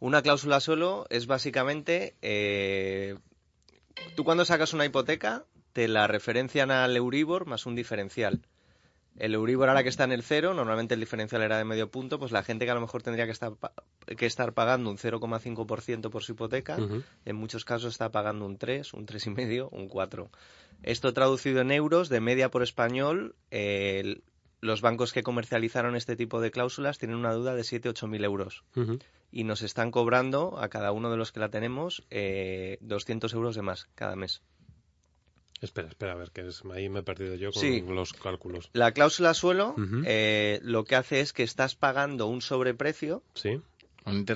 Una 0.00 0.22
cláusula 0.22 0.60
solo 0.60 1.06
es 1.10 1.26
básicamente, 1.26 2.14
eh, 2.22 3.16
tú 4.14 4.22
cuando 4.22 4.44
sacas 4.44 4.72
una 4.72 4.84
hipoteca 4.84 5.44
te 5.72 5.88
la 5.88 6.06
referencian 6.06 6.70
al 6.70 6.96
Euribor 6.96 7.46
más 7.46 7.66
un 7.66 7.74
diferencial. 7.74 8.40
El 9.16 9.34
Euribor 9.34 9.68
ahora 9.68 9.82
que 9.82 9.88
está 9.88 10.04
en 10.04 10.12
el 10.12 10.22
cero, 10.22 10.54
normalmente 10.54 10.94
el 10.94 11.00
diferencial 11.00 11.42
era 11.42 11.58
de 11.58 11.64
medio 11.64 11.90
punto, 11.90 12.20
pues 12.20 12.30
la 12.30 12.44
gente 12.44 12.64
que 12.64 12.70
a 12.70 12.74
lo 12.74 12.80
mejor 12.80 13.02
tendría 13.02 13.26
que 13.26 13.32
estar, 13.32 13.54
que 14.16 14.26
estar 14.26 14.52
pagando 14.52 14.88
un 14.88 14.98
0,5% 14.98 16.10
por 16.10 16.22
su 16.22 16.32
hipoteca, 16.32 16.78
en 17.24 17.36
muchos 17.36 17.64
casos 17.64 17.94
está 17.94 18.12
pagando 18.12 18.46
un 18.46 18.56
3, 18.56 18.94
un 18.94 19.04
3,5, 19.04 19.68
un 19.72 19.88
4. 19.88 20.30
Esto 20.84 21.12
traducido 21.12 21.60
en 21.60 21.72
euros, 21.72 22.08
de 22.08 22.20
media 22.20 22.52
por 22.52 22.62
español, 22.62 23.34
los 24.60 24.80
bancos 24.80 25.12
que 25.12 25.24
comercializaron 25.24 25.96
este 25.96 26.14
tipo 26.14 26.40
de 26.40 26.52
cláusulas 26.52 26.98
tienen 26.98 27.16
una 27.16 27.32
deuda 27.32 27.56
de 27.56 27.62
7-8 27.62 28.06
mil 28.06 28.24
euros 28.24 28.62
y 29.30 29.44
nos 29.44 29.62
están 29.62 29.90
cobrando 29.90 30.58
a 30.58 30.68
cada 30.68 30.92
uno 30.92 31.10
de 31.10 31.16
los 31.16 31.32
que 31.32 31.40
la 31.40 31.50
tenemos 31.50 32.04
eh, 32.10 32.78
200 32.80 33.32
euros 33.34 33.56
de 33.56 33.62
más 33.62 33.88
cada 33.94 34.16
mes. 34.16 34.42
Espera, 35.60 35.88
espera, 35.88 36.12
a 36.12 36.14
ver, 36.14 36.30
que 36.30 36.48
ahí 36.72 36.88
me 36.88 37.00
he 37.00 37.02
perdido 37.02 37.34
yo 37.34 37.50
con 37.52 37.94
los 37.96 38.12
cálculos. 38.12 38.70
La 38.72 38.92
cláusula 38.92 39.34
suelo 39.34 39.74
eh, 40.04 40.60
lo 40.62 40.84
que 40.84 40.94
hace 40.94 41.20
es 41.20 41.32
que 41.32 41.42
estás 41.42 41.74
pagando 41.74 42.28
un 42.28 42.42
sobreprecio 42.42 43.24
sí. 43.34 43.60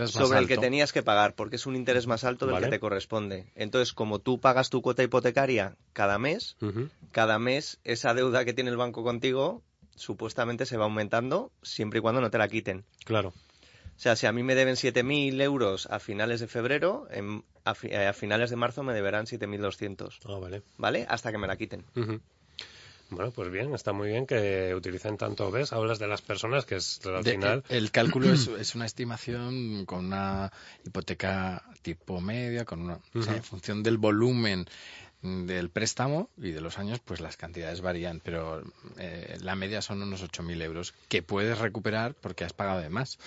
sobre 0.06 0.40
el 0.40 0.48
que 0.48 0.58
tenías 0.58 0.92
que 0.92 1.04
pagar, 1.04 1.34
porque 1.36 1.56
es 1.56 1.66
un 1.66 1.76
interés 1.76 2.08
más 2.08 2.24
alto 2.24 2.46
del 2.46 2.60
que 2.60 2.70
te 2.70 2.80
corresponde. 2.80 3.46
Entonces, 3.54 3.92
como 3.92 4.18
tú 4.18 4.40
pagas 4.40 4.68
tu 4.68 4.82
cuota 4.82 5.04
hipotecaria 5.04 5.76
cada 5.92 6.18
mes, 6.18 6.56
cada 7.12 7.38
mes 7.38 7.78
esa 7.84 8.14
deuda 8.14 8.44
que 8.44 8.52
tiene 8.52 8.70
el 8.70 8.76
banco 8.76 9.04
contigo 9.04 9.62
supuestamente 9.94 10.66
se 10.66 10.76
va 10.76 10.84
aumentando 10.84 11.52
siempre 11.62 11.98
y 11.98 12.02
cuando 12.02 12.20
no 12.20 12.30
te 12.30 12.38
la 12.38 12.48
quiten. 12.48 12.84
Claro. 13.04 13.32
O 14.02 14.08
sea, 14.10 14.16
si 14.16 14.26
a 14.26 14.32
mí 14.32 14.42
me 14.42 14.56
deben 14.56 14.74
7.000 14.74 15.40
euros 15.42 15.86
a 15.86 16.00
finales 16.00 16.40
de 16.40 16.48
febrero, 16.48 17.06
en, 17.12 17.44
a, 17.64 17.72
finales 18.12 18.50
de 18.50 18.56
marzo 18.56 18.82
me 18.82 18.94
deberán 18.94 19.26
7.200. 19.26 20.18
Ah, 20.24 20.40
vale. 20.40 20.62
¿Vale? 20.76 21.06
Hasta 21.08 21.30
que 21.30 21.38
me 21.38 21.46
la 21.46 21.56
quiten. 21.56 21.84
Bueno, 23.10 23.30
pues 23.30 23.52
bien, 23.52 23.72
está 23.72 23.92
muy 23.92 24.08
bien 24.08 24.26
que 24.26 24.74
utilicen 24.74 25.18
tanto, 25.18 25.52
¿ves? 25.52 25.72
Hablas 25.72 26.00
de 26.00 26.08
las 26.08 26.20
personas, 26.20 26.64
que 26.64 26.74
es 26.74 27.00
al 27.06 27.22
final... 27.22 27.62
El, 27.68 27.92
cálculo 27.92 28.32
es, 28.58 28.74
una 28.74 28.86
estimación 28.86 29.86
con 29.86 30.06
una 30.06 30.50
hipoteca 30.84 31.62
tipo 31.82 32.20
media, 32.20 32.64
con 32.64 32.80
una, 32.80 32.98
en 33.14 33.44
función 33.44 33.84
del 33.84 33.98
volumen 33.98 34.66
del 35.22 35.70
préstamo 35.70 36.28
y 36.36 36.50
de 36.50 36.60
los 36.60 36.76
años, 36.80 36.98
pues 36.98 37.20
las 37.20 37.36
cantidades 37.36 37.82
varían, 37.82 38.20
pero 38.24 38.64
eh, 38.98 39.38
la 39.42 39.54
media 39.54 39.80
son 39.80 40.02
unos 40.02 40.24
8.000 40.24 40.60
euros 40.60 40.92
que 41.08 41.22
puedes 41.22 41.58
recuperar 41.58 42.14
porque 42.14 42.44
has 42.44 42.52
pagado 42.52 42.80
de 42.80 42.90
más. 42.90 43.20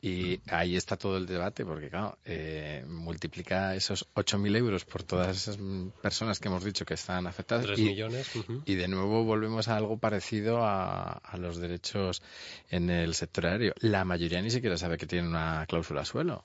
Y 0.00 0.40
ahí 0.46 0.76
está 0.76 0.96
todo 0.96 1.16
el 1.16 1.26
debate, 1.26 1.64
porque 1.64 1.88
claro, 1.88 2.18
eh, 2.24 2.84
multiplica 2.86 3.74
esos 3.74 4.06
8.000 4.14 4.56
euros 4.56 4.84
por 4.84 5.02
todas 5.02 5.36
esas 5.36 5.58
personas 6.00 6.38
que 6.38 6.46
hemos 6.46 6.62
dicho 6.62 6.84
que 6.84 6.94
están 6.94 7.26
afectadas. 7.26 7.66
3 7.66 7.80
millones. 7.80 8.30
Y 8.64 8.76
de 8.76 8.86
nuevo 8.86 9.24
volvemos 9.24 9.66
a 9.66 9.76
algo 9.76 9.98
parecido 9.98 10.64
a, 10.64 11.12
a, 11.12 11.36
los 11.36 11.56
derechos 11.56 12.22
en 12.70 12.90
el 12.90 13.14
sector 13.14 13.46
aéreo. 13.46 13.74
La 13.80 14.04
mayoría 14.04 14.40
ni 14.40 14.50
siquiera 14.50 14.76
sabe 14.76 14.98
que 14.98 15.06
tiene 15.06 15.26
una 15.26 15.66
cláusula 15.66 16.04
suelo 16.04 16.44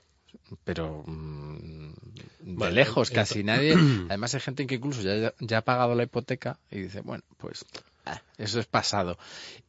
pero 0.64 1.04
mm, 1.06 1.94
de 2.40 2.72
lejos, 2.72 3.12
casi 3.12 3.44
nadie. 3.44 3.76
Además 4.10 4.34
hay 4.34 4.42
gente 4.42 4.68
que 4.68 4.76
incluso 4.76 5.02
ya, 5.02 5.34
ya, 5.40 5.58
ha 5.58 5.62
pagado 5.62 5.96
la 5.96 6.04
hipoteca 6.04 6.60
y 6.72 6.82
dice, 6.82 7.02
bueno, 7.02 7.24
pues 7.38 7.66
eso 8.38 8.60
es 8.60 8.66
pasado. 8.66 9.18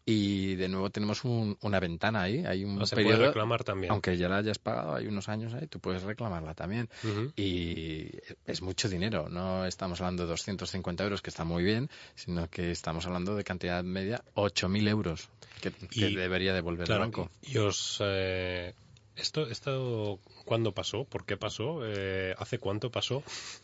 Y 0.06 0.56
de 0.56 0.68
nuevo 0.68 0.90
tenemos 0.90 1.24
una 1.24 1.80
ventana 1.80 2.22
ahí, 2.22 2.44
hay 2.44 2.64
un 2.64 2.86
se 2.86 2.94
periodo, 2.94 3.16
puede 3.16 3.28
reclamar 3.28 3.64
también. 3.64 3.90
Aunque 3.90 4.16
ya 4.18 4.28
la 4.28 4.36
hayas 4.36 4.58
pagado, 4.58 4.94
hay 4.94 5.06
unos 5.06 5.28
años 5.28 5.54
ahí, 5.54 5.66
tú 5.66 5.80
puedes 5.80 6.02
reclamarla 6.02 6.54
también. 6.54 6.90
Y 7.36 8.10
es 8.46 8.60
mucho 8.60 8.88
dinero, 8.88 9.28
no 9.30 9.64
estamos 9.64 10.00
hablando 10.00 10.24
de 10.24 10.30
250 10.30 11.04
euros, 11.04 11.22
que 11.22 11.30
está 11.30 11.44
muy 11.44 11.64
bien, 11.64 11.88
sino 12.14 12.48
que 12.50 12.70
estamos 12.70 13.06
hablando 13.06 13.34
de 13.34 13.44
cantidad 13.44 13.82
media 13.82 14.22
8.000 14.34 14.88
euros 14.88 15.28
que, 15.60 15.70
debería 16.10 16.52
devolver 16.52 16.90
el 16.90 16.98
banco. 16.98 17.30
Y 17.42 17.58
os, 17.58 17.98
eh, 18.04 18.74
¿Esto, 19.16 19.46
esto 19.48 20.18
cuándo 20.44 20.72
pasó? 20.72 21.04
¿Por 21.04 21.24
qué 21.24 21.36
pasó? 21.36 21.80
Eh, 21.84 22.34
¿Hace 22.38 22.58
cuánto 22.58 22.90
pasó? 22.90 23.22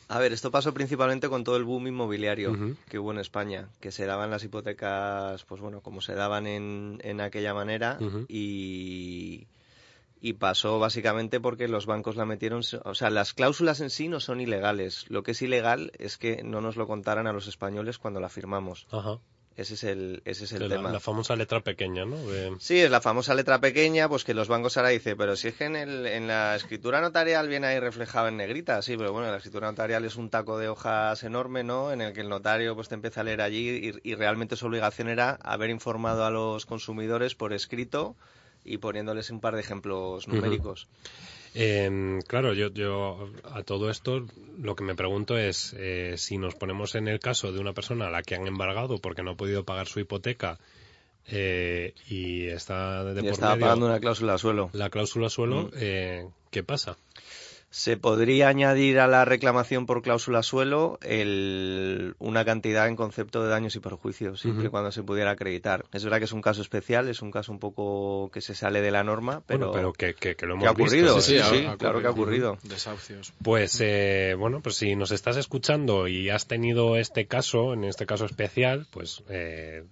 A 0.09 0.19
ver, 0.19 0.33
esto 0.33 0.51
pasó 0.51 0.73
principalmente 0.73 1.29
con 1.29 1.43
todo 1.43 1.57
el 1.57 1.65
boom 1.65 1.89
inmobiliario 1.89 2.57
que 2.89 2.99
hubo 2.99 3.11
en 3.11 3.19
España, 3.19 3.69
que 3.81 3.91
se 3.91 4.07
daban 4.07 4.31
las 4.31 4.45
hipotecas, 4.45 5.45
pues 5.45 5.61
bueno, 5.61 5.81
como 5.81 6.01
se 6.01 6.15
daban 6.15 6.47
en, 6.47 7.01
en 7.03 7.21
aquella 7.21 7.53
manera 7.53 7.99
y, 8.29 9.49
y 10.21 10.35
pasó 10.35 10.79
básicamente 10.79 11.41
porque 11.41 11.67
los 11.67 11.87
bancos 11.87 12.15
la 12.15 12.27
metieron, 12.27 12.63
o 12.85 12.95
sea, 12.95 13.11
las 13.11 13.35
cláusulas 13.35 13.81
en 13.81 13.91
sí 13.91 14.09
no 14.09 14.21
son 14.21 14.41
ilegales. 14.41 15.07
Lo 15.09 15.25
que 15.25 15.33
es 15.33 15.43
ilegal 15.43 15.91
es 15.99 16.17
que 16.17 16.43
no 16.45 16.61
nos 16.61 16.77
lo 16.77 16.87
contaran 16.87 17.27
a 17.27 17.33
los 17.33 17.49
españoles 17.49 17.99
cuando 17.99 18.21
la 18.21 18.29
firmamos. 18.29 18.87
Ajá. 18.93 19.19
Ese 19.57 19.75
es 19.75 19.85
el, 19.85 20.23
ese 20.25 20.45
es 20.45 20.53
el 20.53 20.69
tema. 20.69 20.91
La 20.91 21.01
famosa 21.01 21.37
letra 21.37 21.61
pequeña, 21.61 22.05
¿no? 22.05 22.17
Sí, 22.61 22.81
es 22.81 22.91
la 22.91 23.01
famosa 23.01 23.35
letra 23.35 23.61
pequeña, 23.61 24.09
pues 24.09 24.25
que 24.25 24.33
los 24.33 24.49
bancos 24.49 24.77
ahora 24.77 24.91
dicen, 24.91 25.17
pero 25.19 25.37
si 25.37 25.49
es 25.49 25.55
que 25.55 25.65
en, 25.65 25.77
el, 25.77 26.07
en 26.07 26.29
la 26.29 26.57
escritura 26.57 27.01
notarial 27.01 27.49
viene 27.49 27.67
ahí 27.67 27.79
reflejado 27.79 28.29
en 28.29 28.37
negrita, 28.37 28.81
sí, 28.81 28.97
pero 28.97 29.13
bueno, 29.13 29.31
la 29.31 29.37
escritura 29.37 29.69
notarial 29.69 30.05
es 30.05 30.17
un 30.17 30.31
taco 30.31 30.57
de 30.57 30.69
hojas 30.69 31.23
enorme, 31.25 31.65
¿no? 31.65 31.93
En 31.93 32.01
el 32.01 32.13
que 32.13 32.21
el 32.21 32.29
notario 32.29 32.75
pues 32.75 32.89
te 32.89 32.95
empieza 32.95 33.21
a 33.21 33.25
leer 33.25 33.43
allí 33.43 33.93
y, 34.03 34.11
y 34.11 34.15
realmente 34.15 34.57
su 34.57 34.67
obligación 34.67 35.09
era 35.09 35.39
haber 35.43 35.71
informado 35.71 36.25
a 36.25 36.31
los 36.31 36.65
consumidores 36.65 37.35
por 37.35 37.53
escrito 37.53 38.17
y 38.65 38.79
poniéndoles 38.79 39.31
un 39.31 39.41
par 39.41 39.55
de 39.55 39.61
ejemplos 39.61 40.29
numéricos. 40.29 40.89
Eh, 41.55 42.21
claro, 42.27 42.55
yo, 42.55 42.69
yo 42.69 43.29
a 43.53 43.63
todo 43.63 43.91
esto 43.91 44.25
lo 44.59 44.77
que 44.77 44.85
me 44.85 44.95
pregunto 44.95 45.37
es 45.37 45.75
eh, 45.79 46.15
si 46.17 46.39
nos 46.39 46.55
ponemos 46.55 46.95
en 46.95 47.09
el 47.09 47.19
caso 47.19 47.53
de 47.53 47.59
una 47.59 47.73
persona 47.73 48.07
a 48.07 48.11
la 48.11 48.23
que 48.23 48.35
han 48.35 48.47
embargado 48.47 48.99
porque 48.99 49.23
no 49.23 49.33
ha 49.33 49.37
podido 49.37 49.65
pagar 49.65 49.89
su 49.89 50.01
hipoteca 50.01 50.59
eh, 51.29 51.95
y 52.09 52.47
está 52.47 53.05
de 53.05 53.23
y 53.23 53.29
estaba 53.29 53.57
pagando 53.57 53.87
una 53.87 54.01
cláusula 54.01 54.39
suelo. 54.39 54.71
La 54.73 54.91
cláusula 54.91 55.29
suelo, 55.29 55.65
mm. 55.65 55.71
eh, 55.77 56.29
¿qué 56.51 56.63
pasa? 56.63 56.97
Se 57.71 57.97
podría 57.97 58.49
añadir 58.49 58.99
a 58.99 59.07
la 59.07 59.25
reclamación 59.25 59.87
por 59.87 60.03
cláusula 60.03 60.43
suelo 60.43 60.99
el, 61.03 62.17
una 62.19 62.45
cantidad 62.45 62.89
en 62.89 62.97
concepto 62.97 63.45
de 63.45 63.49
daños 63.49 63.77
y 63.77 63.81
perjuicios, 63.81 64.41
siempre 64.41 64.67
y 64.67 64.69
cuando 64.71 64.91
se 64.91 65.05
pudiera 65.05 65.31
acreditar. 65.31 65.85
Es 65.93 66.03
verdad 66.03 66.19
que 66.19 66.25
es 66.25 66.33
un 66.33 66.43
caso 66.43 66.63
especial, 66.63 67.09
es 67.09 67.23
un 67.23 67.31
caso 67.31 67.53
un 67.53 67.61
poco 67.61 68.31
que 68.33 68.41
se 68.41 68.57
sale 68.57 68.81
de 68.81 68.91
la 68.91 69.05
norma, 69.05 69.43
pero, 69.47 69.71
pero 69.71 69.93
que, 69.93 70.15
que, 70.15 70.35
lo 70.47 70.55
hemos 70.55 70.67
ha 70.67 70.73
ocurrido. 70.73 71.15
Visto. 71.15 71.21
Sí, 71.21 71.39
sí, 71.49 71.67
claro 71.79 72.01
que 72.01 72.09
ha 72.09 72.11
ocurrido. 72.11 72.59
Desahucios. 72.65 73.33
Pues 73.43 73.81
eh, 73.81 74.35
bueno, 74.37 74.61
pues 74.61 74.75
si 74.75 74.97
nos 74.97 75.13
estás 75.13 75.37
escuchando 75.37 76.09
y 76.09 76.29
has 76.31 76.47
tenido 76.47 76.97
este 76.97 77.27
caso, 77.27 77.73
en 77.73 77.85
este 77.85 78.05
caso 78.05 78.25
especial, 78.25 78.87
pues 78.91 79.23
eh, 79.29 79.85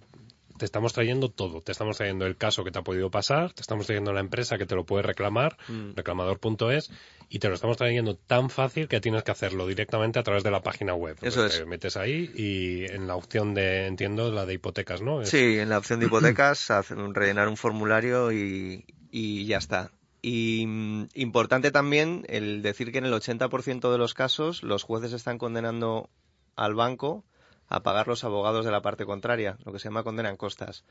te 0.59 0.65
estamos 0.65 0.93
trayendo 0.93 1.29
todo. 1.29 1.61
Te 1.61 1.71
estamos 1.71 1.97
trayendo 1.97 2.27
el 2.27 2.37
caso 2.37 2.63
que 2.63 2.69
te 2.69 2.77
ha 2.77 2.83
podido 2.83 3.09
pasar, 3.09 3.53
te 3.53 3.61
estamos 3.61 3.87
trayendo 3.87 4.13
la 4.13 4.19
empresa 4.19 4.59
que 4.59 4.67
te 4.67 4.75
lo 4.75 4.85
puede 4.85 5.01
reclamar, 5.01 5.57
mm. 5.67 5.93
reclamador.es, 5.95 6.91
y 7.29 7.39
te 7.39 7.47
lo 7.47 7.55
estamos 7.55 7.77
trayendo 7.77 8.15
tan 8.15 8.51
fácil 8.51 8.87
que 8.87 9.01
tienes 9.01 9.23
que 9.23 9.31
hacerlo 9.31 9.65
directamente 9.65 10.19
a 10.19 10.23
través 10.23 10.43
de 10.43 10.51
la 10.51 10.61
página 10.61 10.93
web. 10.93 11.17
Eso 11.21 11.45
es. 11.45 11.57
Te 11.57 11.65
metes 11.65 11.97
ahí 11.97 12.29
y 12.35 12.85
en 12.91 13.07
la 13.07 13.15
opción 13.15 13.55
de, 13.55 13.87
entiendo, 13.87 14.31
la 14.31 14.45
de 14.45 14.53
hipotecas, 14.53 15.01
¿no? 15.01 15.25
Sí, 15.25 15.57
en 15.57 15.69
la 15.69 15.79
opción 15.79 15.99
de 15.99 16.05
hipotecas, 16.05 16.67
rellenar 17.13 17.47
un 17.47 17.57
formulario 17.57 18.31
y, 18.31 18.85
y 19.09 19.45
ya 19.45 19.57
está. 19.57 19.91
Y 20.21 20.65
mm, 20.67 21.07
importante 21.15 21.71
también 21.71 22.25
el 22.27 22.61
decir 22.61 22.91
que 22.91 22.97
en 22.97 23.05
el 23.05 23.13
80% 23.13 23.91
de 23.91 23.97
los 23.97 24.13
casos 24.13 24.61
los 24.61 24.83
jueces 24.83 25.13
están 25.13 25.37
condenando 25.37 26.09
al 26.55 26.75
banco 26.75 27.23
a 27.69 27.81
pagar 27.81 28.07
los 28.07 28.23
abogados 28.23 28.65
de 28.65 28.71
la 28.71 28.81
parte 28.81 29.05
contraria, 29.05 29.57
lo 29.63 29.71
que 29.71 29.79
se 29.79 29.85
llama 29.85 30.03
condena 30.03 30.29
en 30.29 30.37
costas. 30.37 30.83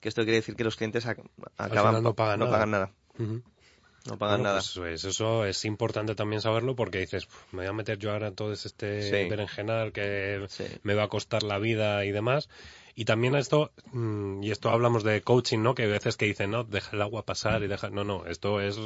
Que 0.00 0.08
esto 0.08 0.22
quiere 0.22 0.36
decir 0.36 0.56
que 0.56 0.64
los 0.64 0.76
clientes 0.76 1.06
acaban 1.56 2.02
no 2.02 2.14
pagan 2.14 2.40
nada. 2.40 2.50
Pagan 2.50 2.70
nada. 2.70 2.92
No 4.06 4.18
pagan 4.18 4.42
nada. 4.42 4.60
Pues, 4.74 5.04
eso 5.04 5.44
es 5.44 5.64
importante 5.64 6.14
también 6.14 6.40
saberlo 6.40 6.76
porque 6.76 6.98
dices, 6.98 7.28
me 7.52 7.60
voy 7.60 7.66
a 7.66 7.72
meter 7.72 7.98
yo 7.98 8.12
ahora 8.12 8.28
en 8.28 8.34
todo 8.34 8.52
este 8.52 9.28
berenjenal 9.28 9.92
que 9.92 10.46
me 10.82 10.94
va 10.94 11.04
a 11.04 11.08
costar 11.08 11.42
la 11.42 11.58
vida 11.58 12.04
y 12.04 12.12
demás. 12.12 12.48
Y 12.98 13.04
también 13.04 13.36
esto, 13.36 13.70
mm, 13.92 14.42
y 14.42 14.50
esto 14.50 14.70
hablamos 14.70 15.04
de 15.04 15.22
coaching, 15.22 15.60
¿no? 15.60 15.76
Que 15.76 15.84
hay 15.84 15.88
veces 15.88 16.16
que 16.16 16.26
dicen, 16.26 16.50
no, 16.50 16.64
deja 16.64 16.96
el 16.96 17.02
agua 17.02 17.24
pasar 17.24 17.62
y 17.62 17.68
deja. 17.68 17.90
No, 17.90 18.02
no, 18.02 18.26
esto 18.26 18.60
es 18.60 18.76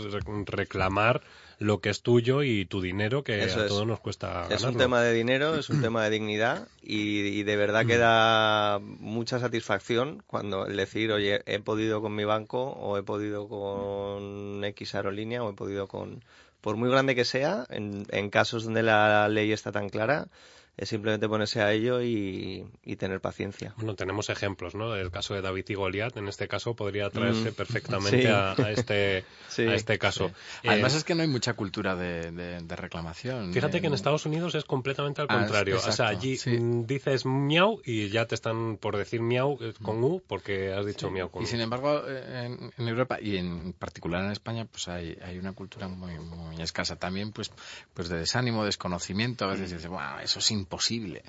reclamar 0.44 1.22
lo 1.58 1.80
que 1.80 1.88
es 1.88 2.02
tuyo 2.02 2.42
y 2.42 2.66
tu 2.66 2.82
dinero 2.82 3.24
que 3.24 3.42
a 3.42 3.66
todos 3.66 3.86
nos 3.86 4.00
cuesta 4.00 4.48
Es 4.50 4.64
un 4.64 4.76
tema 4.76 5.00
de 5.00 5.14
dinero, 5.14 5.54
es 5.54 5.70
un 5.70 5.80
tema 5.80 6.04
de 6.04 6.10
dignidad 6.10 6.68
y, 6.82 7.42
de 7.42 7.56
verdad 7.56 7.86
que 7.86 7.96
da 7.96 8.80
mucha 8.80 9.38
satisfacción 9.38 10.22
cuando 10.26 10.66
el 10.66 10.76
decir, 10.76 11.10
oye, 11.10 11.40
he 11.46 11.58
podido 11.60 12.02
con 12.02 12.14
mi 12.14 12.26
banco 12.26 12.64
o 12.64 12.98
he 12.98 13.02
podido 13.02 13.48
con 13.48 14.62
X 14.62 14.94
aerolínea 14.94 15.42
o 15.42 15.48
he 15.48 15.54
podido 15.54 15.88
con... 15.88 16.22
Por 16.60 16.76
muy 16.76 16.90
grande 16.90 17.14
que 17.14 17.24
sea, 17.24 17.64
en, 17.70 18.04
en 18.10 18.28
casos 18.28 18.64
donde 18.64 18.82
la 18.82 19.26
ley 19.30 19.52
está 19.52 19.72
tan 19.72 19.88
clara, 19.88 20.28
es 20.76 20.88
simplemente 20.88 21.28
ponerse 21.28 21.60
a 21.60 21.72
ello 21.72 22.02
y, 22.02 22.66
tener 22.98 23.20
paciencia. 23.20 23.74
Bueno, 23.78 23.96
tenemos 23.96 24.30
ejemplos, 24.30 24.76
¿no? 24.76 24.94
El 24.94 25.10
caso 25.10 25.34
de 25.34 25.42
David 25.42 25.64
y 25.68 25.74
Goliat, 25.74 26.16
en 26.16 26.28
este 26.28 26.46
caso, 26.46 26.76
podría 26.76 27.10
traerse 27.10 27.50
mm. 27.50 27.54
perfectamente 27.56 28.28
a, 28.28 28.54
este, 28.70 29.24
a 29.58 29.74
este 29.74 29.98
caso. 29.98 30.30
Además 30.64 30.94
eh, 30.94 30.98
es 30.98 31.04
que 31.04 31.14
no 31.14 31.22
hay 31.22 31.28
mucha 31.28 31.54
cultura 31.54 31.96
de, 31.96 32.62
reclamación. 32.68 33.52
Fíjate 33.52 33.80
que 33.80 33.88
en 33.88 33.94
Estados 33.94 34.24
Unidos 34.24 34.54
es 34.54 34.64
completamente 34.64 35.20
al 35.20 35.26
ah, 35.30 35.38
contrario. 35.38 35.78
o 35.78 35.92
sea, 35.92 36.08
allí 36.08 36.38
dices 36.86 37.26
miau 37.26 37.80
y 37.84 38.08
ya 38.08 38.26
te 38.26 38.34
están 38.34 38.76
por 38.76 38.96
decir 38.96 39.20
miau 39.20 39.58
eh, 39.60 39.74
con 39.82 40.02
U 40.02 40.22
porque 40.26 40.72
has 40.72 40.86
dicho 40.86 41.10
miau 41.10 41.30
con 41.30 41.42
Y 41.42 41.46
sin 41.46 41.60
embargo, 41.60 42.02
en, 42.08 42.72
Europa 42.78 43.18
y 43.20 43.36
en 43.36 43.72
particular 43.72 44.24
en 44.24 44.32
España, 44.32 44.64
pues 44.64 44.88
hay, 44.88 45.18
hay 45.22 45.38
una 45.38 45.52
cultura 45.52 45.88
muy, 45.88 46.18
muy 46.18 46.60
escasa. 46.62 46.96
También, 46.96 47.32
pues, 47.32 47.50
pues 47.94 48.08
de 48.08 48.18
desánimo, 48.18 48.64
desconocimiento. 48.64 49.44
A 49.44 49.48
veces 49.48 49.70
dices, 49.72 49.88
bueno, 49.88 50.20
eso 50.20 50.40
sin 50.40 50.61
imposible. 50.62 51.22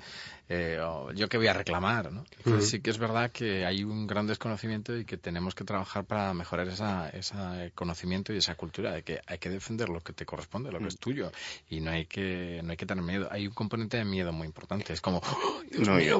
Eh, 0.46 0.78
yo 1.14 1.28
que 1.30 1.38
voy 1.38 1.46
a 1.46 1.54
reclamar, 1.54 2.12
¿no? 2.12 2.24
sí 2.60 2.80
que 2.80 2.90
es 2.90 2.98
verdad 2.98 3.32
que 3.32 3.64
hay 3.64 3.82
un 3.82 4.06
gran 4.06 4.26
desconocimiento 4.26 4.94
y 4.94 5.06
que 5.06 5.16
tenemos 5.16 5.54
que 5.54 5.64
trabajar 5.64 6.04
para 6.04 6.34
mejorar 6.34 6.68
ese 6.68 7.72
conocimiento 7.74 8.30
y 8.34 8.36
esa 8.36 8.54
cultura 8.54 8.92
de 8.92 9.02
que 9.02 9.20
hay 9.26 9.38
que 9.38 9.48
defender 9.48 9.88
lo 9.88 10.02
que 10.02 10.12
te 10.12 10.26
corresponde, 10.26 10.70
lo 10.70 10.80
que 10.80 10.88
es 10.88 10.98
tuyo 10.98 11.32
y 11.70 11.80
no 11.80 11.92
hay 11.92 12.04
que 12.04 12.60
no 12.62 12.72
hay 12.72 12.76
que 12.76 12.84
tener 12.84 13.02
miedo. 13.02 13.28
Hay 13.30 13.46
un 13.46 13.54
componente 13.54 13.96
de 13.96 14.04
miedo 14.04 14.32
muy 14.34 14.46
importante. 14.46 14.92
Es 14.92 15.00
como 15.00 15.22
¡Oh, 15.24 15.62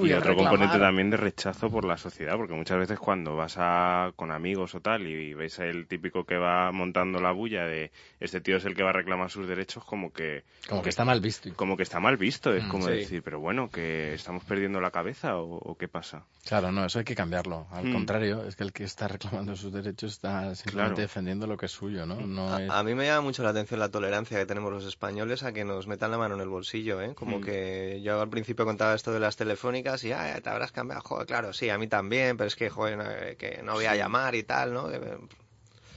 y, 0.07 0.13
otro 0.13 0.37
componente 0.37 0.79
también 0.79 1.11
de 1.11 1.19
rechazo 1.19 1.71
por 1.71 1.85
la 1.85 1.99
sociedad, 1.99 2.37
porque 2.37 2.55
muchas 2.55 2.79
veces 2.79 2.99
cuando 2.99 3.37
vas 3.37 3.57
a, 3.59 4.13
con 4.17 4.33
amigos 4.33 4.75
o 4.75 4.81
tal 4.81 5.07
y 5.07 5.35
ves 5.35 5.59
el 5.59 5.87
típico 5.87 6.25
que 6.25 6.37
va 6.37 6.73
montando 6.73 7.21
la 7.21 7.33
bulla 7.33 7.67
de 7.67 7.93
este 8.21 8.41
tío 8.41 8.57
es 8.57 8.65
el 8.65 8.75
que 8.75 8.83
va 8.83 8.91
a 8.91 8.95
reclamar 8.95 9.31
sus 9.31 9.47
derechos, 9.47 9.85
como 9.85 10.13
que 10.15 10.45
como 10.67 10.83
que 10.83 10.89
está 10.89 11.05
mal 11.05 11.21
visto, 11.21 11.51
como 11.57 11.77
que 11.77 11.83
está 11.83 12.01
mal 12.01 12.17
visto. 12.17 12.55
Es 12.55 12.65
mm, 12.65 12.69
como 12.69 12.87
decir, 12.87 13.04
pero 13.23 13.41
bueno, 13.41 13.71
que 13.71 14.15
estamos 14.15 14.45
perdiendo 14.45 14.81
la 14.81 14.91
cabeza 14.91 15.37
o, 15.37 15.77
qué 15.79 15.89
pasa. 15.89 16.25
Claro, 16.45 16.73
no, 16.73 16.85
eso 16.85 16.99
hay 16.99 17.05
que 17.05 17.15
cambiarlo. 17.15 17.67
Al 17.71 17.87
mm. 17.87 17.93
contrario, 17.93 18.45
es 18.45 18.57
que 18.57 18.65
el 18.65 18.73
que 18.73 18.85
está 18.85 19.09
reclamando 19.09 19.57
sus 19.57 19.73
derechos 19.73 20.13
está 20.13 20.55
simplemente 20.55 21.03
defendiendo 21.03 21.47
lo 21.47 21.57
que 21.57 21.67
es 21.67 21.73
suyo, 21.73 22.07
¿no? 22.07 22.17
no 22.17 22.55
a, 22.55 22.83
mí 22.83 22.95
me 22.95 23.07
llama 23.07 23.23
mucho 23.23 23.43
la 23.43 23.51
atención 23.51 23.81
la 23.81 23.89
tolerancia 23.89 24.39
que 24.39 24.47
tenemos 24.47 24.73
los 24.73 24.85
españoles 24.85 25.43
a 25.43 25.53
que 25.53 25.65
nos 25.65 25.87
metan 25.87 26.11
la 26.11 26.19
mano 26.19 26.35
en 26.35 26.41
el 26.41 26.49
bolsillo, 26.49 27.01
¿eh? 27.01 27.15
Como 27.15 27.39
mm. 27.39 27.43
que 27.43 28.01
yo 28.03 28.21
al 28.21 28.29
principio 28.29 28.65
contaba 28.65 28.95
esto 28.95 29.13
de 29.13 29.21
las 29.21 29.37
telefónicas 29.37 30.05
y, 30.05 30.13
ah, 30.13 30.41
te 30.43 30.51
habrás 30.51 30.73
cambiado, 30.73 31.03
joder, 31.03 31.27
claro, 31.27 31.53
sí, 31.53 31.71
a 31.71 31.79
mí 31.79 31.87
también, 31.87 32.37
pero 32.37 32.49
es 32.49 32.57
que, 32.57 32.71
joder, 32.71 33.37
que 33.37 33.61
no 33.63 33.75
voy 33.75 33.87
a 33.87 33.97
llamar 33.97 34.35
y 34.35 34.43
tal, 34.43 34.73
¿no? 34.73 34.89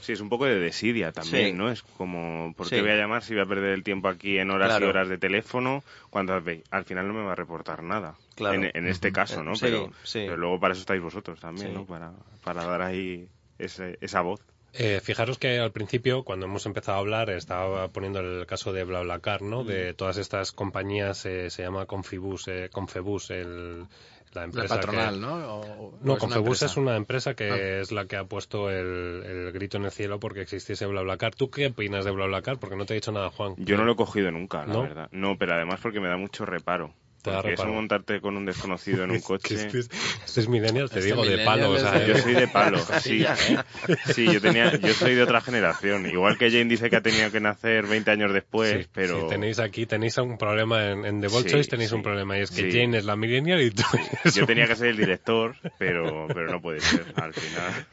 Sí, 0.08 0.14
es 0.14 0.22
un 0.22 0.30
poco 0.30 0.46
de 0.46 0.58
desidia 0.58 1.12
también, 1.12 1.58
¿no? 1.58 1.70
Es 1.70 1.84
como, 1.84 2.54
¿por 2.56 2.70
qué 2.70 2.80
voy 2.80 2.92
a 2.92 2.96
llamar 2.96 3.24
si 3.24 3.34
voy 3.34 3.44
a 3.44 3.46
perder 3.46 3.74
el 3.74 3.84
tiempo 3.84 4.08
aquí 4.08 4.38
en 4.38 4.52
horas 4.52 4.80
y 4.80 4.84
horas 4.86 5.10
de 5.10 5.18
teléfono 5.18 5.84
cuando 6.10 6.34
al 6.34 6.86
final 6.86 7.10
no 7.10 7.14
me 7.14 7.24
va 7.24 7.34
a 7.34 7.36
reportar 7.36 7.84
nada? 7.84 8.16
En, 8.38 8.88
este 8.88 9.12
caso, 9.12 9.44
¿no? 9.44 9.52
pero, 9.60 9.92
luego 10.38 10.62
para 10.62 10.72
eso 10.72 10.80
estáis 10.80 11.02
vosotros 11.02 11.42
también, 11.42 11.74
¿no? 11.74 11.86
Para, 11.86 12.14
para 12.42 12.64
dar 12.64 12.84
ahí 12.84 13.28
esa 13.60 14.22
voz. 14.22 14.40
Eh, 14.80 15.00
fijaros 15.02 15.40
que 15.40 15.58
al 15.58 15.72
principio, 15.72 16.24
cuando 16.24 16.46
hemos 16.46 16.66
empezado 16.68 16.98
a 16.98 17.02
hablar, 17.02 17.32
estaba 17.32 17.88
poniendo 17.88 18.20
el 18.20 18.46
caso 18.46 18.74
de 18.74 18.84
BlaBlaCar, 18.84 19.42
¿no? 19.42 19.64
De 19.64 19.96
todas 19.96 20.18
estas 20.18 20.52
compañías, 20.52 21.26
eh, 21.26 21.50
se 21.50 21.64
llama 21.64 21.88
Confibus, 21.88 22.48
eh, 22.48 22.70
Confebus, 22.72 23.32
el, 23.32 23.88
la 24.34 24.44
empresa 24.44 24.76
patronal, 24.76 25.20
¿no? 25.20 25.94
no, 26.02 26.18
Confebus 26.18 26.62
es 26.62 26.78
una 26.78 26.96
empresa 26.96 27.34
que 27.34 27.50
ah. 27.50 27.80
es 27.82 27.92
la 27.92 28.06
que 28.06 28.18
ha 28.18 28.26
puesto 28.26 28.70
el, 28.70 29.52
grito 29.52 29.78
en 29.78 29.86
el 29.86 29.92
cielo 29.92 30.20
porque 30.20 30.42
existiese 30.42 30.86
BlaBlaCar. 30.86 31.34
¿Tú 31.34 31.50
qué 31.50 31.68
opinas 31.68 32.06
de 32.06 32.12
BlaBlaCar? 32.12 32.60
Porque 32.60 32.76
no 32.76 32.86
te 32.86 32.94
he 32.94 32.96
dicho 32.96 33.12
nada, 33.12 33.32
Juan. 33.32 33.56
Yo 33.58 33.78
no 33.78 33.84
lo 33.84 33.94
he 33.94 33.96
cogido 33.96 34.32
nunca, 34.32 34.64
la 34.68 34.80
verdad. 34.80 35.10
No, 35.12 35.40
pero 35.40 35.56
además 35.56 35.80
porque 35.82 36.00
me 36.00 36.08
da 36.08 36.18
mucho 36.18 36.46
reparo. 36.46 36.94
Porque 37.24 37.54
eso 37.54 37.68
montarte 37.68 38.22
con 38.22 38.38
un 38.38 38.46
desconocido 38.46 39.04
en 39.04 39.12
un 39.12 39.20
coche. 39.22 39.56
este, 39.56 39.80
es, 39.80 39.90
este 40.26 40.48
millennial, 40.48 40.90
te 40.90 41.00
este 41.00 41.12
digo, 41.12 41.26
de 41.26 41.44
palo. 41.44 41.72
O 41.72 41.80
sea, 41.80 42.06
yo 42.06 42.18
soy 42.18 42.34
de 42.34 42.48
palo, 42.48 42.80
sí. 43.02 43.26
Sí, 44.14 44.32
yo, 44.32 44.42
tenía, 44.42 44.76
yo 44.78 44.94
soy 44.94 45.16
de 45.16 45.24
otra 45.24 45.42
generación. 45.42 46.06
Igual 46.06 46.38
que 46.38 46.50
Jane 46.50 46.66
dice 46.66 46.90
que 46.90 46.98
ha 46.98 47.02
tenido 47.02 47.32
que 47.32 47.40
nacer 47.40 47.86
20 47.86 48.12
años 48.12 48.34
después, 48.34 48.88
pero... 48.94 49.28
tenéis 49.28 49.60
aquí, 49.60 49.86
tenéis 49.86 50.18
un 50.18 50.38
problema 50.38 50.86
en, 50.86 51.06
en 51.06 51.22
The 51.22 51.28
Ball 51.28 51.46
Choice, 51.46 51.70
tenéis 51.70 51.92
un 51.92 52.04
problema 52.04 52.38
y 52.38 52.42
es 52.42 52.52
que 52.52 52.72
Jane 52.72 52.98
es 52.98 53.06
la 53.06 53.16
millennial 53.16 53.62
y 53.62 53.72
tú 53.72 53.84
Yo 54.36 54.46
tenía 54.46 54.68
que 54.68 54.76
ser 54.76 54.88
el 54.88 54.98
director, 54.98 55.56
pero, 55.78 56.28
pero 56.28 56.52
no 56.52 56.62
puede 56.62 56.80
ser. 56.80 57.06
Al 57.16 57.34
final 57.34 57.88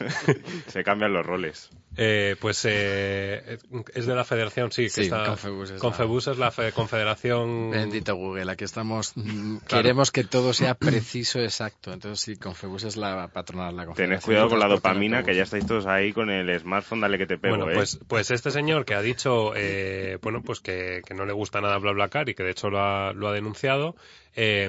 se 0.68 0.84
cambian 0.84 1.12
los 1.12 1.24
roles. 1.24 1.70
Eh, 1.96 2.36
pues 2.40 2.64
eh, 2.68 3.58
es 3.94 4.06
de 4.06 4.14
la 4.14 4.24
federación, 4.24 4.72
sí. 4.72 4.88
Que 4.92 5.02
está, 5.02 5.26
Confebus 5.26 5.70
es 5.70 5.80
Confebus 5.80 6.26
la... 6.26 6.48
es 6.48 6.58
la 6.58 6.72
confederación... 6.72 7.70
Bendito 7.70 8.16
Google, 8.16 8.50
aquí 8.50 8.64
estamos 8.64 9.13
Mm, 9.16 9.58
queremos 9.68 10.10
que 10.10 10.24
todo 10.24 10.52
sea 10.52 10.74
preciso, 10.78 11.38
exacto. 11.38 11.92
Entonces, 11.92 12.20
sí, 12.20 12.36
Confebus 12.36 12.84
es 12.84 12.96
la 12.96 13.28
patronal, 13.28 13.76
la 13.76 13.86
Tened 13.94 14.20
cuidado 14.20 14.48
con 14.48 14.58
la 14.58 14.66
dopamina, 14.66 15.22
que 15.22 15.34
ya 15.34 15.44
estáis 15.44 15.66
todos 15.66 15.86
ahí 15.86 16.12
con 16.12 16.30
el 16.30 16.58
smartphone, 16.58 17.00
dale 17.00 17.18
que 17.18 17.26
te 17.26 17.38
pego. 17.38 17.56
Bueno, 17.56 17.70
¿eh? 17.70 17.74
pues, 17.74 18.00
pues 18.08 18.30
este 18.30 18.50
señor 18.50 18.84
que 18.84 18.94
ha 18.94 19.02
dicho, 19.02 19.52
eh, 19.54 20.18
bueno, 20.20 20.42
pues 20.42 20.60
que, 20.60 21.02
no 21.14 21.26
le 21.26 21.32
gusta 21.32 21.60
nada 21.60 21.78
BlaBlaCar 21.78 22.28
y 22.28 22.34
que 22.34 22.42
de 22.42 22.50
hecho 22.50 22.70
lo 22.70 22.80
ha, 22.80 23.12
lo 23.12 23.28
ha 23.28 23.32
denunciado, 23.32 23.94
eh, 24.34 24.68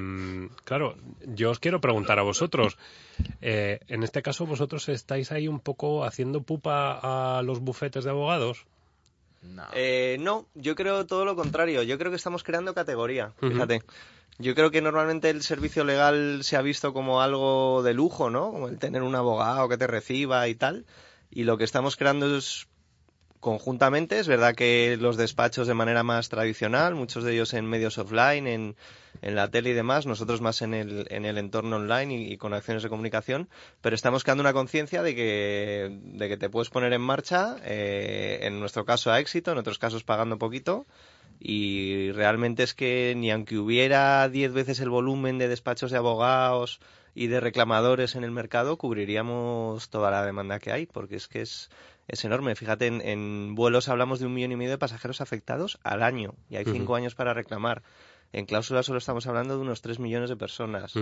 claro, 0.64 0.96
yo 1.26 1.50
os 1.50 1.60
quiero 1.60 1.82
preguntar 1.82 2.20
a 2.20 2.24
vosotros. 2.24 2.78
en 3.41 4.04
este 4.04 4.22
caso, 4.22 4.46
vosotros 4.46 4.89
estáis 4.89 5.32
ahí 5.32 5.48
un 5.48 5.60
poco 5.60 6.06
haciendo 6.06 6.43
pupa 6.43 7.00
a 7.38 7.41
los 7.41 7.62
bufetes 7.62 8.04
de 8.04 8.12
abogados. 8.12 8.66
No. 9.41 9.64
no, 10.20 10.46
yo 10.56 10.76
creo 10.76 11.06
todo 11.06 11.24
lo 11.24 11.36
contrario. 11.36 11.84
Yo 11.84 11.98
creo 12.00 12.12
que 12.12 12.18
estamos 12.18 12.43
creando 12.43 12.74
categoría. 12.74 13.32
Fíjate. 13.39 13.82
Yo 14.38 14.54
creo 14.54 14.70
que 14.70 14.82
normalmente 14.82 15.30
el 15.30 15.44
servicio 15.44 15.86
legal 15.86 16.44
se 16.44 16.58
ha 16.58 16.62
visto 16.62 16.94
como 16.94 17.22
algo 17.22 17.84
de 17.84 17.94
lujo, 17.94 18.30
¿no? 18.30 18.52
Como 18.52 18.68
el 18.68 18.80
tener 18.80 19.02
un 19.02 19.16
abogado 19.16 19.70
que 19.70 19.78
te 19.78 19.88
reciba 19.88 20.48
y 20.48 20.56
tal. 20.56 20.86
Y 21.32 21.44
lo 21.44 21.58
que 21.58 21.64
estamos 21.64 21.96
creando 21.96 22.38
es 22.38 22.68
conjuntamente. 23.46 24.20
Es 24.20 24.28
verdad 24.28 24.56
que 24.56 24.98
los 25.00 25.18
despachos 25.18 25.68
de 25.68 25.76
manera 25.76 26.02
más 26.04 26.30
tradicional, 26.30 26.96
muchos 26.96 27.24
de 27.24 27.34
ellos 27.34 27.54
en 27.54 27.66
medios 27.66 27.98
offline, 27.98 28.48
en, 28.48 28.76
en 29.22 29.36
la 29.36 29.50
tele 29.50 29.70
y 29.70 29.74
demás, 29.74 30.06
nosotros 30.06 30.42
más 30.42 30.62
en 30.64 30.74
el, 30.74 31.06
en 31.12 31.26
el 31.26 31.38
entorno 31.38 31.76
online 31.76 32.14
y, 32.16 32.38
con 32.38 32.54
acciones 32.54 32.84
de 32.84 32.90
comunicación, 32.90 33.48
pero 33.82 33.96
estamos 33.96 34.24
creando 34.24 34.42
una 34.42 34.54
conciencia 34.54 35.04
de 35.04 35.16
que, 35.16 36.00
de 36.02 36.28
que 36.28 36.38
te 36.38 36.50
puedes 36.50 36.70
poner 36.70 36.92
en 36.94 37.02
marcha, 37.02 37.58
eh, 37.64 38.40
en 38.42 38.60
nuestro 38.60 38.84
caso 38.84 39.12
a 39.12 39.20
éxito, 39.20 39.52
en 39.52 39.60
otros 39.60 39.78
casos 39.78 40.04
pagando 40.04 40.40
poquito, 40.40 40.88
y 41.40 42.12
realmente 42.12 42.64
es 42.64 42.74
que 42.74 43.14
ni 43.16 43.32
aunque 43.32 43.58
hubiera 43.58 44.28
diez 44.30 44.54
veces 44.54 44.80
el 44.80 44.90
volumen 44.90 45.38
de 45.38 45.48
despachos 45.48 45.92
de 45.92 45.98
abogados 45.98 46.80
y 47.14 47.28
de 47.28 47.40
reclamadores 47.40 48.16
en 48.16 48.24
el 48.24 48.32
mercado, 48.32 48.78
cubriríamos 48.78 49.90
toda 49.90 50.12
la 50.12 50.26
demanda 50.26 50.60
que 50.60 50.72
hay, 50.72 50.86
porque 50.86 51.16
es 51.16 51.28
que 51.28 51.42
es, 51.42 51.70
es 52.08 52.26
enorme. 52.26 52.56
Fíjate, 52.56 52.88
en, 52.88 53.56
vuelos 53.56 53.88
hablamos 53.88 54.20
de 54.20 54.26
un 54.26 54.34
millón 54.34 54.52
y 54.52 54.56
medio 54.58 54.72
de 54.72 54.78
pasajeros 54.78 55.22
afectados 55.22 55.80
al 55.84 56.04
año 56.04 56.36
y 56.50 56.58
hay 56.58 56.66
cinco 56.66 56.96
años 56.96 57.16
para 57.16 57.34
reclamar. 57.34 57.84
En 58.34 58.46
cláusulas 58.46 58.86
solo 58.86 58.98
estamos 58.98 59.28
hablando 59.28 59.56
de 59.56 59.62
unos 59.62 59.82
tres 59.82 60.00
millones 60.00 60.30
de 60.30 60.36
personas. 60.36 60.94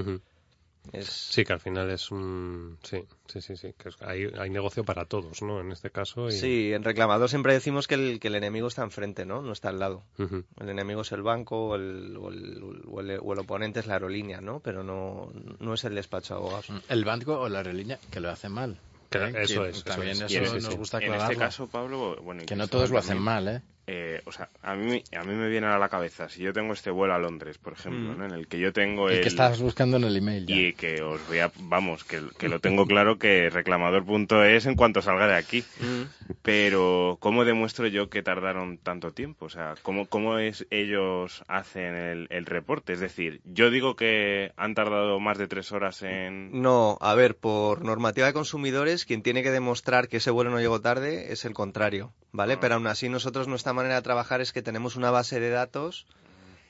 Sí, 1.02 1.44
que 1.44 1.54
al 1.54 1.60
final 1.60 1.90
es 1.90 2.12
un... 2.12 2.78
Sí, 2.84 3.04
sí, 3.28 3.42
sí, 3.42 3.58
sí. 3.58 3.74
Que 3.78 3.90
hay, 4.06 4.26
hay, 4.38 4.50
negocio 4.50 4.84
para 4.84 5.06
todos, 5.06 5.42
¿no? 5.42 5.60
En 5.62 5.72
este 5.72 5.90
caso. 5.90 6.30
Sí, 6.30 6.74
en 6.74 6.84
reclamador 6.84 7.30
siempre 7.30 7.54
decimos 7.54 7.88
que 7.88 7.96
el, 7.96 8.20
que 8.20 8.28
el 8.28 8.36
enemigo 8.36 8.68
está 8.68 8.84
enfrente, 8.84 9.26
¿no? 9.26 9.42
No 9.42 9.54
está 9.54 9.70
al 9.70 9.80
lado. 9.80 10.04
El 10.18 10.70
enemigo 10.70 11.02
es 11.02 11.12
el 11.12 11.24
banco 11.24 11.70
o 11.70 11.76
el, 11.76 12.18
o 12.18 12.30
el, 12.30 12.82
o, 12.86 13.02
el, 13.34 13.40
oponente 13.40 13.80
es 13.80 13.88
la 13.88 13.94
aerolínea, 13.96 14.42
¿no? 14.42 14.60
Pero 14.60 14.84
no, 14.84 15.32
no 15.60 15.74
es 15.74 15.84
el 15.86 15.96
despacho 15.96 16.36
de 16.36 16.40
abogados. 16.42 16.68
El 16.90 17.06
banco 17.06 17.40
o 17.40 17.50
la 17.50 17.60
aerolínea 17.60 17.98
que 18.12 18.20
lo 18.20 18.30
hace 18.30 18.50
mal. 18.50 18.78
eso 19.12 19.66
es. 19.66 19.84
También 19.84 20.22
eso, 20.22 20.54
nos 20.56 20.76
gusta 20.76 20.98
aclararlo. 20.98 21.26
En 21.26 21.32
este 21.32 21.44
caso, 21.44 21.68
Pablo, 21.68 22.18
bueno, 22.22 22.44
que 22.46 22.56
no 22.56 22.68
todos 22.68 22.92
lo 22.92 23.00
hacen 23.00 23.20
mal, 23.20 23.48
¿eh? 23.48 23.62
Eh, 23.86 24.22
o 24.26 24.32
sea, 24.32 24.50
a 24.62 24.76
mí, 24.76 25.04
a 25.14 25.24
mí 25.24 25.34
me 25.34 25.50
viene 25.50 25.68
a 25.68 25.78
la 25.78 25.90
cabeza, 25.90 26.30
si 26.30 26.42
yo 26.42 26.54
tengo 26.54 26.72
este 26.72 26.90
vuelo 26.90 27.16
a 27.16 27.20
Londres, 27.20 27.58
por 27.58 27.74
ejemplo, 27.74 28.14
mm. 28.14 28.24
en 28.24 28.32
el 28.32 28.48
que 28.48 28.58
yo 28.58 28.72
tengo 28.72 29.10
el... 29.10 29.20
que 29.20 29.28
estás 29.28 29.60
buscando 29.60 29.98
en 29.98 30.06
el 30.06 30.16
email 30.16 30.46
Y 30.48 30.74
que 30.74 31.02
os 31.02 31.26
voy 31.28 31.40
a... 31.40 31.52
Vamos, 31.60 32.06
que, 32.06 32.22
lo 32.48 32.60
tengo 32.62 32.86
claro 32.86 33.18
que 33.18 33.50
reclamador.es 33.50 34.66
en 34.68 34.76
cuanto 34.76 35.02
salga 35.02 35.28
de 35.28 35.36
aquí. 35.36 35.66
Mm. 35.82 36.34
Pero, 36.42 37.18
¿cómo 37.20 37.44
demuestro 37.44 37.88
yo 37.88 38.10
que 38.10 38.24
tardaron 38.24 38.78
tanto 38.78 39.12
tiempo? 39.12 39.46
O 39.46 39.50
sea, 39.50 39.76
¿cómo, 39.82 40.06
cómo 40.08 40.40
es 40.40 40.66
ellos 40.70 41.44
hacen 41.50 41.96
el, 41.96 42.28
el 42.30 42.46
reporte? 42.46 42.94
Es 42.94 43.02
decir, 43.02 43.42
yo 43.44 43.70
digo 43.70 43.98
que 43.98 44.54
han 44.56 44.76
tardado 44.76 45.20
más 45.20 45.38
de 45.38 45.48
tres 45.48 45.74
horas 45.74 46.02
en... 46.04 46.62
No, 46.62 46.98
a 47.02 47.16
ver, 47.16 47.36
por 47.36 47.84
normativa 47.84 48.28
de 48.28 48.34
consumidores, 48.34 49.04
quien 49.04 49.24
tiene 49.24 49.44
que 49.44 49.52
demostrar 49.52 50.08
que 50.08 50.18
ese 50.18 50.32
vuelo 50.32 50.52
no 50.52 50.60
llegó 50.60 50.80
tarde 50.80 51.34
es 51.34 51.44
el 51.44 51.54
contrario. 51.54 52.14
¿Vale? 52.34 52.56
Ah. 52.56 52.58
Pero 52.60 52.76
aún 52.76 52.88
así 52.88 53.08
nosotros 53.08 53.48
nuestra 53.48 53.72
manera 53.72 53.96
de 53.96 54.02
trabajar 54.02 54.42
es 54.42 54.52
que 54.52 54.62
tenemos 54.62 54.98
una 54.98 55.12
base 55.12 55.40
de 55.40 55.50
datos 55.50 56.06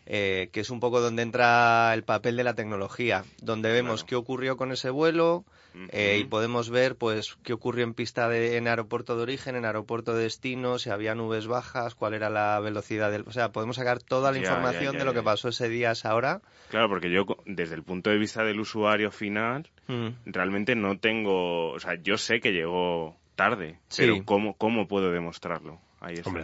eh, 0.05 0.49
que 0.51 0.59
es 0.59 0.70
un 0.70 0.82
poco 0.82 0.99
donde 0.99 1.22
entra 1.22 1.93
el 1.93 2.03
papel 2.03 2.36
de 2.36 2.43
la 2.43 2.55
tecnología, 2.55 3.24
donde 3.41 3.72
vemos 3.72 4.03
qué 4.03 4.16
ocurrió 4.16 4.57
con 4.57 4.74
ese 4.74 4.89
vuelo 4.89 5.45
eh, 5.91 6.18
y 6.20 6.26
podemos 6.26 6.70
ver 6.70 6.97
pues 6.97 7.38
qué 7.41 7.53
ocurrió 7.53 7.86
en 7.86 7.93
pista 7.93 8.28
de, 8.28 8.57
en 8.57 8.68
aeropuerto 8.68 9.16
de 9.16 9.24
origen, 9.24 9.55
en 9.55 9.64
aeropuerto 9.64 10.14
de 10.14 10.24
destino, 10.24 10.78
si 10.78 10.89
había 10.89 11.16
nubes 11.16 11.47
bajas, 11.47 11.95
cuál 11.95 12.14
era 12.14 12.30
la 12.30 12.59
velocidad 12.59 13.11
del, 13.11 13.24
o 13.26 13.32
sea, 13.32 13.53
podemos 13.53 13.78
sacar 13.78 14.03
toda 14.03 14.34
la 14.34 14.39
información 14.39 14.97
de 14.97 15.05
lo 15.05 15.14
que 15.14 15.24
pasó 15.24 15.47
ese 15.47 15.70
día, 15.70 15.91
esa 15.91 16.14
hora. 16.14 16.41
Claro, 16.70 16.89
porque 16.89 17.09
yo 17.09 17.26
desde 17.45 17.76
el 17.76 17.84
punto 17.84 18.09
de 18.09 18.18
vista 18.18 18.43
del 18.43 18.59
usuario 18.59 19.09
final 19.09 19.70
mm. 19.88 20.09
realmente 20.26 20.76
no 20.76 20.99
tengo, 20.99 21.72
o 21.72 21.80
sea, 21.80 21.95
yo 21.95 22.18
sé 22.18 22.41
que 22.41 22.51
llegó 22.51 23.16
tarde, 23.36 23.79
pero 23.95 24.23
¿cómo, 24.25 24.55
¿cómo 24.55 24.88
puedo 24.88 25.11
demostrarlo? 25.11 25.79
Ahí 26.03 26.15
Hombre, 26.25 26.43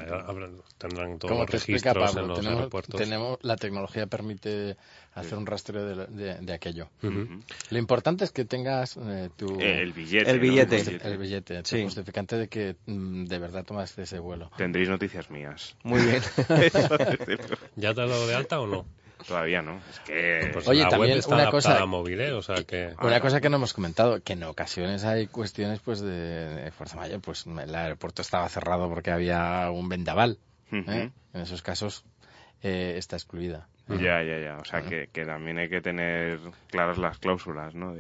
tendrán 0.78 1.20
todos 1.20 1.38
los 1.38 1.50
registros 1.50 2.16
en 2.16 2.28
los 2.30 2.40
tenemos, 2.40 2.60
aeropuertos. 2.60 2.96
Tenemos, 2.98 3.40
la 3.42 3.58
tecnología 3.58 4.08
permite 4.08 4.78
hacer 5.14 5.38
un 5.38 5.46
rastreo 5.46 5.86
de, 5.86 6.54
aquello. 6.54 6.88
Lo 7.02 7.78
importante 7.78 8.24
es 8.24 8.32
que 8.32 8.46
tengas 8.46 8.96
eh, 8.96 9.30
tu... 9.36 9.60
El 9.60 9.92
billete. 9.92 10.32
El 10.32 10.40
billete. 10.40 10.78
El 11.04 11.18
billete, 11.18 11.58
el 11.58 11.84
justificante 11.84 12.38
de 12.38 12.48
que 12.48 12.78
mm, 12.86 13.26
de 13.26 13.38
verdad 13.38 13.66
tomaste 13.66 14.04
ese 14.04 14.20
vuelo. 14.20 14.50
Tendréis 14.56 14.88
noticias 14.88 15.30
mías. 15.30 15.76
Muy 15.84 16.00
bien. 16.04 16.22
¿Ya 17.76 17.94
te 17.94 18.02
has 18.02 18.10
dado 18.10 18.28
de 18.28 18.36
alta 18.36 18.62
o 18.62 18.68
no? 18.68 18.86
Todavía 19.28 19.62
no. 19.62 19.82
Es 19.90 20.00
que 20.00 20.50
pues 20.54 20.68
Oye, 20.68 20.86
también 20.86 21.20
una 21.28 21.50
cosa, 21.50 21.86
móvil, 21.86 22.22
¿eh? 22.22 22.32
o 22.32 22.42
sea 22.42 22.64
que... 22.64 22.94
una 23.02 23.20
cosa 23.20 23.42
que 23.42 23.50
no 23.50 23.58
hemos 23.58 23.74
comentado, 23.74 24.22
que 24.22 24.34
en 24.34 24.44
ocasiones 24.44 25.04
hay 25.04 25.28
cuestiones 25.28 25.80
pues 25.80 26.02
de, 26.02 26.72
fuerza 26.78 26.96
mayor, 26.96 27.22
pues 27.22 27.46
el 27.46 27.76
aeropuerto 27.76 28.22
estaba 28.22 28.48
cerrado 28.50 28.90
porque 28.90 29.12
había 29.12 29.70
un 29.72 29.90
vendaval. 29.90 30.40
¿eh? 30.72 31.12
En 31.34 31.42
esos 31.42 31.62
casos 31.62 32.06
eh, 32.62 32.96
está 32.98 33.16
excluida. 33.16 33.68
Ya, 33.88 34.22
ya, 34.24 34.40
ya. 34.40 34.58
O 34.62 34.66
sea 34.66 34.84
que, 34.84 35.10
que, 35.12 35.26
también 35.26 35.58
hay 35.58 35.70
que 35.70 35.82
tener 35.82 36.40
claras 36.68 36.98
las 37.00 37.18
cláusulas, 37.18 37.74
¿no? 37.74 37.96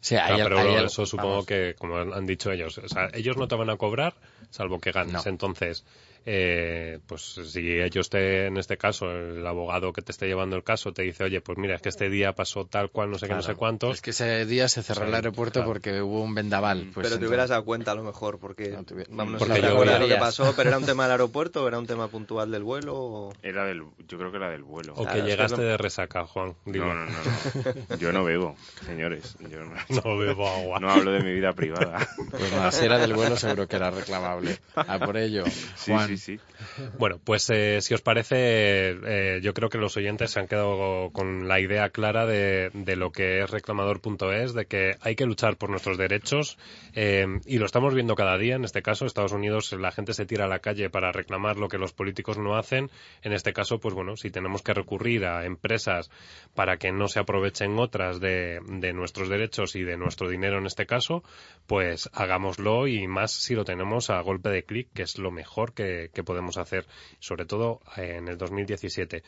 Sí, 0.00 0.16
hay, 0.16 0.42
pero 0.42 0.84
eso 0.84 1.06
supongo 1.06 1.44
que, 1.44 1.74
como 1.78 1.96
han 1.96 2.26
dicho 2.26 2.50
ellos, 2.50 2.78
o 2.78 2.88
sea, 2.88 3.08
ellos 3.12 3.36
no 3.36 3.46
te 3.48 3.54
van 3.54 3.70
a 3.70 3.76
cobrar 3.76 4.14
salvo 4.50 4.80
que 4.80 4.92
ganes. 4.92 5.26
Entonces, 5.26 5.84
eh, 6.24 6.98
pues 7.06 7.22
si 7.22 7.80
ellos 7.80 8.10
te, 8.10 8.46
en 8.46 8.56
este 8.56 8.76
caso, 8.76 9.10
el 9.10 9.46
abogado 9.46 9.92
que 9.92 10.02
te 10.02 10.12
esté 10.12 10.26
llevando 10.26 10.56
el 10.56 10.64
caso 10.64 10.92
te 10.92 11.02
dice, 11.02 11.24
oye, 11.24 11.40
pues 11.40 11.58
mira, 11.58 11.76
es 11.76 11.82
que 11.82 11.88
este 11.88 12.08
día 12.08 12.32
pasó 12.34 12.66
tal 12.66 12.90
cual, 12.90 13.10
no 13.10 13.18
sé 13.18 13.28
qué, 13.28 13.34
no 13.34 13.42
sé 13.42 13.54
cuántos. 13.54 13.94
Es 13.94 14.02
que 14.02 14.10
ese 14.10 14.46
día 14.46 14.68
se 14.68 14.82
cerró 14.82 15.06
el 15.06 15.14
aeropuerto 15.14 15.64
porque 15.64 16.00
hubo 16.02 16.22
un 16.22 16.34
vendaval. 16.34 16.90
Pues 16.94 17.06
pero 17.06 17.18
te 17.18 17.26
hubieras 17.26 17.50
dado 17.50 17.64
cuenta 17.64 17.92
a 17.92 17.94
lo 17.94 18.02
mejor, 18.02 18.38
porque 18.38 18.70
no 18.70 18.84
te, 18.84 19.06
vamos, 19.08 19.38
porque 19.38 19.60
yo 19.60 19.84
lo 19.84 20.08
que 20.08 20.16
pasó, 20.16 20.54
pero 20.56 20.68
era 20.68 20.78
un 20.78 20.86
tema 20.86 21.04
del 21.04 21.12
aeropuerto 21.12 21.64
o 21.64 21.68
era 21.68 21.78
un 21.78 21.86
tema 21.86 22.08
puntual 22.08 22.50
del 22.50 22.62
vuelo. 22.62 23.32
Era 23.42 23.64
del, 23.64 23.82
yo 24.08 24.18
creo 24.18 24.30
que 24.30 24.36
era 24.36 24.50
del 24.50 24.62
vuelo. 24.62 24.94
O 24.96 25.06
que 25.06 25.22
llegaste 25.22 25.60
de 25.60 25.76
resaca, 25.76 26.26
Juan. 26.26 26.54
No, 26.64 26.94
no, 26.94 27.06
no, 27.06 27.12
Yo 27.98 28.12
no 28.12 28.24
bebo, 28.24 28.56
señores. 28.86 29.36
Yo 29.50 29.58
no, 30.04 30.18
bebo 30.18 30.48
agua. 30.48 30.80
No 30.80 30.90
hablo 30.90 31.12
de 31.12 31.20
mi 31.20 31.32
vida 31.32 31.52
privada. 31.52 32.06
Pues 32.30 32.52
nada, 32.52 32.72
si 32.72 32.84
era 32.84 32.98
del 32.98 33.14
vuelo 33.14 33.36
seguro 33.36 33.66
que 33.66 33.76
era 33.76 33.90
reclamable. 33.90 34.58
A 34.74 34.98
por 34.98 35.16
ello, 35.16 35.44
Juan. 35.86 36.08
Sí, 36.08 36.11
sí, 36.11 36.11
sí. 36.16 36.38
Bueno, 36.98 37.20
pues 37.22 37.48
eh, 37.50 37.80
si 37.80 37.94
os 37.94 38.02
parece, 38.02 38.90
eh, 38.90 39.40
yo 39.42 39.54
creo 39.54 39.68
que 39.68 39.78
los 39.78 39.96
oyentes 39.96 40.30
se 40.30 40.40
han 40.40 40.46
quedado 40.46 41.10
con 41.12 41.48
la 41.48 41.60
idea 41.60 41.90
clara 41.90 42.26
de, 42.26 42.70
lo 42.96 43.12
que 43.12 43.42
es 43.42 43.50
reclamador.es, 43.50 44.54
de 44.54 44.66
que 44.66 44.96
hay 45.00 45.16
que 45.16 45.26
luchar 45.26 45.56
por 45.56 45.70
nuestros 45.70 45.98
derechos 45.98 46.58
eh, 46.94 47.26
y 47.46 47.58
lo 47.58 47.66
estamos 47.66 47.94
viendo 47.94 48.14
cada 48.14 48.38
día. 48.38 48.56
En 48.56 48.64
este 48.64 48.82
caso, 48.82 49.06
Estados 49.06 49.32
Unidos, 49.32 49.72
la 49.72 49.90
gente 49.92 50.14
se 50.14 50.26
tira 50.26 50.44
a 50.44 50.48
la 50.48 50.60
calle 50.60 50.90
para 50.90 51.12
reclamar 51.12 51.56
lo 51.56 51.68
que 51.68 51.78
los 51.78 51.92
políticos 51.92 52.38
no 52.38 52.56
hacen. 52.56 52.90
En 53.22 53.32
este 53.32 53.52
caso, 53.52 53.80
pues 53.80 53.94
bueno, 53.94 54.16
si 54.16 54.30
tenemos 54.30 54.62
que 54.62 54.74
recurrir 54.74 55.24
a 55.24 55.44
empresas 55.44 56.10
para 56.54 56.76
que 56.76 56.92
no 56.92 57.08
se 57.08 57.20
aprovechen 57.20 57.78
otras 57.78 58.20
de 58.20 58.60
nuestros 58.94 59.28
derechos 59.28 59.74
y 59.76 59.82
de 59.82 59.96
nuestro 59.96 60.28
dinero 60.28 60.58
en 60.58 60.66
este 60.66 60.86
caso, 60.86 61.22
pues 61.66 62.10
hagámoslo 62.12 62.86
y 62.86 63.06
más 63.06 63.32
si 63.32 63.54
lo 63.54 63.64
tenemos 63.64 64.10
a 64.10 64.20
golpe 64.20 64.50
de 64.50 64.64
clic, 64.64 64.88
que 64.92 65.02
es 65.02 65.18
lo 65.18 65.30
mejor 65.30 65.72
que, 65.72 66.01
que 66.10 66.24
podemos 66.24 66.56
hacer, 66.56 66.86
sobre 67.18 67.44
todo 67.44 67.80
en 67.96 68.28
el 68.28 68.38
2017. 68.38 69.22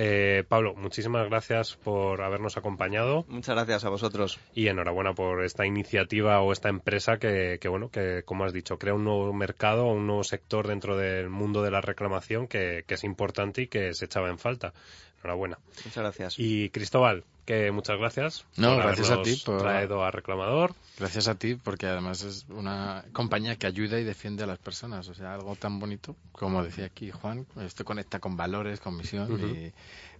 Eh, 0.00 0.44
Pablo, 0.46 0.76
muchísimas 0.76 1.28
gracias 1.28 1.74
por 1.74 2.22
habernos 2.22 2.56
acompañado. 2.56 3.24
Muchas 3.26 3.56
gracias 3.56 3.84
a 3.84 3.88
vosotros. 3.88 4.38
Y 4.54 4.68
enhorabuena 4.68 5.12
por 5.12 5.44
esta 5.44 5.66
iniciativa 5.66 6.40
o 6.40 6.52
esta 6.52 6.68
empresa 6.68 7.18
que, 7.18 7.58
bueno, 7.68 7.90
que 7.90 8.22
como 8.24 8.44
has 8.44 8.52
dicho, 8.52 8.78
crea 8.78 8.94
un 8.94 9.02
nuevo 9.02 9.32
mercado, 9.32 9.86
un 9.86 10.06
nuevo 10.06 10.22
sector 10.22 10.68
dentro 10.68 10.96
del 10.96 11.30
mundo 11.30 11.62
de 11.64 11.72
la 11.72 11.80
reclamación 11.80 12.46
que, 12.46 12.84
que 12.86 12.94
es 12.94 13.02
importante 13.02 13.62
y 13.62 13.66
que 13.66 13.92
se 13.92 14.04
echaba 14.04 14.28
en 14.28 14.38
falta. 14.38 14.72
Enhorabuena. 15.22 15.58
Muchas 15.84 15.96
gracias. 15.96 16.34
Y 16.38 16.70
Cristóbal, 16.70 17.24
que 17.44 17.70
muchas 17.70 17.98
gracias. 17.98 18.44
No, 18.56 18.76
gracias 18.76 19.10
a 19.10 19.22
ti 19.22 19.40
por 19.44 19.58
traído 19.58 20.04
a 20.04 20.10
Reclamador. 20.10 20.74
Gracias 20.98 21.28
a 21.28 21.36
ti 21.36 21.54
porque 21.54 21.86
además 21.86 22.22
es 22.22 22.46
una 22.48 23.04
compañía 23.12 23.56
que 23.56 23.66
ayuda 23.66 23.98
y 23.98 24.04
defiende 24.04 24.44
a 24.44 24.46
las 24.46 24.58
personas, 24.58 25.08
o 25.08 25.14
sea, 25.14 25.34
algo 25.34 25.56
tan 25.56 25.78
bonito 25.78 26.16
como 26.32 26.62
decía 26.62 26.86
aquí 26.86 27.10
Juan, 27.10 27.46
esto 27.60 27.84
conecta 27.84 28.18
con 28.18 28.36
valores, 28.36 28.80
con 28.80 28.96
misión 28.96 29.40
y 29.40 29.72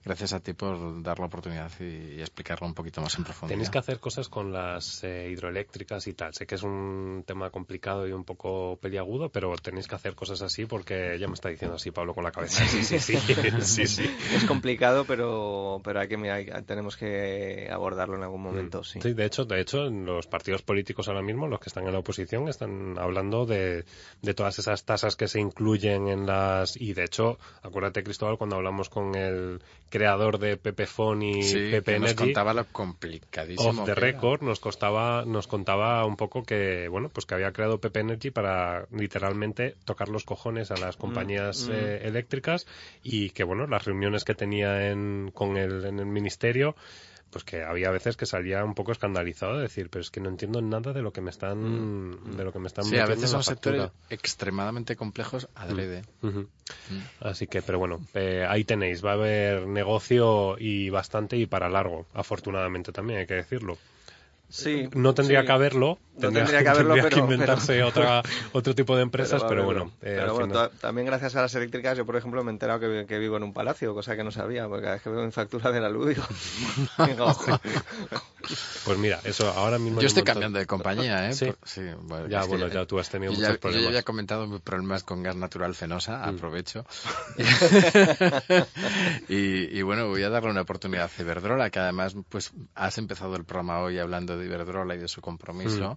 gracias 0.04 0.32
a 0.32 0.40
ti 0.40 0.52
por 0.52 1.02
dar 1.02 1.18
la 1.18 1.26
oportunidad 1.26 1.70
y, 1.80 2.20
explicarlo 2.20 2.66
un 2.66 2.74
poquito 2.74 3.00
más 3.00 3.16
en 3.16 3.24
profundidad. 3.24 3.54
Tenéis 3.54 3.70
que 3.70 3.78
hacer 3.78 4.00
cosas 4.00 4.28
con 4.28 4.52
las 4.52 5.02
eh, 5.04 5.28
hidroeléctricas 5.30 6.06
y 6.06 6.12
tal. 6.14 6.34
Sé 6.34 6.46
que 6.46 6.56
es 6.56 6.62
un 6.62 7.24
tema 7.26 7.50
complicado 7.50 8.06
y 8.06 8.12
un 8.12 8.24
poco 8.24 8.78
peliagudo, 8.80 9.30
pero 9.30 9.54
tenéis 9.56 9.86
que 9.86 9.94
hacer 9.94 10.14
cosas 10.14 10.42
así 10.42 10.66
porque 10.66 11.18
ya 11.18 11.28
me 11.28 11.34
está 11.34 11.48
diciendo 11.48 11.76
así 11.76 11.90
Pablo 11.90 12.14
con 12.14 12.24
la 12.24 12.32
cabeza. 12.32 12.64
Sí, 12.66 12.84
sí, 12.84 12.98
sí. 12.98 13.16
sí, 13.60 13.86
sí. 13.86 14.16
Es 14.34 14.44
complicado, 14.44 15.04
pero, 15.04 15.80
pero 15.82 16.00
hay 16.00 16.08
que, 16.08 16.62
tenemos 16.66 16.96
que 16.96 17.68
abordarlo 17.70 18.16
en 18.16 18.22
algún 18.22 18.42
momento, 18.42 18.80
mm. 18.80 18.84
sí. 18.84 19.00
Sí, 19.00 19.12
de 19.12 19.24
hecho, 19.24 19.44
de 19.44 19.60
hecho, 19.60 19.86
en 19.86 20.04
los 20.04 20.26
partidos 20.26 20.62
políticos 20.62 21.08
ahora 21.08 21.22
mismo, 21.22 21.46
los 21.46 21.60
que 21.60 21.68
están 21.68 21.86
en 21.86 21.92
la 21.92 21.98
oposición, 22.00 22.48
están 22.48 22.98
hablando 22.98 23.46
de, 23.46 23.84
de 24.22 24.34
todas 24.34 24.58
esas 24.58 24.84
tasas 24.84 25.16
que 25.16 25.28
se 25.28 25.40
incluyen 25.40 26.08
en 26.08 26.26
las... 26.26 26.76
Y 26.76 26.94
de 26.94 27.04
hecho, 27.04 27.38
acuérdate, 27.62 28.02
Cristóbal, 28.02 28.38
cuando 28.38 28.56
hablamos 28.56 28.88
con 28.88 29.14
el 29.14 29.62
creador 29.88 30.38
de 30.38 30.56
Pepefon 30.56 31.22
y 31.22 31.42
sí, 31.42 31.68
Pepe 31.70 31.98
nos 31.98 32.14
contaba 32.14 32.54
lo 32.54 32.64
complicadísimo. 32.66 33.70
Off 33.70 33.84
the 33.84 33.94
record 33.94 34.42
nos 34.42 34.60
costaba, 34.60 35.24
nos 35.24 35.46
contaba 35.46 36.04
un 36.04 36.16
poco 36.16 36.42
que, 36.42 36.88
bueno, 36.88 37.08
pues 37.08 37.26
que 37.26 37.34
había 37.34 37.52
creado 37.52 37.80
Pepe 37.80 38.00
Energy 38.00 38.30
para 38.30 38.86
literalmente 38.90 39.76
tocar 39.84 40.08
los 40.08 40.24
cojones 40.24 40.70
a 40.70 40.76
las 40.76 40.96
mm, 40.96 41.00
compañías 41.00 41.68
mm. 41.68 41.72
Eh, 41.72 42.00
eléctricas 42.04 42.66
y 43.02 43.30
que, 43.30 43.44
bueno, 43.44 43.66
las 43.66 43.84
reuniones 43.84 44.24
que 44.24 44.34
tenía 44.34 44.90
en, 44.90 45.30
con 45.32 45.56
el, 45.56 45.84
en 45.84 45.98
el 45.98 46.06
ministerio 46.06 46.76
pues 47.30 47.44
que 47.44 47.62
había 47.62 47.90
veces 47.90 48.16
que 48.16 48.26
salía 48.26 48.64
un 48.64 48.74
poco 48.74 48.92
escandalizado 48.92 49.56
de 49.56 49.62
decir, 49.62 49.90
pero 49.90 50.02
es 50.02 50.10
que 50.10 50.20
no 50.20 50.28
entiendo 50.28 50.62
nada 50.62 50.92
de 50.92 51.02
lo 51.02 51.12
que 51.12 51.20
me 51.20 51.30
están 51.30 51.58
mm. 51.58 52.36
de 52.36 52.44
lo 52.44 52.52
que 52.52 52.58
me 52.58 52.68
están 52.68 52.84
Sí, 52.84 52.98
a 52.98 53.06
veces 53.06 53.30
son 53.30 53.42
sectores 53.42 53.90
extremadamente 54.08 54.96
complejos 54.96 55.48
adrede. 55.54 56.02
Mm. 56.22 56.42
Así 57.20 57.46
que, 57.46 57.62
pero 57.62 57.78
bueno, 57.78 58.00
eh, 58.14 58.46
ahí 58.48 58.64
tenéis, 58.64 59.04
va 59.04 59.10
a 59.10 59.14
haber 59.14 59.66
negocio 59.66 60.56
y 60.58 60.90
bastante 60.90 61.36
y 61.36 61.46
para 61.46 61.68
largo, 61.68 62.06
afortunadamente 62.14 62.92
también 62.92 63.20
hay 63.20 63.26
que 63.26 63.34
decirlo. 63.34 63.78
Sí, 64.50 64.88
no 64.94 65.14
tendría 65.14 65.44
que 65.44 65.52
haberlo. 65.52 65.98
Tendría, 66.18 66.42
no 66.42 66.46
tendría 66.46 66.62
que 66.62 66.68
haberlo, 66.68 66.94
tendría 66.94 67.10
que 67.10 67.20
inventarse 67.20 67.82
otra, 67.82 68.22
otro 68.52 68.74
tipo 68.74 68.96
de 68.96 69.02
empresas, 69.02 69.44
pero, 69.48 69.64
bueno. 69.64 69.92
Eh, 70.02 70.20
también 70.80 71.06
gracias 71.06 71.36
a 71.36 71.42
las 71.42 71.54
eléctricas, 71.54 71.96
yo 71.96 72.04
por 72.04 72.16
ejemplo 72.16 72.42
me 72.42 72.50
he 72.50 72.54
enterado 72.54 72.80
que, 72.80 73.18
vivo 73.18 73.36
en 73.36 73.44
un 73.44 73.52
palacio, 73.52 73.94
cosa 73.94 74.16
que 74.16 74.24
no 74.24 74.32
sabía, 74.32 74.66
porque 74.66 74.82
cada 74.82 74.94
vez 74.94 75.02
que 75.02 75.10
veo 75.10 75.24
mi 75.24 75.30
factura 75.30 75.70
de 75.70 75.80
la 75.80 75.88
luz 75.88 76.08
digo. 76.08 76.24
pues 78.84 78.98
mira, 78.98 79.20
eso 79.24 79.48
ahora 79.50 79.78
mismo. 79.78 80.00
Yo 80.00 80.06
estoy 80.06 80.24
cambiando 80.24 80.58
de 80.58 80.66
compañía, 80.66 81.28
¿eh? 81.28 81.34
Sí. 81.34 81.52
bueno, 82.02 82.26
ya, 82.26 82.44
bueno, 82.44 82.68
ya 82.68 82.86
tú 82.86 82.98
has 82.98 83.10
tenido 83.10 83.32
muchos 83.32 83.46
ya, 83.46 83.58
problemas. 83.58 83.86
Yo 83.86 83.92
ya 83.92 84.00
he 84.00 84.04
comentado 84.04 84.46
mis 84.46 84.60
problemas 84.60 85.04
con 85.04 85.22
gas 85.22 85.36
natural 85.36 85.74
fenosa, 85.74 86.18
mm. 86.18 86.34
aprovecho. 86.34 86.84
y, 89.28 89.78
y, 89.78 89.82
bueno, 89.82 90.08
voy 90.08 90.22
a 90.22 90.30
darle 90.30 90.50
una 90.50 90.62
oportunidad 90.62 91.04
a 91.04 91.08
Ciberdrola, 91.08 91.70
que 91.70 91.78
además, 91.78 92.16
pues 92.28 92.52
has 92.74 92.98
empezado 92.98 93.36
el 93.36 93.44
programa 93.44 93.80
hoy 93.80 93.98
hablando 93.98 94.36
de 94.36 94.37
Iberdrola 94.44 94.94
y 94.94 94.98
de 94.98 95.08
su 95.08 95.20
compromiso. 95.20 95.92
Mm. 95.92 95.96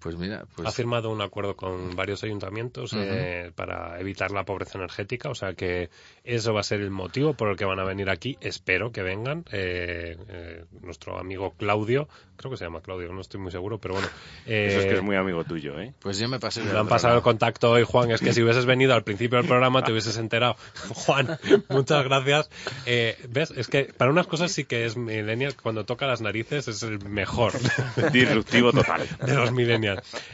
Pues 0.00 0.16
mira, 0.16 0.44
pues... 0.54 0.68
Ha 0.68 0.70
firmado 0.70 1.10
un 1.10 1.20
acuerdo 1.20 1.56
con 1.56 1.96
varios 1.96 2.22
ayuntamientos 2.22 2.92
eh, 2.94 3.50
para 3.56 3.98
evitar 3.98 4.30
la 4.30 4.44
pobreza 4.44 4.78
energética, 4.78 5.28
o 5.28 5.34
sea 5.34 5.54
que 5.54 5.90
eso 6.22 6.54
va 6.54 6.60
a 6.60 6.62
ser 6.62 6.80
el 6.80 6.90
motivo 6.90 7.34
por 7.34 7.48
el 7.50 7.56
que 7.56 7.64
van 7.64 7.80
a 7.80 7.84
venir 7.84 8.08
aquí. 8.08 8.36
Espero 8.40 8.92
que 8.92 9.02
vengan. 9.02 9.44
Eh, 9.50 10.16
eh, 10.28 10.64
nuestro 10.82 11.18
amigo 11.18 11.54
Claudio, 11.58 12.08
creo 12.36 12.52
que 12.52 12.56
se 12.56 12.64
llama 12.64 12.80
Claudio, 12.80 13.12
no 13.12 13.20
estoy 13.20 13.40
muy 13.40 13.50
seguro, 13.50 13.78
pero 13.78 13.94
bueno. 13.94 14.08
eso 14.46 14.78
es 14.78 14.86
que 14.86 14.94
es 14.94 15.02
muy 15.02 15.16
amigo 15.16 15.42
tuyo, 15.42 15.80
¿eh? 15.80 15.92
Pues 15.98 16.18
yo 16.18 16.28
me 16.28 16.38
pasé. 16.38 16.62
Me 16.62 16.78
han 16.78 16.86
pasado 16.86 17.16
el 17.16 17.22
contacto 17.22 17.72
hoy, 17.72 17.82
Juan. 17.82 18.12
Es 18.12 18.20
que 18.20 18.32
si 18.32 18.42
hubieses 18.42 18.66
venido 18.66 18.94
al 18.94 19.02
principio 19.02 19.38
del 19.38 19.48
programa 19.48 19.82
te 19.82 19.90
hubieses 19.90 20.16
enterado. 20.16 20.56
Juan, 20.90 21.38
muchas 21.70 22.04
gracias. 22.04 22.50
¿Ves? 22.86 23.50
Es 23.50 23.66
que 23.66 23.92
para 23.96 24.12
unas 24.12 24.28
cosas 24.28 24.52
sí 24.52 24.64
que 24.64 24.84
es 24.86 24.96
millennial. 24.96 25.56
Cuando 25.60 25.84
toca 25.84 26.06
las 26.06 26.20
narices 26.20 26.68
es 26.68 26.84
el 26.84 27.00
mejor. 27.00 27.52
Disruptivo 28.12 28.72
total. 28.72 29.08
De 29.26 29.34
los 29.34 29.50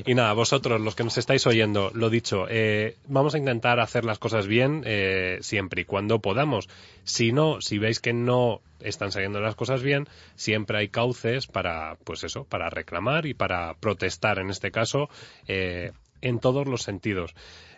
Y 0.05 0.15
nada, 0.15 0.33
vosotros, 0.33 0.81
los 0.81 0.95
que 0.95 1.05
nos 1.05 1.19
estáis 1.19 1.47
oyendo, 1.47 1.91
lo 1.95 2.11
dicho, 2.11 2.47
eh, 2.49 2.97
vamos 3.07 3.35
a 3.35 3.39
intentar 3.39 3.81
hacer 3.81 4.05
las 4.05 4.19
cosas 4.19 4.47
bien 4.47 4.83
eh, 4.85 5.39
siempre 5.41 5.83
y 5.83 5.85
cuando 5.85 6.21
podamos. 6.21 6.69
Si 7.05 7.33
no, 7.33 7.61
si 7.61 7.79
veis 7.79 8.01
que 8.01 8.13
no 8.13 8.61
están 8.81 9.13
saliendo 9.13 9.41
las 9.41 9.55
cosas 9.55 9.83
bien, 9.83 10.09
siempre 10.37 10.79
hay 10.79 10.89
cauces 10.89 11.47
para, 11.47 11.97
pues 12.05 12.25
eso, 12.25 12.45
para 12.45 12.71
reclamar 12.71 13.27
y 13.27 13.35
para 13.35 13.75
protestar, 13.75 14.39
en 14.39 14.51
este 14.51 14.71
caso, 14.71 15.09
eh, 15.49 15.93
en 16.21 16.39
todos 16.39 16.67
los 16.67 16.83
sentidos. 16.83 17.35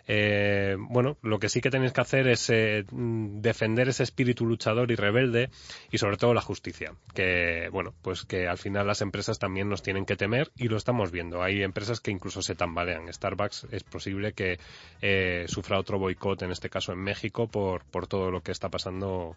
Eh, 0.07 0.77
bueno, 0.79 1.17
lo 1.21 1.37
que 1.39 1.49
sí 1.49 1.59
que 1.59 1.69
tenéis 1.69 1.91
que 1.91 2.01
hacer 2.01 2.27
es 2.27 2.49
eh, 2.49 2.85
defender 2.91 3.89
ese 3.89 4.03
espíritu 4.03 4.45
luchador 4.45 4.89
y 4.91 4.95
rebelde 4.95 5.49
y 5.91 5.97
sobre 5.97 6.17
todo 6.17 6.33
la 6.33 6.41
justicia. 6.41 6.93
Que, 7.13 7.69
bueno, 7.71 7.93
pues 8.01 8.23
que 8.23 8.47
al 8.47 8.57
final 8.57 8.87
las 8.87 9.01
empresas 9.01 9.37
también 9.37 9.69
nos 9.69 9.83
tienen 9.83 10.05
que 10.05 10.15
temer 10.15 10.51
y 10.55 10.69
lo 10.69 10.77
estamos 10.77 11.11
viendo. 11.11 11.43
Hay 11.43 11.61
empresas 11.61 11.99
que 11.99 12.11
incluso 12.11 12.41
se 12.41 12.55
tambalean. 12.55 13.11
Starbucks 13.11 13.67
es 13.71 13.83
posible 13.83 14.33
que 14.33 14.59
eh, 15.01 15.45
sufra 15.47 15.79
otro 15.79 15.99
boicot, 15.99 16.41
en 16.41 16.51
este 16.51 16.69
caso 16.69 16.93
en 16.93 16.99
México, 16.99 17.47
por, 17.47 17.83
por 17.85 18.07
todo 18.07 18.31
lo 18.31 18.41
que 18.41 18.51
está 18.51 18.69
pasando 18.69 19.35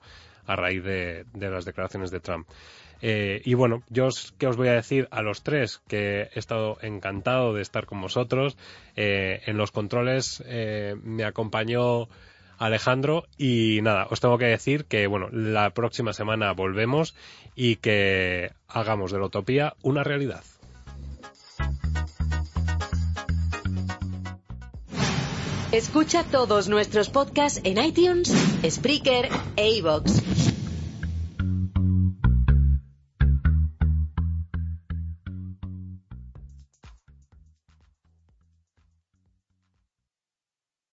a 0.51 0.57
raíz 0.57 0.83
de, 0.83 1.25
las 1.35 1.65
declaraciones 1.65 2.11
de 2.11 2.21
Trump. 2.21 2.49
Eh, 3.03 3.41
y 3.45 3.55
bueno, 3.55 3.83
yo 3.89 4.07
os, 4.07 4.35
¿qué 4.37 4.47
os 4.47 4.57
voy 4.57 4.69
a 4.69 4.75
decir 4.75 5.09
a 5.11 5.23
los 5.23 5.43
tres? 5.43 5.81
Que 5.89 6.29
he 6.35 6.39
estado 6.39 6.77
encantado 6.83 7.55
de 7.55 7.63
estar 7.63 7.87
con 7.87 8.01
vosotros. 8.01 8.59
Eh, 8.97 9.41
en 9.47 9.57
los 9.57 9.71
controles 9.71 10.43
eh, 10.47 10.97
me 11.03 11.25
acompañó 11.25 12.09
Alejandro 12.59 13.25
y 13.39 13.81
nada, 13.83 14.07
os 14.11 14.21
tengo 14.21 14.37
que 14.37 14.47
decir 14.47 14.85
que 14.85 15.07
bueno, 15.07 15.29
la 15.31 15.71
próxima 15.71 16.13
semana 16.13 16.53
volvemos 16.53 17.15
y 17.55 17.77
que 17.77 18.51
hagamos 18.69 19.13
de 19.13 19.19
la 19.19 19.27
utopía 19.27 19.75
una 19.83 20.05
realidad. 20.05 20.43
Escucha 25.73 26.25
todos 26.25 26.67
nuestros 26.67 27.11
podcasts 27.11 27.61
en 27.63 27.79
iTunes, 27.79 28.33
Spreaker 28.69 29.29
e 29.55 29.71
iVoox. 29.77 30.50